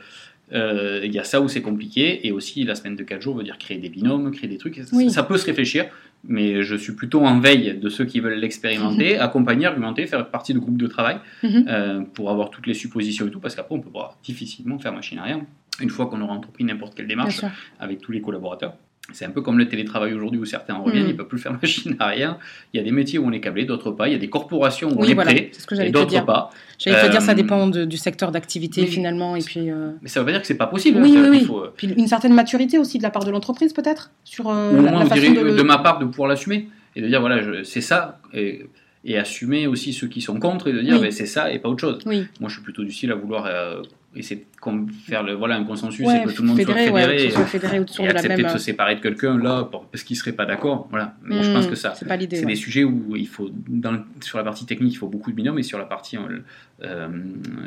il 0.52 1.12
y 1.12 1.18
a 1.18 1.24
ça 1.24 1.40
où 1.40 1.48
c'est 1.48 1.62
compliqué, 1.62 2.26
et 2.26 2.32
aussi 2.32 2.64
la 2.64 2.74
semaine 2.74 2.96
de 2.96 3.02
4 3.02 3.20
jours 3.22 3.36
veut 3.36 3.44
dire 3.44 3.58
créer 3.58 3.78
des 3.78 3.88
binômes, 3.88 4.30
créer 4.32 4.48
des 4.48 4.58
trucs. 4.58 4.80
Oui. 4.92 5.10
Ça 5.10 5.22
peut 5.22 5.36
se 5.36 5.46
réfléchir, 5.46 5.86
mais 6.24 6.62
je 6.62 6.74
suis 6.76 6.92
plutôt 6.92 7.20
en 7.24 7.40
veille 7.40 7.78
de 7.78 7.88
ceux 7.88 8.04
qui 8.04 8.20
veulent 8.20 8.38
l'expérimenter, 8.38 9.18
accompagner, 9.18 9.66
argumenter, 9.66 10.06
faire 10.06 10.28
partie 10.28 10.54
de 10.54 10.58
groupes 10.58 10.76
de 10.76 10.86
travail 10.86 11.16
Mhm. 11.42 11.64
euh, 11.68 12.00
pour 12.14 12.30
avoir 12.30 12.50
toutes 12.50 12.66
les 12.66 12.74
suppositions 12.74 13.26
et 13.26 13.30
tout, 13.30 13.40
parce 13.40 13.54
qu'après 13.54 13.74
on 13.74 13.80
peut 13.80 13.90
difficilement 14.22 14.78
faire 14.78 14.92
machine 14.92 15.18
arrière 15.18 15.40
une 15.80 15.90
fois 15.90 16.06
qu'on 16.06 16.20
aura 16.20 16.34
entrepris 16.34 16.64
n'importe 16.64 16.94
quelle 16.94 17.06
démarche 17.08 17.40
avec 17.80 18.00
tous 18.00 18.12
les 18.12 18.20
collaborateurs. 18.20 18.74
C'est 19.12 19.24
un 19.24 19.30
peu 19.30 19.40
comme 19.42 19.58
le 19.58 19.68
télétravail 19.68 20.12
aujourd'hui 20.14 20.40
où 20.40 20.44
certains 20.44 20.74
en 20.74 20.82
reviennent, 20.82 21.04
Mhm. 21.04 21.08
ils 21.10 21.12
ne 21.12 21.16
peuvent 21.18 21.28
plus 21.28 21.38
faire 21.38 21.52
machine 21.62 21.96
arrière. 21.98 22.38
Il 22.72 22.78
y 22.78 22.80
a 22.80 22.82
des 22.84 22.90
métiers 22.92 23.18
où 23.18 23.26
on 23.26 23.32
est 23.32 23.40
câblé, 23.40 23.64
d'autres 23.64 23.90
pas. 23.92 24.08
Il 24.08 24.12
y 24.12 24.14
a 24.14 24.18
des 24.18 24.28
corporations 24.30 24.88
où 24.90 24.96
on 24.98 25.04
est 25.04 25.14
voilà, 25.14 25.32
prêt 25.32 25.50
ce 25.56 25.66
que 25.66 25.74
et 25.80 25.90
d'autres 25.90 26.24
pas. 26.24 26.50
J'allais 26.78 27.06
te 27.06 27.10
dire, 27.12 27.22
ça 27.22 27.32
Euh, 27.32 27.34
dépend 27.34 27.68
de- 27.68 27.84
du 27.84 27.96
secteur 27.96 28.32
d'activité 28.32 28.86
finalement, 28.86 29.36
et 29.36 29.40
puis, 29.40 29.70
euh, 29.70 29.90
Mais 30.02 30.08
ça 30.08 30.20
veut 30.20 30.26
pas 30.26 30.32
dire 30.32 30.40
que 30.40 30.46
c'est 30.46 30.56
pas 30.56 30.66
possible. 30.66 31.00
Oui, 31.00 31.12
C'est-à-dire 31.12 31.30
oui, 31.30 31.38
oui. 31.40 31.44
faut, 31.44 31.60
euh, 31.64 31.72
puis 31.76 31.86
une 31.88 32.08
certaine 32.08 32.34
maturité 32.34 32.78
aussi 32.78 32.98
de 32.98 33.02
la 33.04 33.10
part 33.10 33.24
de 33.24 33.30
l'entreprise 33.30 33.72
peut-être 33.72 34.10
sur 34.24 34.48
euh, 34.48 34.72
ou 34.72 34.76
la, 34.76 34.82
moins 34.82 34.90
la 34.90 34.96
on 34.98 35.08
façon 35.08 35.20
dirait 35.20 35.34
de, 35.56 35.62
ma 35.62 35.78
part 35.78 35.98
de 36.00 36.06
pouvoir 36.06 36.28
l'assumer 36.28 36.68
et 36.96 37.00
de 37.02 37.06
dire 37.06 37.20
voilà 37.20 37.40
c'est 37.64 37.80
ça 37.80 38.18
et, 38.34 38.66
et 39.04 39.16
assumer 39.18 39.66
aussi 39.66 39.92
ceux 39.92 40.08
qui 40.08 40.20
sont 40.20 40.38
contre 40.40 40.68
et 40.68 40.72
de 40.72 40.80
dire 40.80 41.00
ben, 41.00 41.10
c'est 41.12 41.26
ça 41.26 41.52
et 41.52 41.58
pas 41.60 41.68
autre 41.68 41.80
chose. 41.80 42.00
Oui, 42.06 42.26
Moi 42.40 42.48
je 42.48 42.54
suis 42.54 42.62
plutôt 42.64 42.82
du 42.84 42.90
style 42.92 43.12
à 43.12 43.14
vouloir 43.14 43.46
euh, 43.46 43.82
essayer 44.14 44.46
de 44.66 44.92
faire 45.06 45.22
le, 45.22 45.32
voilà 45.34 45.56
un 45.56 45.64
consensus 45.64 46.06
ouais, 46.06 46.20
et 46.20 46.24
que 46.24 46.30
tout 46.30 46.42
le 46.42 46.48
monde 46.48 46.56
fédéré, 46.56 46.86
soit 46.86 46.94
ouais, 46.94 47.00
fédéré 47.02 47.16
que 47.16 47.22
et, 47.22 47.30
soit 47.30 47.46
fédéré 47.46 47.78
accepter 48.18 48.42
même. 48.42 48.52
de 48.52 48.58
se 48.58 48.62
séparer 48.64 48.94
de 48.96 49.00
quelqu'un 49.00 49.38
là 49.38 49.64
pour- 49.64 49.86
parce 49.86 50.04
qu'il 50.04 50.16
serait 50.16 50.32
pas 50.32 50.44
d'accord. 50.46 50.86
Voilà. 50.90 51.14
Mais 51.22 51.34
moi, 51.36 51.44
je 51.44 51.50
Hmm, 51.50 51.54
pense 51.54 51.66
que 51.66 51.74
ça 51.74 51.94
C'est 51.94 52.06
ouais. 52.08 52.26
des 52.26 52.56
sujets 52.56 52.84
où 52.84 53.16
il 53.16 53.26
faut, 53.28 53.50
dans 53.68 53.92
le- 53.92 54.02
sur 54.20 54.38
la 54.38 54.44
partie 54.44 54.66
technique, 54.66 54.92
il 54.92 54.96
faut 54.96 55.08
beaucoup 55.08 55.30
de 55.30 55.36
binômes, 55.36 55.58
et 55.58 55.62
sur 55.62 55.78
la 55.78 55.84
partie, 55.86 56.16
euh, 56.18 56.38
euh, 56.82 57.08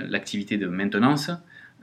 l'activité 0.08 0.58
de 0.58 0.68
maintenance, 0.68 1.32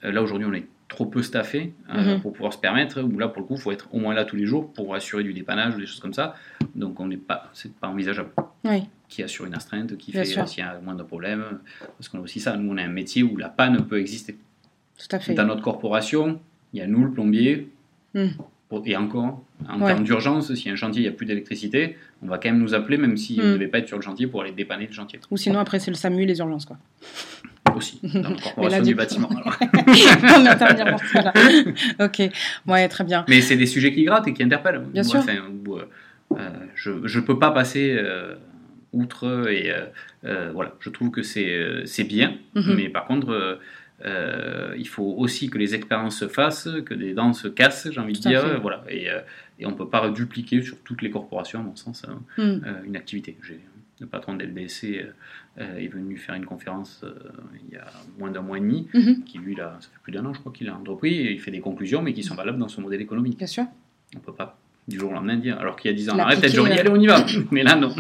euh, 0.05 0.13
là 0.13 0.23
aujourd'hui 0.23 0.47
on 0.49 0.55
est 0.55 0.67
trop 0.89 1.07
peu 1.07 1.23
staffé 1.23 1.73
euh, 1.95 2.17
Mhm. 2.17 2.21
pour 2.21 2.33
pouvoir 2.35 2.53
se 2.53 2.59
permettre, 2.59 3.01
où 3.03 3.19
là 3.19 3.29
pour 3.29 3.41
le 3.43 3.49
coup 3.49 3.55
il 3.55 3.61
faut 3.61 3.73
être 3.73 3.89
au 3.95 3.99
moins 3.99 4.13
là 4.15 4.25
tous 4.25 4.37
les 4.37 4.45
jours 4.47 4.73
pour 4.75 4.95
assurer 4.95 5.23
du 5.23 5.33
dépannage 5.33 5.75
ou 5.75 5.81
des 5.81 5.87
choses 5.87 6.01
comme 6.01 6.13
ça, 6.13 6.35
donc 6.75 7.01
on 7.01 7.07
n'est 7.07 7.17
pas, 7.17 7.51
c'est 7.55 7.73
pas 7.75 7.89
envisageable. 7.89 8.29
Oui. 8.65 8.83
Qui 9.09 9.23
assure 9.23 9.45
une 9.47 9.55
astreinte, 9.55 9.97
qui 9.99 10.13
Bien 10.13 10.25
fait 10.25 10.47
s'il 10.47 10.59
y 10.63 10.67
a 10.67 10.79
moins 10.81 10.95
de 10.95 11.03
problèmes, 11.03 11.45
parce 11.99 12.09
qu'on 12.09 12.19
a 12.19 12.21
aussi 12.23 12.41
ça, 12.41 12.57
nous 12.57 12.73
on 12.73 12.77
a 12.77 12.83
un 12.83 12.89
métier 12.89 13.23
où 13.23 13.37
la 13.37 13.49
panne 13.49 13.87
peut 13.87 13.99
exister. 13.99 14.37
Tout 15.09 15.17
à 15.17 15.19
fait. 15.19 15.35
Dans 15.35 15.45
notre 15.47 15.63
corporation, 15.63 16.41
il 16.73 16.81
y 16.81 16.83
a 16.83 16.87
nous, 16.87 17.05
le 17.05 17.11
plombier, 17.11 17.69
Hmm. 18.15 18.29
et 18.87 18.97
encore, 18.97 19.43
en 19.69 19.81
Ouais. 19.81 19.87
termes 19.89 20.05
d'urgence, 20.05 20.51
a 20.51 20.73
un 20.73 20.77
chantier, 20.77 21.01
il 21.03 21.05
n'y 21.05 21.09
a 21.09 21.13
plus 21.17 21.27
d'électricité, 21.27 21.97
on 22.23 22.27
va 22.27 22.39
quand 22.39 22.51
même 22.51 22.59
nous 22.61 22.75
appeler, 22.75 22.97
même 22.99 23.17
si 23.17 23.39
on 23.41 23.43
Hmm. 23.45 23.47
ne 23.49 23.53
devait 23.55 23.69
pas 23.69 23.79
être 23.79 23.89
sur 23.89 23.97
le 23.97 24.03
chantier 24.03 24.27
pour 24.27 24.43
aller 24.43 24.53
dépanner 24.53 24.87
le 24.87 24.93
chantier. 24.93 25.19
Ou 25.31 25.37
sinon, 25.37 25.59
après, 25.61 25.79
c'est 25.79 25.91
le 25.91 25.95
SAMU, 25.97 26.25
les 26.27 26.39
urgences, 26.39 26.65
quoi. 26.67 26.77
Aussi, 27.77 28.01
dans 28.03 28.29
la 28.31 28.37
corporation 28.43 28.79
là, 28.79 28.81
du, 28.85 28.95
bâtiment. 28.95 29.29
alors. 29.31 29.57
On 29.61 30.43
dire 30.75 30.87
pour 30.91 31.01
ça, 31.05 31.23
là. 31.23 31.33
ok, 32.01 32.23
ouais, 32.67 32.89
très 32.89 33.05
bien. 33.05 33.25
Mais 33.29 33.41
c'est 33.41 33.57
des 33.57 33.67
sujets 33.67 33.93
qui 33.95 34.05
grattent 34.05 34.29
et 34.29 34.35
qui 34.35 34.43
interpellent. 34.43 34.81
Bien 34.93 35.03
Moi, 35.03 35.11
sûr. 35.11 35.21
enfin, 35.21 35.37
où, 35.67 35.77
euh, 35.77 35.85
euh, 36.39 36.51
je 36.75 36.91
ne 36.91 37.25
peux 37.25 37.39
pas 37.39 37.51
passer 37.51 37.97
euh, 37.99 38.35
outre 38.93 39.49
et 39.51 39.73
euh, 40.25 40.51
voilà, 40.53 40.75
je 40.81 40.91
trouve 40.91 41.11
que 41.11 41.23
c'est 41.23 42.05
bien, 42.05 42.35
Mhm. 42.55 42.75
mais 42.77 42.89
par 42.91 43.07
contre, 43.07 43.59
euh, 44.05 44.75
il 44.77 44.89
faut 44.89 45.15
aussi 45.19 45.49
que 45.51 45.59
les 45.59 45.75
expériences 45.75 46.19
se 46.19 46.29
fassent, 46.29 46.69
que 46.85 46.95
des 46.95 47.15
dents 47.15 47.33
se 47.33 47.49
cassent, 47.49 47.89
j'ai 47.91 48.01
envie 48.01 48.15
de 48.15 48.19
Tout 48.23 48.29
dire, 48.29 48.43
fait. 48.43 48.59
voilà, 48.59 48.85
et, 48.89 49.11
euh, 49.11 49.21
et 49.59 49.67
on 49.67 49.71
ne 49.71 49.77
peut 49.77 49.89
pas 49.89 50.11
dupliquer 50.11 50.63
sur 50.63 50.79
toutes 50.83 51.03
les 51.03 51.11
corporations, 51.11 51.61
à 51.61 51.63
mon 51.63 51.77
sens, 51.77 52.05
hein, 52.09 52.21
Hmm. 52.39 52.61
euh, 52.67 52.83
une 52.85 52.97
activité. 52.97 53.37
Le 54.01 54.07
patron 54.07 54.35
de 54.35 54.43
LBC 54.45 55.07
euh, 55.59 55.77
est 55.77 55.87
venu 55.87 56.17
faire 56.17 56.35
une 56.35 56.47
conférence 56.47 57.05
il 57.69 57.75
y 57.75 57.77
a 57.77 57.85
moins 58.19 58.31
d'un 58.31 58.43
mois 58.43 58.57
et 58.59 58.61
demi, 58.61 58.89
Mhm. 58.95 59.23
qui 59.25 59.39
lui, 59.39 59.55
là, 59.55 59.77
ça 59.81 59.89
fait 59.91 60.01
plus 60.03 60.13
d'un 60.13 60.25
an, 60.27 60.33
je 60.35 60.41
crois 60.41 60.53
qu'il 60.53 60.69
a 60.69 60.75
entrepris, 60.77 61.15
et 61.21 61.33
il 61.33 61.41
fait 61.41 61.51
des 61.53 61.61
conclusions, 61.61 62.03
mais 62.03 62.13
qui 62.13 62.23
sont 62.25 62.35
valables 62.35 62.59
dans 62.59 62.69
son 62.69 62.83
modèle 62.83 63.01
économique. 63.01 63.39
Bien 63.39 63.47
sûr. 63.47 63.65
On 64.17 64.21
peut 64.21 64.35
pas 64.35 64.59
du 64.89 64.99
jour 64.99 65.11
au 65.11 65.15
lendemain 65.15 65.37
dire, 65.37 65.59
alors 65.61 65.77
qu'il 65.77 65.91
y 65.91 65.95
a 65.95 65.97
10 65.97 66.11
ans, 66.11 66.19
arrête, 66.19 66.41
peut-être 66.41 66.55
j'aurais 66.55 66.73
dit, 66.75 66.81
allez, 66.81 66.91
on 66.91 66.97
y 67.01 67.07
va. 67.07 67.25
Mais 67.51 67.63
là, 67.63 67.77
non. 67.77 67.91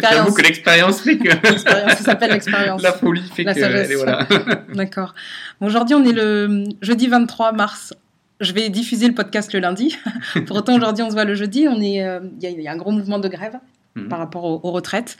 J'avoue 0.00 0.32
que 0.32 0.42
l'expérience 0.42 1.00
fait 1.00 1.18
que 1.18 1.28
ça 1.58 1.94
s'appelle 1.96 2.30
l'expérience. 2.30 2.82
la 2.82 2.92
folie 2.92 3.22
fait 3.34 3.42
La 3.42 3.54
que. 3.54 3.60
sagesse. 3.60 3.86
allez, 3.86 3.96
voilà. 3.96 4.26
D'accord. 4.74 5.14
Bon, 5.60 5.66
Aujourd'hui, 5.66 5.94
on 5.96 6.04
est 6.04 6.12
le 6.12 6.64
jeudi 6.82 7.08
23 7.08 7.52
mars. 7.52 7.94
Je 8.40 8.52
vais 8.52 8.68
diffuser 8.68 9.08
le 9.08 9.14
podcast 9.14 9.52
le 9.54 9.60
lundi. 9.60 9.96
Pour 10.46 10.56
autant, 10.56 10.76
aujourd'hui, 10.76 11.02
on 11.02 11.08
se 11.08 11.14
voit 11.14 11.24
le 11.24 11.34
jeudi. 11.34 11.66
On 11.68 11.80
est, 11.80 12.02
euh, 12.04 12.20
Il 12.38 12.42
y, 12.42 12.46
a- 12.46 12.50
il 12.50 12.60
y 12.60 12.68
a 12.68 12.72
un 12.72 12.76
gros 12.76 12.90
mouvement 12.92 13.18
de 13.18 13.28
grève 13.28 13.58
Mhm. 13.96 14.08
par 14.08 14.18
rapport 14.18 14.42
aux, 14.44 14.60
aux 14.64 14.72
retraites. 14.72 15.16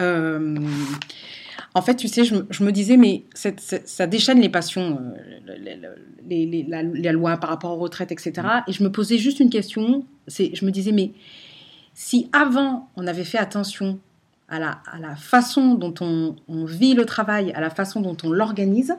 Euh, 0.00 0.56
en 1.74 1.82
fait, 1.82 1.94
tu 1.96 2.08
sais, 2.08 2.24
je, 2.24 2.34
me- 2.36 2.46
je 2.50 2.64
me 2.64 2.72
disais, 2.72 2.96
mais 2.96 3.24
cette- 3.34 3.60
cette- 3.60 3.88
ça 3.88 4.06
déchaîne 4.06 4.40
les 4.40 4.48
passions, 4.48 4.98
euh, 5.00 5.38
le- 5.46 5.58
le- 5.58 5.80
le- 5.80 5.96
les, 6.28 6.46
les- 6.46 6.62
la, 6.64 6.82
la 6.82 7.12
loi 7.12 7.36
par 7.36 7.50
rapport 7.50 7.72
aux 7.72 7.80
retraites, 7.80 8.12
etc. 8.12 8.32
Et 8.66 8.72
je 8.72 8.82
me 8.82 8.90
posais 8.90 9.18
juste 9.18 9.40
une 9.40 9.50
question. 9.50 10.04
C'est, 10.26 10.54
je 10.54 10.64
me 10.64 10.70
disais, 10.70 10.92
mais 10.92 11.12
si 11.94 12.28
avant, 12.32 12.88
on 12.96 13.06
avait 13.06 13.24
fait 13.24 13.38
attention 13.38 13.98
à 14.48 14.58
la, 14.58 14.78
à 14.92 14.98
la 14.98 15.16
façon 15.16 15.74
dont 15.74 15.94
on, 16.00 16.36
on 16.48 16.64
vit 16.64 16.94
le 16.94 17.04
travail, 17.04 17.52
à 17.52 17.60
la 17.60 17.70
façon 17.70 18.00
dont 18.00 18.16
on 18.22 18.30
l'organise, 18.30 18.94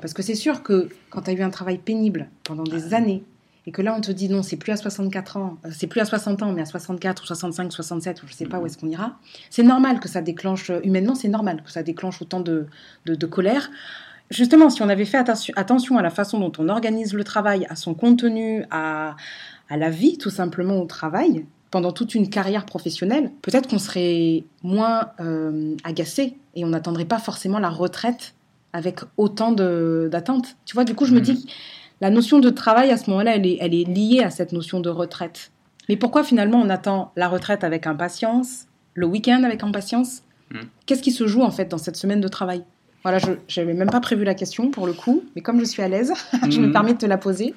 parce 0.00 0.12
que 0.12 0.22
c'est 0.22 0.34
sûr 0.34 0.62
que 0.62 0.88
quand 1.10 1.22
tu 1.22 1.30
as 1.30 1.34
eu 1.34 1.42
un 1.42 1.50
travail 1.50 1.78
pénible 1.78 2.28
pendant 2.44 2.64
des 2.64 2.92
années, 2.94 3.22
et 3.66 3.72
que 3.72 3.82
là 3.82 3.94
on 3.96 4.00
te 4.00 4.12
dit 4.12 4.28
non, 4.28 4.42
c'est 4.42 4.56
plus 4.56 4.72
à 4.72 4.76
64 4.76 5.36
ans, 5.36 5.56
euh, 5.64 5.70
c'est 5.72 5.86
plus 5.86 6.00
à 6.00 6.04
60 6.04 6.42
ans, 6.42 6.52
mais 6.52 6.62
à 6.62 6.66
64 6.66 7.22
ou 7.22 7.26
65, 7.26 7.72
67, 7.72 8.22
ou 8.22 8.26
je 8.28 8.32
sais 8.34 8.46
pas 8.46 8.58
où 8.60 8.66
est-ce 8.66 8.78
qu'on 8.78 8.88
ira, 8.88 9.18
c'est 9.50 9.62
normal 9.64 10.00
que 10.00 10.08
ça 10.08 10.20
déclenche, 10.22 10.70
euh, 10.70 10.80
humainement, 10.84 11.14
c'est 11.14 11.28
normal 11.28 11.62
que 11.64 11.70
ça 11.70 11.82
déclenche 11.82 12.22
autant 12.22 12.40
de, 12.40 12.66
de, 13.06 13.14
de 13.14 13.26
colère. 13.26 13.70
Justement, 14.30 14.70
si 14.70 14.82
on 14.82 14.88
avait 14.88 15.04
fait 15.04 15.18
attention, 15.18 15.54
attention 15.56 15.98
à 15.98 16.02
la 16.02 16.10
façon 16.10 16.40
dont 16.40 16.52
on 16.58 16.68
organise 16.68 17.14
le 17.14 17.22
travail, 17.22 17.66
à 17.70 17.76
son 17.76 17.94
contenu, 17.94 18.64
à, 18.72 19.14
à 19.68 19.76
la 19.76 19.88
vie 19.90 20.18
tout 20.18 20.30
simplement 20.30 20.80
au 20.80 20.84
travail, 20.86 21.44
pendant 21.70 21.92
toute 21.92 22.14
une 22.14 22.28
carrière 22.30 22.64
professionnelle, 22.66 23.30
peut-être 23.42 23.68
qu'on 23.68 23.78
serait 23.78 24.44
moins 24.62 25.10
euh, 25.20 25.76
agacé 25.84 26.38
et 26.54 26.64
on 26.64 26.68
n'attendrait 26.68 27.04
pas 27.04 27.18
forcément 27.18 27.58
la 27.58 27.68
retraite 27.68 28.34
avec 28.72 29.00
autant 29.16 29.52
d'attentes. 29.52 30.56
Tu 30.64 30.74
vois, 30.74 30.84
du 30.84 30.94
coup, 30.94 31.04
je 31.06 31.12
me 31.12 31.18
Mhm. 31.18 31.24
dis, 31.24 31.46
la 32.00 32.10
notion 32.10 32.38
de 32.38 32.50
travail 32.50 32.90
à 32.90 32.96
ce 32.96 33.08
moment-là, 33.10 33.36
elle 33.36 33.46
est, 33.46 33.58
elle 33.60 33.74
est 33.74 33.84
liée 33.84 34.22
à 34.22 34.30
cette 34.30 34.52
notion 34.52 34.80
de 34.80 34.88
retraite. 34.90 35.50
Mais 35.88 35.96
pourquoi 35.96 36.24
finalement 36.24 36.58
on 36.60 36.68
attend 36.68 37.12
la 37.16 37.28
retraite 37.28 37.64
avec 37.64 37.86
impatience, 37.86 38.66
le 38.94 39.06
week-end 39.06 39.42
avec 39.44 39.62
impatience 39.62 40.22
Mhm. 40.52 40.60
Qu'est-ce 40.86 41.02
qui 41.02 41.10
se 41.10 41.26
joue 41.26 41.42
en 41.42 41.50
fait 41.50 41.64
dans 41.68 41.76
cette 41.78 41.96
semaine 41.96 42.20
de 42.20 42.28
travail? 42.28 42.62
Voilà, 43.02 43.18
je 43.18 43.60
n'avais 43.60 43.74
même 43.74 43.90
pas 43.90 43.98
prévu 44.00 44.22
la 44.24 44.34
question 44.34 44.70
pour 44.70 44.86
le 44.86 44.92
coup, 44.92 45.24
mais 45.34 45.42
comme 45.42 45.58
je 45.58 45.64
suis 45.64 45.82
à 45.82 45.88
l'aise, 45.88 46.12
je 46.50 46.60
me 46.60 46.66
Mhm. 46.66 46.72
permets 46.72 46.92
de 46.94 46.98
te 46.98 47.06
la 47.06 47.18
poser. 47.18 47.52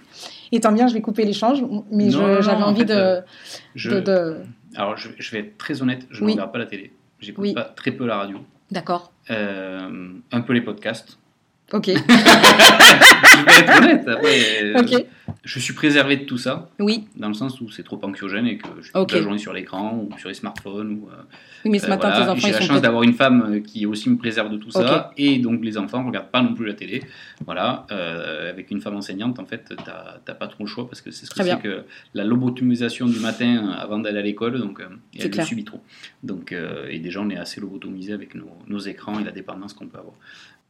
Et 0.52 0.60
tant 0.60 0.72
bien, 0.72 0.88
je 0.88 0.96
vais 0.96 1.02
couper 1.02 1.24
l'échange, 1.24 1.64
mais 1.92 2.10
je- 2.10 2.42
j'avais 2.42 2.64
en 2.64 2.70
envie 2.70 2.80
fait, 2.80 2.86
de, 2.86 2.94
euh, 2.94 3.22
Je- 3.76 3.92
de, 3.92 4.00
de- 4.00 4.38
Alors, 4.76 4.98
je, 4.98 5.10
je 5.20 5.32
vais 5.32 5.40
être 5.42 5.58
très 5.60 5.82
honnête, 5.84 6.08
je 6.10 6.22
Oui. 6.24 6.32
ne 6.32 6.38
regarde 6.38 6.52
pas 6.52 6.58
la 6.58 6.66
télé. 6.66 6.92
J'écoute 7.20 7.44
Oui. 7.44 7.54
pas 7.54 7.64
très 7.64 7.92
peu 7.92 8.08
la 8.08 8.18
radio. 8.18 8.40
D'accord. 8.72 9.12
Euh, 9.30 10.10
un 10.32 10.42
peu 10.42 10.54
les 10.54 10.62
podcasts. 10.62 11.20
Ok. 11.74 11.86
je 11.88 13.46
vais 13.46 13.60
être 13.60 13.78
honnête. 13.82 14.08
Après, 14.08 14.64
euh, 14.64 14.80
ok. 14.82 15.06
Je 15.44 15.60
suis 15.60 15.74
préservé 15.74 16.18
de 16.18 16.24
tout 16.26 16.38
ça, 16.38 16.70
Oui. 16.80 17.06
dans 17.16 17.28
le 17.28 17.34
sens 17.34 17.62
où 17.62 17.70
c'est 17.70 17.84
trop 17.84 18.00
anxiogène 18.04 18.46
et 18.48 18.58
que 18.58 18.68
je 18.80 18.84
suis 18.88 18.92
Ok. 18.96 19.10
toute 19.10 19.18
la 19.18 19.24
journée 19.24 19.38
sur 19.38 19.54
l'écran 19.54 19.96
ou 19.96 20.18
sur 20.18 20.28
les 20.28 20.36
smartphones. 20.36 20.92
Ou, 20.94 21.10
euh, 21.10 21.16
Oui, 21.66 21.72
mais 21.72 21.80
ce 21.80 21.86
Euh, 21.86 21.90
matin, 21.90 22.10
voilà. 22.10 22.26
tes 22.26 22.32
enfants, 22.32 22.48
J'ai 22.48 22.54
la 22.54 22.62
chance 22.62 22.82
d'avoir 22.82 23.04
une 23.04 23.14
femme 23.14 23.62
qui 23.64 23.86
aussi 23.86 24.10
me 24.10 24.18
préserve 24.18 24.50
de 24.52 24.58
tout 24.58 24.72
ça, 24.72 25.12
et 25.18 25.38
donc 25.40 25.64
les 25.64 25.78
enfants 25.78 26.02
ne 26.02 26.08
regardent 26.08 26.32
pas 26.32 26.42
non 26.42 26.54
plus 26.54 26.66
la 26.66 26.74
télé. 26.74 27.04
Voilà, 27.46 27.86
euh, 27.92 28.50
avec 28.50 28.72
une 28.72 28.82
femme 28.82 28.96
enseignante, 28.96 29.40
en 29.40 29.46
fait, 29.46 29.74
t'as 29.86 30.18
t'as 30.26 30.34
pas 30.34 30.48
trop 30.48 30.64
le 30.64 30.70
choix 30.70 30.88
parce 30.88 31.02
que 31.02 31.12
c'est 31.12 31.26
ce 31.26 31.32
que 31.32 31.44
c'est 31.44 31.60
que 31.62 31.84
la 32.14 32.24
lobotomisation 32.24 33.06
du 33.08 33.20
matin 33.20 33.70
avant 33.80 34.00
d'aller 34.00 34.20
à 34.20 34.24
l'école, 34.24 34.60
donc 34.60 34.80
euh, 34.80 34.86
et 35.14 35.20
elle 35.20 35.26
le 35.26 35.30
clair. 35.30 35.46
subit 35.46 35.64
trop. 35.64 35.82
Donc, 36.24 36.52
euh, 36.52 36.88
et 36.90 37.00
déjà, 37.00 37.22
on 37.22 37.30
est 37.30 37.38
assez 37.38 37.62
lobotomisé 37.62 38.14
avec 38.14 38.36
nos, 38.36 38.50
nos 38.68 38.80
écrans 38.80 39.20
et 39.20 39.24
la 39.24 39.32
dépendance 39.32 39.74
qu'on 39.74 39.88
peut 39.88 40.00
avoir. 40.00 40.16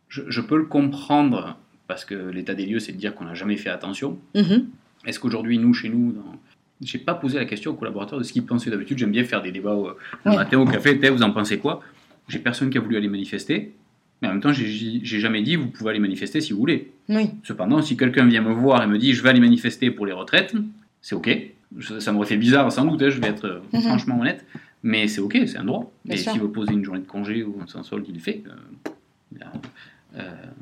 Je, 0.10 0.24
je 0.28 0.41
peux 0.41 0.58
le 0.58 0.65
comprendre 0.65 1.58
parce 1.88 2.04
que 2.06 2.15
l'état 2.15 2.54
des 2.56 2.65
lieux, 2.65 2.80
c'est 2.80 2.91
de 2.91 2.98
dire 2.98 3.15
qu'on 3.15 3.26
n'a 3.26 3.34
jamais 3.36 3.58
fait 3.58 3.69
attention. 3.69 4.17
Mhm. 4.36 4.65
Est-ce 5.06 5.19
qu'aujourd'hui, 5.19 5.58
nous, 5.58 5.74
chez 5.74 5.89
nous, 5.89 6.12
dans... 6.12 6.36
j'ai 6.82 6.98
pas 7.00 7.13
posé 7.13 7.38
la 7.39 7.45
question 7.45 7.72
aux 7.72 7.76
collaborateurs 7.76 8.19
de 8.19 8.24
ce 8.24 8.34
qu'ils 8.34 8.45
pensaient 8.45 8.69
d'habitude. 8.69 8.98
J'aime 8.98 9.12
bien 9.12 9.24
faire 9.24 9.41
des 9.41 9.52
débats 9.52 9.74
au, 9.76 9.89
Ouais. 10.26 10.36
matin 10.36 10.60
au 10.60 10.65
café. 10.65 10.93
Vous 11.10 11.24
en 11.24 11.32
pensez 11.32 11.58
quoi? 11.60 11.82
J'ai 12.28 12.39
personne 12.39 12.69
qui 12.69 12.78
a 12.78 12.82
voulu 12.82 12.98
aller 12.98 13.08
manifester. 13.08 13.74
Mais 14.22 14.28
en 14.28 14.32
même 14.32 14.41
temps, 14.41 14.52
j'ai, 14.52 15.00
jamais 15.04 15.41
dit 15.41 15.56
vous 15.56 15.67
pouvez 15.67 15.91
aller 15.91 16.00
manifester 16.00 16.41
si 16.41 16.52
vous 16.54 16.60
voulez. 16.60 16.91
Oui. 17.08 17.30
Cependant, 17.43 17.82
si 17.82 17.95
quelqu'un 17.95 18.26
vient 18.26 18.41
me 18.41 18.52
voir 18.52 18.84
et 18.84 18.88
me 18.88 18.98
dit 18.98 19.13
je 19.13 19.24
vais 19.24 19.30
aller 19.30 19.39
manifester 19.39 19.91
pour 19.91 20.06
les 20.06 20.12
retraites, 20.12 20.54
c'est 21.02 21.15
ok. 21.15 21.30
Je- 21.78 22.00
Ça 22.00 22.12
m'aurait 22.12 22.28
fait 22.28 22.36
bizarre 22.38 22.69
sans 22.72 22.84
doute, 22.84 23.02
hein, 23.02 23.10
je 23.10 23.22
vais 23.22 23.28
être 23.28 23.45
euh, 23.45 23.60
Mhm. 23.74 23.82
franchement 23.82 24.19
honnête. 24.19 24.45
Mais 24.84 25.08
c'est 25.08 25.22
ok, 25.22 25.38
c'est 25.45 25.58
un 25.58 25.63
droit. 25.63 25.91
Bien 26.04 26.15
et 26.15 26.17
s'il 26.17 26.39
veut 26.41 26.50
poser 26.52 26.74
une 26.74 26.84
journée 26.84 27.00
de 27.02 27.06
congé 27.08 27.43
ou 27.43 27.56
sans 27.67 27.84
solde, 27.84 28.06
il 28.10 28.15
le 28.15 28.19
fait. 28.19 28.43
Euh, 28.48 29.45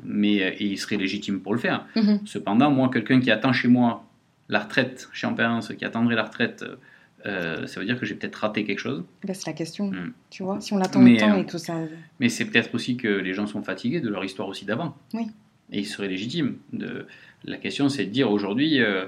mais 0.04 0.42
euh, 0.42 0.50
et 0.58 0.66
il 0.66 0.78
serait 0.78 0.96
légitime 0.96 1.40
pour 1.40 1.52
le 1.54 1.58
faire. 1.58 1.86
Mhm. 1.96 2.20
Cependant, 2.24 2.70
moi, 2.70 2.90
quelqu'un 2.92 3.20
qui 3.20 3.30
attend 3.30 3.52
chez 3.52 3.68
moi 3.68 4.04
la 4.48 4.60
retraite, 4.60 5.08
chez 5.12 5.26
Ampérance, 5.26 5.72
qui 5.74 5.84
attendrait 5.84 6.14
la 6.14 6.24
retraite, 6.24 6.64
euh, 7.26 7.66
ça 7.66 7.80
veut 7.80 7.86
dire 7.86 7.98
que 7.98 8.06
j'ai 8.06 8.14
peut-être 8.14 8.36
raté 8.36 8.64
quelque 8.64 8.78
chose. 8.78 9.04
Là, 9.24 9.34
c'est 9.34 9.46
la 9.46 9.52
question. 9.52 9.90
Mm. 9.90 10.12
Tu 10.30 10.42
vois, 10.42 10.60
si 10.60 10.72
on 10.72 10.80
autant 10.80 11.04
euh, 11.04 11.36
et 11.36 11.46
que 11.46 11.58
ça... 11.58 11.74
Mais 12.20 12.28
c'est 12.28 12.44
peut-être 12.44 12.74
aussi 12.74 12.96
que 12.96 13.08
les 13.08 13.34
gens 13.34 13.46
sont 13.46 13.62
fatigués 13.62 14.00
de 14.00 14.08
leur 14.08 14.24
histoire 14.24 14.48
aussi 14.48 14.64
d'avant. 14.64 14.96
Oui. 15.14 15.26
Et 15.72 15.80
il 15.80 15.86
serait 15.86 16.08
légitime. 16.08 16.56
De... 16.72 17.06
La 17.44 17.56
question, 17.56 17.88
c'est 17.88 18.04
de 18.04 18.10
dire 18.10 18.30
aujourd'hui 18.30 18.80
euh, 18.80 19.06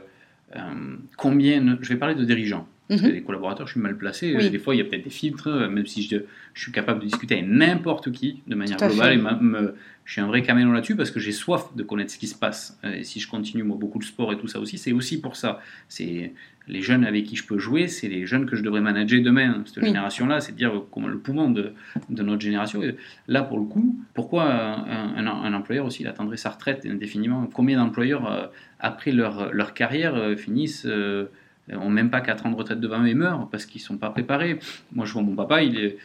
euh, 0.57 0.97
combien. 1.17 1.79
Je 1.81 1.89
vais 1.89 1.97
parler 1.97 2.15
de 2.15 2.25
dirigeants. 2.25 2.67
Parce 2.91 3.03
que 3.03 3.07
Mhm. 3.07 3.13
les 3.13 3.23
collaborateurs, 3.23 3.67
je 3.69 3.73
suis 3.73 3.81
mal 3.81 3.97
placé. 3.97 4.35
Oui. 4.37 4.51
Des 4.51 4.59
fois, 4.59 4.75
il 4.75 4.79
y 4.79 4.81
a 4.81 4.85
peut-être 4.85 5.05
des 5.05 5.11
filtres, 5.11 5.47
euh, 5.47 5.69
même 5.69 5.87
si 5.87 6.03
je, 6.03 6.17
je 6.55 6.61
suis 6.63 6.73
capable 6.73 6.99
de 7.01 7.05
discuter 7.07 7.37
avec 7.37 7.47
n'importe 7.49 8.11
qui 8.11 8.43
de 8.49 8.55
manière 8.57 8.79
globale. 8.79 9.21
fait. 9.21 9.65
Et 9.65 9.69
je 10.05 10.13
suis 10.15 10.21
un 10.21 10.27
vrai 10.27 10.43
caméléon 10.43 10.73
là-dessus 10.73 10.97
parce 10.97 11.13
que 11.13 11.21
j'ai 11.21 11.31
soif 11.31 11.67
de 11.77 11.85
connaître 11.85 12.11
ce 12.11 12.19
qui 12.19 12.27
se 12.27 12.35
passe. 12.35 12.81
Euh, 12.85 12.95
Et 12.95 13.05
si 13.05 13.21
je 13.21 13.29
continue, 13.29 13.63
moi, 13.63 13.77
beaucoup 13.79 14.01
de 14.01 14.05
sport 14.05 14.33
et 14.33 14.39
tout 14.39 14.49
ça 14.49 14.59
aussi, 14.59 14.77
c'est 14.77 14.91
aussi 14.91 15.21
pour 15.21 15.37
ça. 15.37 15.61
C'est 15.89 16.33
les 16.67 16.83
jeunes 16.83 17.05
avec 17.05 17.25
qui 17.27 17.37
je 17.37 17.47
peux 17.47 17.59
jouer, 17.59 17.87
c'est 17.87 18.09
les 18.09 18.27
jeunes 18.27 18.47
que 18.47 18.57
je 18.57 18.63
devrais 18.65 18.81
manager 18.81 19.23
demain. 19.23 19.63
Cette 19.67 19.77
Oui. 19.79 19.87
génération-là, 19.87 20.41
c'est 20.41 20.51
de 20.53 20.57
dire 20.57 20.73
comment 20.91 21.07
le 21.07 21.19
poumon 21.19 21.49
de, 21.51 21.73
de 22.09 22.23
notre 22.25 22.43
génération. 22.43 22.83
Et 22.83 22.97
là, 23.29 23.43
pour 23.45 23.59
le 23.59 23.67
coup, 23.67 23.97
pourquoi 24.15 24.53
un, 24.53 25.17
un- 25.17 25.27
un 25.45 25.55
employeur 25.55 25.87
aussi 25.87 26.03
il 26.03 26.09
attendrait 26.09 26.37
sa 26.39 26.51
retraite 26.51 26.85
indéfiniment? 26.87 27.47
Combien 27.53 27.79
d'employeurs, 27.79 28.27
euh, 28.33 28.47
après 28.81 29.13
leur, 29.13 29.53
leur 29.55 29.75
carrière, 29.75 30.17
euh, 30.17 30.35
finissent 30.37 30.87
euh, 30.87 31.27
ont 31.77 31.91
même 31.91 32.11
pas 32.11 32.21
4 32.21 32.47
ans 32.47 32.51
de 32.51 32.57
retraite 32.57 32.81
devant 32.81 33.03
eux 33.03 33.09
et 33.09 33.15
meurent 33.15 33.49
parce 33.51 33.67
qu'ils 33.67 33.81
sont 33.81 33.97
pas 33.99 34.11
préparés. 34.11 34.59
Moi, 34.93 35.07
je 35.07 35.13
vois 35.13 35.23
mon 35.23 35.35
papa, 35.35 35.63
il, 35.63 35.79
est, 35.79 35.97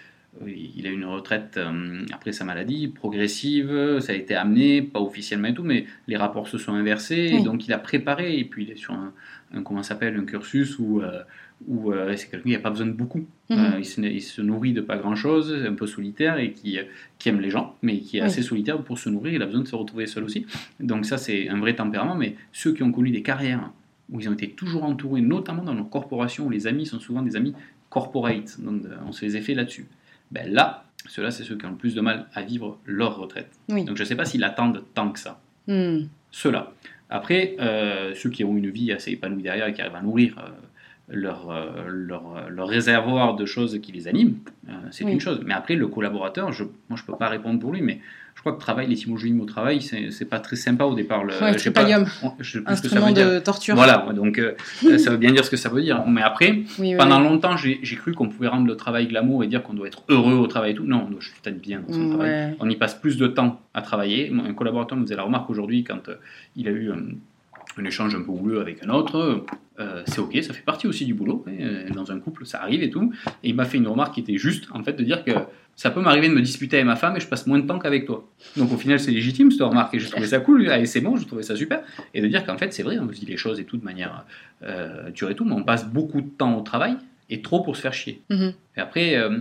il 0.47 0.85
a 0.85 0.89
une 0.89 1.05
retraite 1.05 1.55
euh, 1.57 2.03
après 2.13 2.31
sa 2.33 2.43
maladie 2.43 2.87
progressive, 2.89 3.99
ça 3.99 4.11
a 4.13 4.15
été 4.15 4.35
amené, 4.35 4.81
pas 4.81 4.99
officiellement 4.99 5.47
et 5.47 5.53
tout, 5.53 5.63
mais 5.63 5.85
les 6.07 6.17
rapports 6.17 6.47
se 6.47 6.57
sont 6.57 6.73
inversés, 6.73 7.29
Oui. 7.33 7.39
et 7.39 7.43
donc 7.43 7.67
il 7.67 7.73
a 7.73 7.77
préparé, 7.79 8.37
et 8.37 8.43
puis 8.45 8.63
il 8.63 8.71
est 8.71 8.75
sur 8.75 8.93
un, 8.93 9.13
un 9.53 9.63
comment 9.63 9.83
s'appelle, 9.83 10.17
un 10.17 10.25
cursus 10.25 10.77
où, 10.77 11.01
euh, 11.01 11.21
où 11.67 11.91
euh, 11.93 12.13
c'est 12.17 12.29
quelqu'un 12.29 12.49
qui 12.49 12.51
n'a 12.55 12.59
pas 12.59 12.69
besoin 12.69 12.87
de 12.87 12.91
beaucoup. 12.91 13.25
Mhm. 13.49 13.57
Euh, 13.57 13.79
il, 13.79 13.85
se, 13.85 14.01
il 14.01 14.21
se 14.21 14.41
nourrit 14.41 14.73
de 14.73 14.81
pas 14.81 14.97
grand-chose, 14.97 15.55
un 15.67 15.73
peu 15.73 15.87
solitaire, 15.87 16.37
et 16.37 16.51
qui, 16.51 16.77
qui 17.17 17.29
aime 17.29 17.39
les 17.39 17.49
gens, 17.49 17.75
mais 17.81 17.99
qui 17.99 18.17
est 18.17 18.21
Oui. 18.21 18.25
assez 18.27 18.41
solitaire 18.41 18.77
pour 18.81 18.99
se 18.99 19.07
nourrir, 19.09 19.33
il 19.33 19.41
a 19.41 19.45
besoin 19.45 19.61
de 19.61 19.67
se 19.67 19.75
retrouver 19.75 20.05
seul 20.05 20.25
aussi. 20.25 20.45
Donc 20.81 21.05
ça, 21.05 21.17
c'est 21.17 21.47
un 21.47 21.59
vrai 21.59 21.75
tempérament, 21.75 22.15
mais 22.15 22.35
ceux 22.51 22.73
qui 22.73 22.83
ont 22.83 22.91
connu 22.91 23.09
des 23.11 23.21
carrières 23.21 23.71
où 24.09 24.19
ils 24.19 24.29
ont 24.29 24.33
été 24.33 24.49
toujours 24.49 24.83
entourés, 24.83 25.21
notamment 25.21 25.63
dans 25.63 25.73
nos 25.73 25.85
corporations, 25.85 26.45
où 26.45 26.49
les 26.49 26.67
amis 26.67 26.85
sont 26.85 26.99
souvent 26.99 27.21
des 27.21 27.35
amis 27.35 27.53
corporate, 27.89 28.59
donc 28.59 28.85
euh, 28.85 28.95
on 29.07 29.11
se 29.11 29.25
les 29.25 29.37
effets 29.37 29.53
là-dessus. 29.53 29.87
Ben 30.31 30.51
là, 30.51 30.85
ceux-là, 31.07 31.31
c'est 31.31 31.43
ceux 31.43 31.55
qui 31.55 31.65
ont 31.65 31.71
le 31.71 31.75
plus 31.75 31.95
de 31.95 32.01
mal 32.01 32.27
à 32.33 32.41
vivre 32.41 32.79
leur 32.85 33.17
retraite. 33.17 33.49
Oui. 33.69 33.85
Donc 33.85 33.97
je 33.97 34.03
ne 34.03 34.07
sais 34.07 34.15
pas 34.15 34.25
s'ils 34.25 34.43
attendent 34.43 34.83
tant 34.93 35.11
que 35.11 35.19
ça. 35.19 35.39
Hmm. 35.67 36.01
ceux-là. 36.31 36.73
Après, 37.09 37.55
ceux 38.15 38.29
qui 38.29 38.43
ont 38.43 38.55
une 38.55 38.69
vie 38.69 38.91
assez 38.91 39.11
épanouie 39.11 39.41
derrière 39.43 39.67
et 39.67 39.73
qui 39.73 39.81
arrivent 39.81 39.95
à 39.95 40.01
nourrir 40.01 40.35
leur, 41.07 41.53
leur, 41.87 42.49
leur, 42.49 42.67
réservoir 42.67 43.35
de 43.35 43.45
choses 43.45 43.79
qui 43.81 43.91
les 43.91 44.07
animent, 44.07 44.37
c'est 44.91 45.03
une 45.03 45.19
chose. 45.19 45.41
Mais 45.45 45.53
après, 45.53 45.75
le 45.75 45.87
collaborateur, 45.87 46.51
je, 46.51 46.63
moi 46.63 46.97
je 46.97 47.03
ne 47.03 47.05
peux 47.05 47.17
pas 47.17 47.29
répondre 47.29 47.59
pour 47.59 47.71
lui, 47.71 47.81
mais 47.81 47.99
je 48.35 48.41
crois 48.41 48.51
que 48.51 48.59
travail, 48.59 48.87
les 48.87 48.95
timoujim 48.95 49.39
au 49.39 49.45
travail, 49.45 49.81
c'est 49.81 50.29
pas 50.29 50.39
très 50.39 50.57
sympa 50.57 50.83
au 50.83 50.93
départ. 50.93 51.23
Le, 51.23 51.33
ouais, 51.41 51.57
je 51.57 51.69
pas, 51.69 51.87
je 52.39 52.59
instrument 52.65 53.11
de 53.11 53.39
torture. 53.39 53.75
Voilà, 53.75 54.05
donc 54.13 54.37
euh, 54.37 54.55
ça 54.97 55.09
veut 55.09 55.17
bien 55.17 55.31
dire 55.31 55.45
ce 55.45 55.49
que 55.49 55.57
ça 55.57 55.69
veut 55.69 55.81
dire. 55.81 56.03
Mais 56.05 56.21
après, 56.21 56.63
pendant 56.97 57.19
longtemps, 57.19 57.55
j'ai 57.57 57.95
cru 57.95 58.13
qu'on 58.13 58.27
pouvait 58.27 58.49
rendre 58.49 58.67
le 58.67 58.75
travail 58.75 59.07
glamour 59.07 59.43
et 59.43 59.47
dire 59.47 59.63
qu'on 59.63 59.73
doit 59.73 59.87
être 59.87 60.03
heureux 60.09 60.35
au 60.35 60.47
travail 60.47 60.71
et 60.71 60.75
tout. 60.75 60.83
Non, 60.83 61.09
je 61.17 61.29
suis 61.29 61.39
peut-être 61.41 61.61
bien 61.61 61.81
dans 61.87 61.93
son 61.93 62.09
travail. 62.09 62.55
On 62.59 62.69
y 62.69 62.75
passe 62.75 62.93
plus 62.93 63.17
de 63.17 63.27
temps 63.27 63.61
à 63.73 63.81
travailler. 63.81 64.31
Un 64.45 64.53
collaborateur 64.53 64.97
me 64.97 65.03
faisait 65.03 65.15
la 65.15 65.23
remarque 65.23 65.49
aujourd'hui 65.49 65.83
quand 65.83 66.09
euh, 66.09 66.15
il 66.55 66.67
a 66.67 66.71
eu 66.71 66.91
euh, 66.91 66.95
un 67.77 67.85
échange 67.85 68.15
un 68.15 68.21
peu 68.21 68.31
houleux 68.31 68.61
avec 68.61 68.83
un 68.83 68.89
autre, 68.89 69.45
c'est 70.05 70.19
ok, 70.19 70.37
ça 70.41 70.53
fait 70.53 70.63
partie 70.63 70.87
aussi 70.87 71.05
du 71.05 71.13
boulot. 71.13 71.45
Hein, 71.47 71.91
dans 71.93 72.11
un 72.11 72.19
couple, 72.19 72.45
ça 72.45 72.61
arrive 72.61 72.83
et 72.83 72.89
tout. 72.89 73.11
Et 73.43 73.49
il 73.49 73.55
m'a 73.55 73.65
fait 73.65 73.77
une 73.77 73.87
remarque 73.87 74.13
qui 74.13 74.21
était 74.21 74.37
juste, 74.37 74.67
en 74.71 74.83
fait, 74.83 74.93
de 74.93 75.03
dire 75.03 75.23
que 75.23 75.31
ça 75.75 75.91
peut 75.91 76.01
m'arriver 76.01 76.29
de 76.29 76.33
me 76.33 76.41
disputer 76.41 76.77
avec 76.77 76.87
ma 76.87 76.95
femme 76.95 77.17
et 77.17 77.19
je 77.19 77.27
passe 77.27 77.47
moins 77.47 77.59
de 77.59 77.67
temps 77.67 77.79
qu'avec 77.79 78.05
toi. 78.05 78.29
Donc 78.55 78.71
au 78.71 78.77
final, 78.77 78.99
c'est 78.99 79.11
légitime 79.11 79.51
cette 79.51 79.61
remarque 79.61 79.93
et 79.93 79.99
je 79.99 80.09
trouvais 80.09 80.27
ça 80.27 80.39
cool. 80.39 80.69
Et 80.69 80.85
c'est 80.85 81.01
bon, 81.01 81.17
je 81.17 81.25
trouvais 81.25 81.43
ça 81.43 81.55
super. 81.55 81.81
Et 82.13 82.21
de 82.21 82.27
dire 82.27 82.45
qu'en 82.45 82.57
fait, 82.57 82.73
c'est 82.73 82.83
vrai, 82.83 82.97
on 82.97 83.07
se 83.09 83.19
dit 83.19 83.25
les 83.25 83.37
choses 83.37 83.59
et 83.59 83.65
tout 83.65 83.77
de 83.77 83.83
manière 83.83 84.25
euh, 84.63 85.09
dure 85.11 85.29
et 85.29 85.35
tout, 85.35 85.43
mais 85.43 85.53
on 85.53 85.63
passe 85.63 85.85
beaucoup 85.85 86.21
de 86.21 86.29
temps 86.29 86.57
au 86.57 86.61
travail 86.61 86.95
et 87.29 87.41
trop 87.41 87.61
pour 87.61 87.75
se 87.75 87.81
faire 87.81 87.93
chier. 87.93 88.21
Mm-hmm. 88.29 88.53
Et 88.77 88.79
après, 88.79 89.15
euh, 89.15 89.39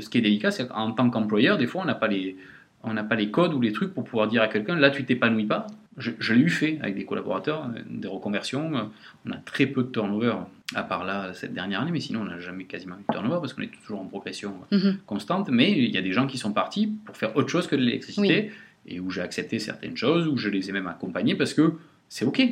ce 0.00 0.08
qui 0.10 0.18
est 0.18 0.22
délicat, 0.22 0.50
c'est 0.50 0.68
qu'en 0.68 0.92
tant 0.92 1.08
qu'employeur, 1.08 1.56
des 1.56 1.66
fois, 1.66 1.80
on 1.82 1.86
n'a 1.86 1.94
pas 1.94 2.08
les 2.08 2.36
on 2.84 2.94
n'a 2.94 3.04
pas 3.04 3.14
les 3.14 3.30
codes 3.30 3.54
ou 3.54 3.60
les 3.60 3.72
trucs 3.72 3.94
pour 3.94 4.02
pouvoir 4.02 4.26
dire 4.26 4.42
à 4.42 4.48
quelqu'un 4.48 4.74
là 4.74 4.90
tu 4.90 5.04
t'épanouis 5.04 5.46
pas. 5.46 5.68
Je, 5.98 6.10
je 6.18 6.32
l'ai 6.32 6.40
eu 6.40 6.50
fait 6.50 6.78
avec 6.80 6.96
des 6.96 7.04
collaborateurs, 7.04 7.68
euh, 7.74 7.80
des 7.88 8.08
reconversions. 8.08 8.90
On 9.26 9.30
a 9.30 9.36
très 9.36 9.66
peu 9.66 9.82
de 9.82 9.88
turnover 9.88 10.34
à 10.74 10.82
part 10.82 11.04
là 11.04 11.32
cette 11.34 11.54
dernière 11.54 11.80
année, 11.80 11.90
mais 11.90 12.00
sinon 12.00 12.20
on 12.22 12.24
n'a 12.24 12.38
jamais 12.38 12.64
quasiment 12.64 12.96
eu 12.96 13.04
de 13.06 13.12
turnover 13.12 13.38
parce 13.40 13.52
qu'on 13.52 13.62
est 13.62 13.72
toujours 13.84 14.00
en 14.00 14.06
progression 14.06 14.54
euh, 14.72 14.78
mhm. 14.78 14.98
constante. 15.06 15.48
Mais 15.50 15.70
il 15.72 15.90
y 15.90 15.98
a 15.98 16.02
des 16.02 16.12
gens 16.12 16.26
qui 16.26 16.38
sont 16.38 16.52
partis 16.52 16.86
pour 17.04 17.16
faire 17.16 17.36
autre 17.36 17.48
chose 17.48 17.66
que 17.66 17.76
de 17.76 17.82
l'électricité 17.82 18.52
et 18.86 19.00
où 19.00 19.10
j'ai 19.10 19.20
accepté 19.20 19.58
certaines 19.58 19.96
choses, 19.96 20.26
où 20.26 20.36
je 20.36 20.48
les 20.48 20.68
ai 20.68 20.72
même 20.72 20.86
accompagnés 20.86 21.34
parce 21.34 21.54
que 21.54 21.74
c'est 22.08 22.24
ok. 22.24 22.42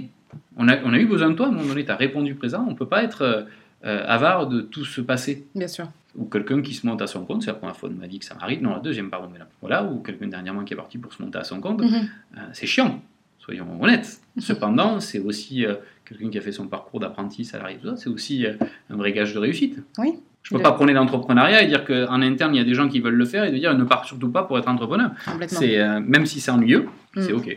On 0.56 0.68
a, 0.68 0.80
on 0.84 0.92
a 0.92 0.98
eu 0.98 1.06
besoin 1.06 1.30
de 1.30 1.34
toi, 1.34 1.46
à 1.46 1.48
un 1.48 1.52
moment 1.52 1.66
donné, 1.66 1.84
tu 1.84 1.90
as 1.90 1.96
répondu 1.96 2.34
présent, 2.34 2.64
on 2.66 2.70
ne 2.70 2.76
peut 2.76 2.86
pas 2.86 3.02
être 3.02 3.22
euh, 3.22 3.42
euh, 3.84 4.04
avare 4.06 4.46
de 4.46 4.60
tout 4.60 4.84
ce 4.84 5.00
passé. 5.00 5.46
Bien 5.54 5.66
sûr. 5.66 5.88
Ou 6.16 6.24
quelqu'un 6.24 6.62
qui 6.62 6.74
se 6.74 6.86
monte 6.86 7.02
à 7.02 7.06
son 7.06 7.24
compte, 7.24 7.42
c'est 7.42 7.50
la 7.50 7.54
première 7.54 7.76
fois 7.76 7.88
qu'on 7.88 7.96
m'a 7.96 8.06
dit 8.06 8.18
que 8.18 8.24
ça 8.24 8.34
m'arrive, 8.34 8.62
non 8.62 8.74
la 8.74 8.80
deuxième 8.80 9.10
pardon, 9.10 9.28
mais 9.32 9.38
là, 9.38 9.48
voilà, 9.60 9.84
ou 9.84 10.00
quelqu'un 10.00 10.28
dernièrement 10.28 10.64
qui 10.64 10.74
est 10.74 10.76
parti 10.76 10.98
pour 10.98 11.12
se 11.12 11.22
monter 11.22 11.38
à 11.38 11.44
son 11.44 11.60
compte, 11.60 11.82
mhm. 11.82 12.08
c'est 12.52 12.66
chiant 12.66 13.00
soyons 13.40 13.82
honnêtes. 13.82 14.20
Cependant, 14.38 15.00
c'est 15.00 15.18
aussi 15.18 15.66
quelqu'un 16.10 16.30
qui 16.30 16.38
a 16.38 16.40
fait 16.40 16.52
son 16.52 16.66
parcours 16.66 17.00
d'apprenti, 17.00 17.44
salarié, 17.44 17.78
tout 17.80 17.88
ça, 17.88 17.96
c'est 17.96 18.08
aussi 18.08 18.44
euh, 18.44 18.54
un 18.90 18.96
vrai 18.96 19.12
gage 19.12 19.32
de 19.32 19.38
réussite. 19.38 19.78
Oui. 19.98 20.14
Je 20.42 20.54
ne 20.54 20.58
peux 20.58 20.62
pas 20.62 20.72
prôner 20.72 20.92
l'entrepreneuriat 20.92 21.62
et 21.62 21.66
dire 21.66 21.84
qu'en 21.84 22.22
interne, 22.22 22.54
il 22.54 22.58
y 22.58 22.60
a 22.60 22.64
des 22.64 22.74
gens 22.74 22.88
qui 22.88 23.00
veulent 23.00 23.14
le 23.14 23.26
faire 23.26 23.44
et 23.44 23.52
de 23.52 23.58
dire 23.58 23.76
ne 23.76 23.84
part 23.84 24.06
surtout 24.06 24.30
pas 24.30 24.42
pour 24.42 24.58
être 24.58 24.68
entrepreneur. 24.68 25.10
C'est, 25.48 25.78
euh, 25.78 26.00
même 26.00 26.24
si 26.24 26.40
c'est 26.40 26.50
ennuyeux, 26.50 26.88
mm. 27.14 27.22
c'est 27.22 27.32
OK. 27.32 27.56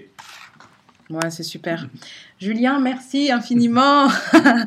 Ouais, 1.10 1.30
c'est 1.30 1.44
super. 1.44 1.88
Julien, 2.40 2.80
merci 2.80 3.32
infiniment 3.32 4.10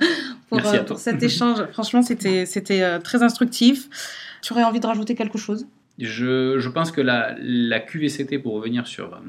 pour, 0.49 0.67
euh, 0.67 0.83
pour, 0.85 0.99
cet 0.99 1.23
échange. 1.23 1.63
Franchement, 1.73 2.03
c'était, 2.03 2.47
c'était 2.47 2.99
très 3.01 3.23
instructif. 3.23 3.89
Tu 4.43 4.53
aurais 4.55 4.65
envie 4.65 4.81
de 4.81 4.87
rajouter 4.87 5.15
quelque 5.15 5.39
chose? 5.39 5.67
Je, 5.99 6.59
je, 6.59 6.69
pense 6.71 6.93
que 6.93 7.03
la, 7.03 7.37
la 7.39 7.81
QVCT, 7.81 8.39
pour 8.39 8.55
revenir 8.55 8.87
sur 8.87 9.21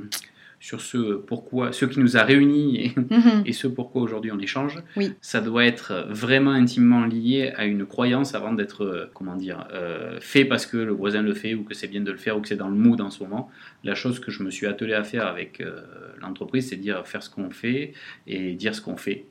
sur 0.59 0.81
ce 0.81 1.13
pourquoi, 1.13 1.71
ce 1.71 1.85
qui 1.85 1.99
nous 1.99 2.17
a 2.17 2.23
réunis 2.23 2.83
et, 2.83 2.93
mhm. 2.95 3.43
et 3.45 3.53
ce 3.53 3.67
pourquoi 3.67 4.01
aujourd'hui 4.01 4.31
on 4.31 4.39
échange, 4.39 4.81
oui. 4.95 5.13
ça 5.21 5.39
doit 5.39 5.65
être 5.65 6.07
vraiment 6.09 6.51
intimement 6.51 7.05
lié 7.05 7.53
à 7.55 7.65
une 7.65 7.85
croyance 7.85 8.33
avant 8.33 8.53
d'être, 8.53 8.83
euh, 8.83 9.11
comment 9.13 9.35
dire, 9.35 9.67
euh, 9.71 10.19
fait 10.19 10.45
parce 10.45 10.65
que 10.65 10.77
le 10.77 10.91
voisin 10.91 11.21
le 11.21 11.33
fait 11.33 11.53
ou 11.53 11.63
que 11.63 11.73
c'est 11.73 11.87
bien 11.87 12.01
de 12.01 12.11
le 12.11 12.17
faire 12.17 12.37
ou 12.37 12.41
que 12.41 12.47
c'est 12.47 12.55
dans 12.55 12.69
le 12.69 12.75
mood 12.75 12.99
en 13.01 13.11
ce 13.11 13.23
moment. 13.23 13.49
La 13.83 13.95
chose 13.95 14.19
que 14.19 14.31
je 14.31 14.43
me 14.43 14.49
suis 14.49 14.65
attelé 14.65 14.93
à 14.93 15.03
faire 15.03 15.27
avec 15.27 15.61
euh, 15.61 15.81
l'entreprise, 16.19 16.69
c'est 16.69 16.75
dire 16.75 17.05
faire 17.07 17.21
ce 17.21 17.29
qu'on 17.29 17.49
fait 17.49 17.93
et 18.25 18.53
dire 18.53 18.73
ce 18.73 18.81
qu'on 18.81 18.97
fait 18.97 19.25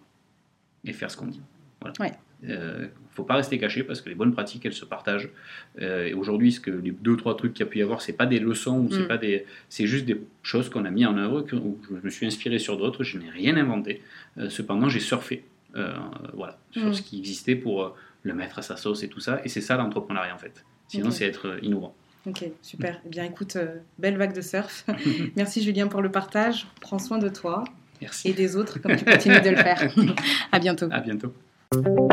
et 0.84 0.92
faire 0.92 1.10
ce 1.10 1.16
qu'on 1.16 1.26
dit. 1.26 1.42
Voilà 1.80 2.16
ne 2.42 2.54
euh, 2.54 2.86
faut 3.12 3.24
pas 3.24 3.36
rester 3.36 3.58
caché 3.58 3.82
parce 3.82 4.00
que 4.00 4.08
les 4.08 4.14
bonnes 4.14 4.32
pratiques 4.32 4.66
elles 4.66 4.72
se 4.72 4.84
partagent. 4.84 5.30
Euh, 5.80 6.06
et 6.06 6.14
aujourd'hui, 6.14 6.52
ce 6.52 6.60
que 6.60 6.70
les 6.70 6.90
deux 6.90 7.16
trois 7.16 7.36
trucs 7.36 7.54
qu'il 7.54 7.64
y 7.64 7.68
a 7.68 7.70
pu 7.70 7.78
y 7.78 7.82
avoir, 7.82 8.02
c'est 8.02 8.12
pas 8.12 8.26
des 8.26 8.38
leçons 8.38 8.80
ou 8.80 8.90
c'est 8.90 9.04
mm. 9.04 9.08
pas 9.08 9.16
des, 9.16 9.46
c'est 9.68 9.86
juste 9.86 10.04
des 10.04 10.20
choses 10.42 10.68
qu'on 10.68 10.84
a 10.84 10.90
mis 10.90 11.06
en 11.06 11.16
œuvre 11.16 11.46
où 11.52 11.78
je 11.90 12.04
me 12.04 12.10
suis 12.10 12.26
inspiré 12.26 12.58
sur 12.58 12.76
d'autres. 12.76 13.04
Je 13.04 13.18
n'ai 13.18 13.30
rien 13.30 13.56
inventé. 13.56 14.02
Euh, 14.38 14.50
cependant, 14.50 14.88
j'ai 14.88 15.00
surfé, 15.00 15.44
voilà, 16.34 16.58
sur 16.70 16.86
mm. 16.86 16.94
ce 16.94 17.02
qui 17.02 17.18
existait 17.18 17.56
pour 17.56 17.96
le 18.22 18.34
mettre 18.34 18.58
à 18.58 18.62
sa 18.62 18.76
sauce 18.76 19.02
et 19.02 19.08
tout 19.08 19.20
ça. 19.20 19.40
Et 19.44 19.48
c'est 19.48 19.60
ça 19.60 19.76
l'entrepreneuriat 19.76 20.34
en 20.34 20.38
fait. 20.38 20.64
Sinon, 20.88 21.10
c'est 21.10 21.24
être 21.24 21.58
innovant. 21.62 21.94
Ok, 22.26 22.44
super. 22.60 23.00
Eh 23.06 23.08
bien, 23.08 23.24
écoute, 23.24 23.56
belle 23.98 24.16
vague 24.16 24.34
de 24.34 24.40
surf. 24.40 24.84
Merci 25.36 25.62
Julien 25.62 25.86
pour 25.86 26.02
le 26.02 26.10
partage. 26.10 26.66
Prends 26.80 26.98
soin 26.98 27.18
de 27.18 27.28
toi. 27.28 27.64
Merci. 28.00 28.28
Et 28.28 28.32
des 28.32 28.56
autres, 28.56 28.78
comme 28.80 28.96
tu 28.96 29.04
continues 29.04 29.40
de 29.40 29.50
le 29.50 29.56
faire. 29.56 29.90
à 30.52 30.58
bientôt. 30.58 30.88
À 30.90 31.00
bientôt. 31.00 31.32
Thank 31.72 31.86
you. 31.88 32.06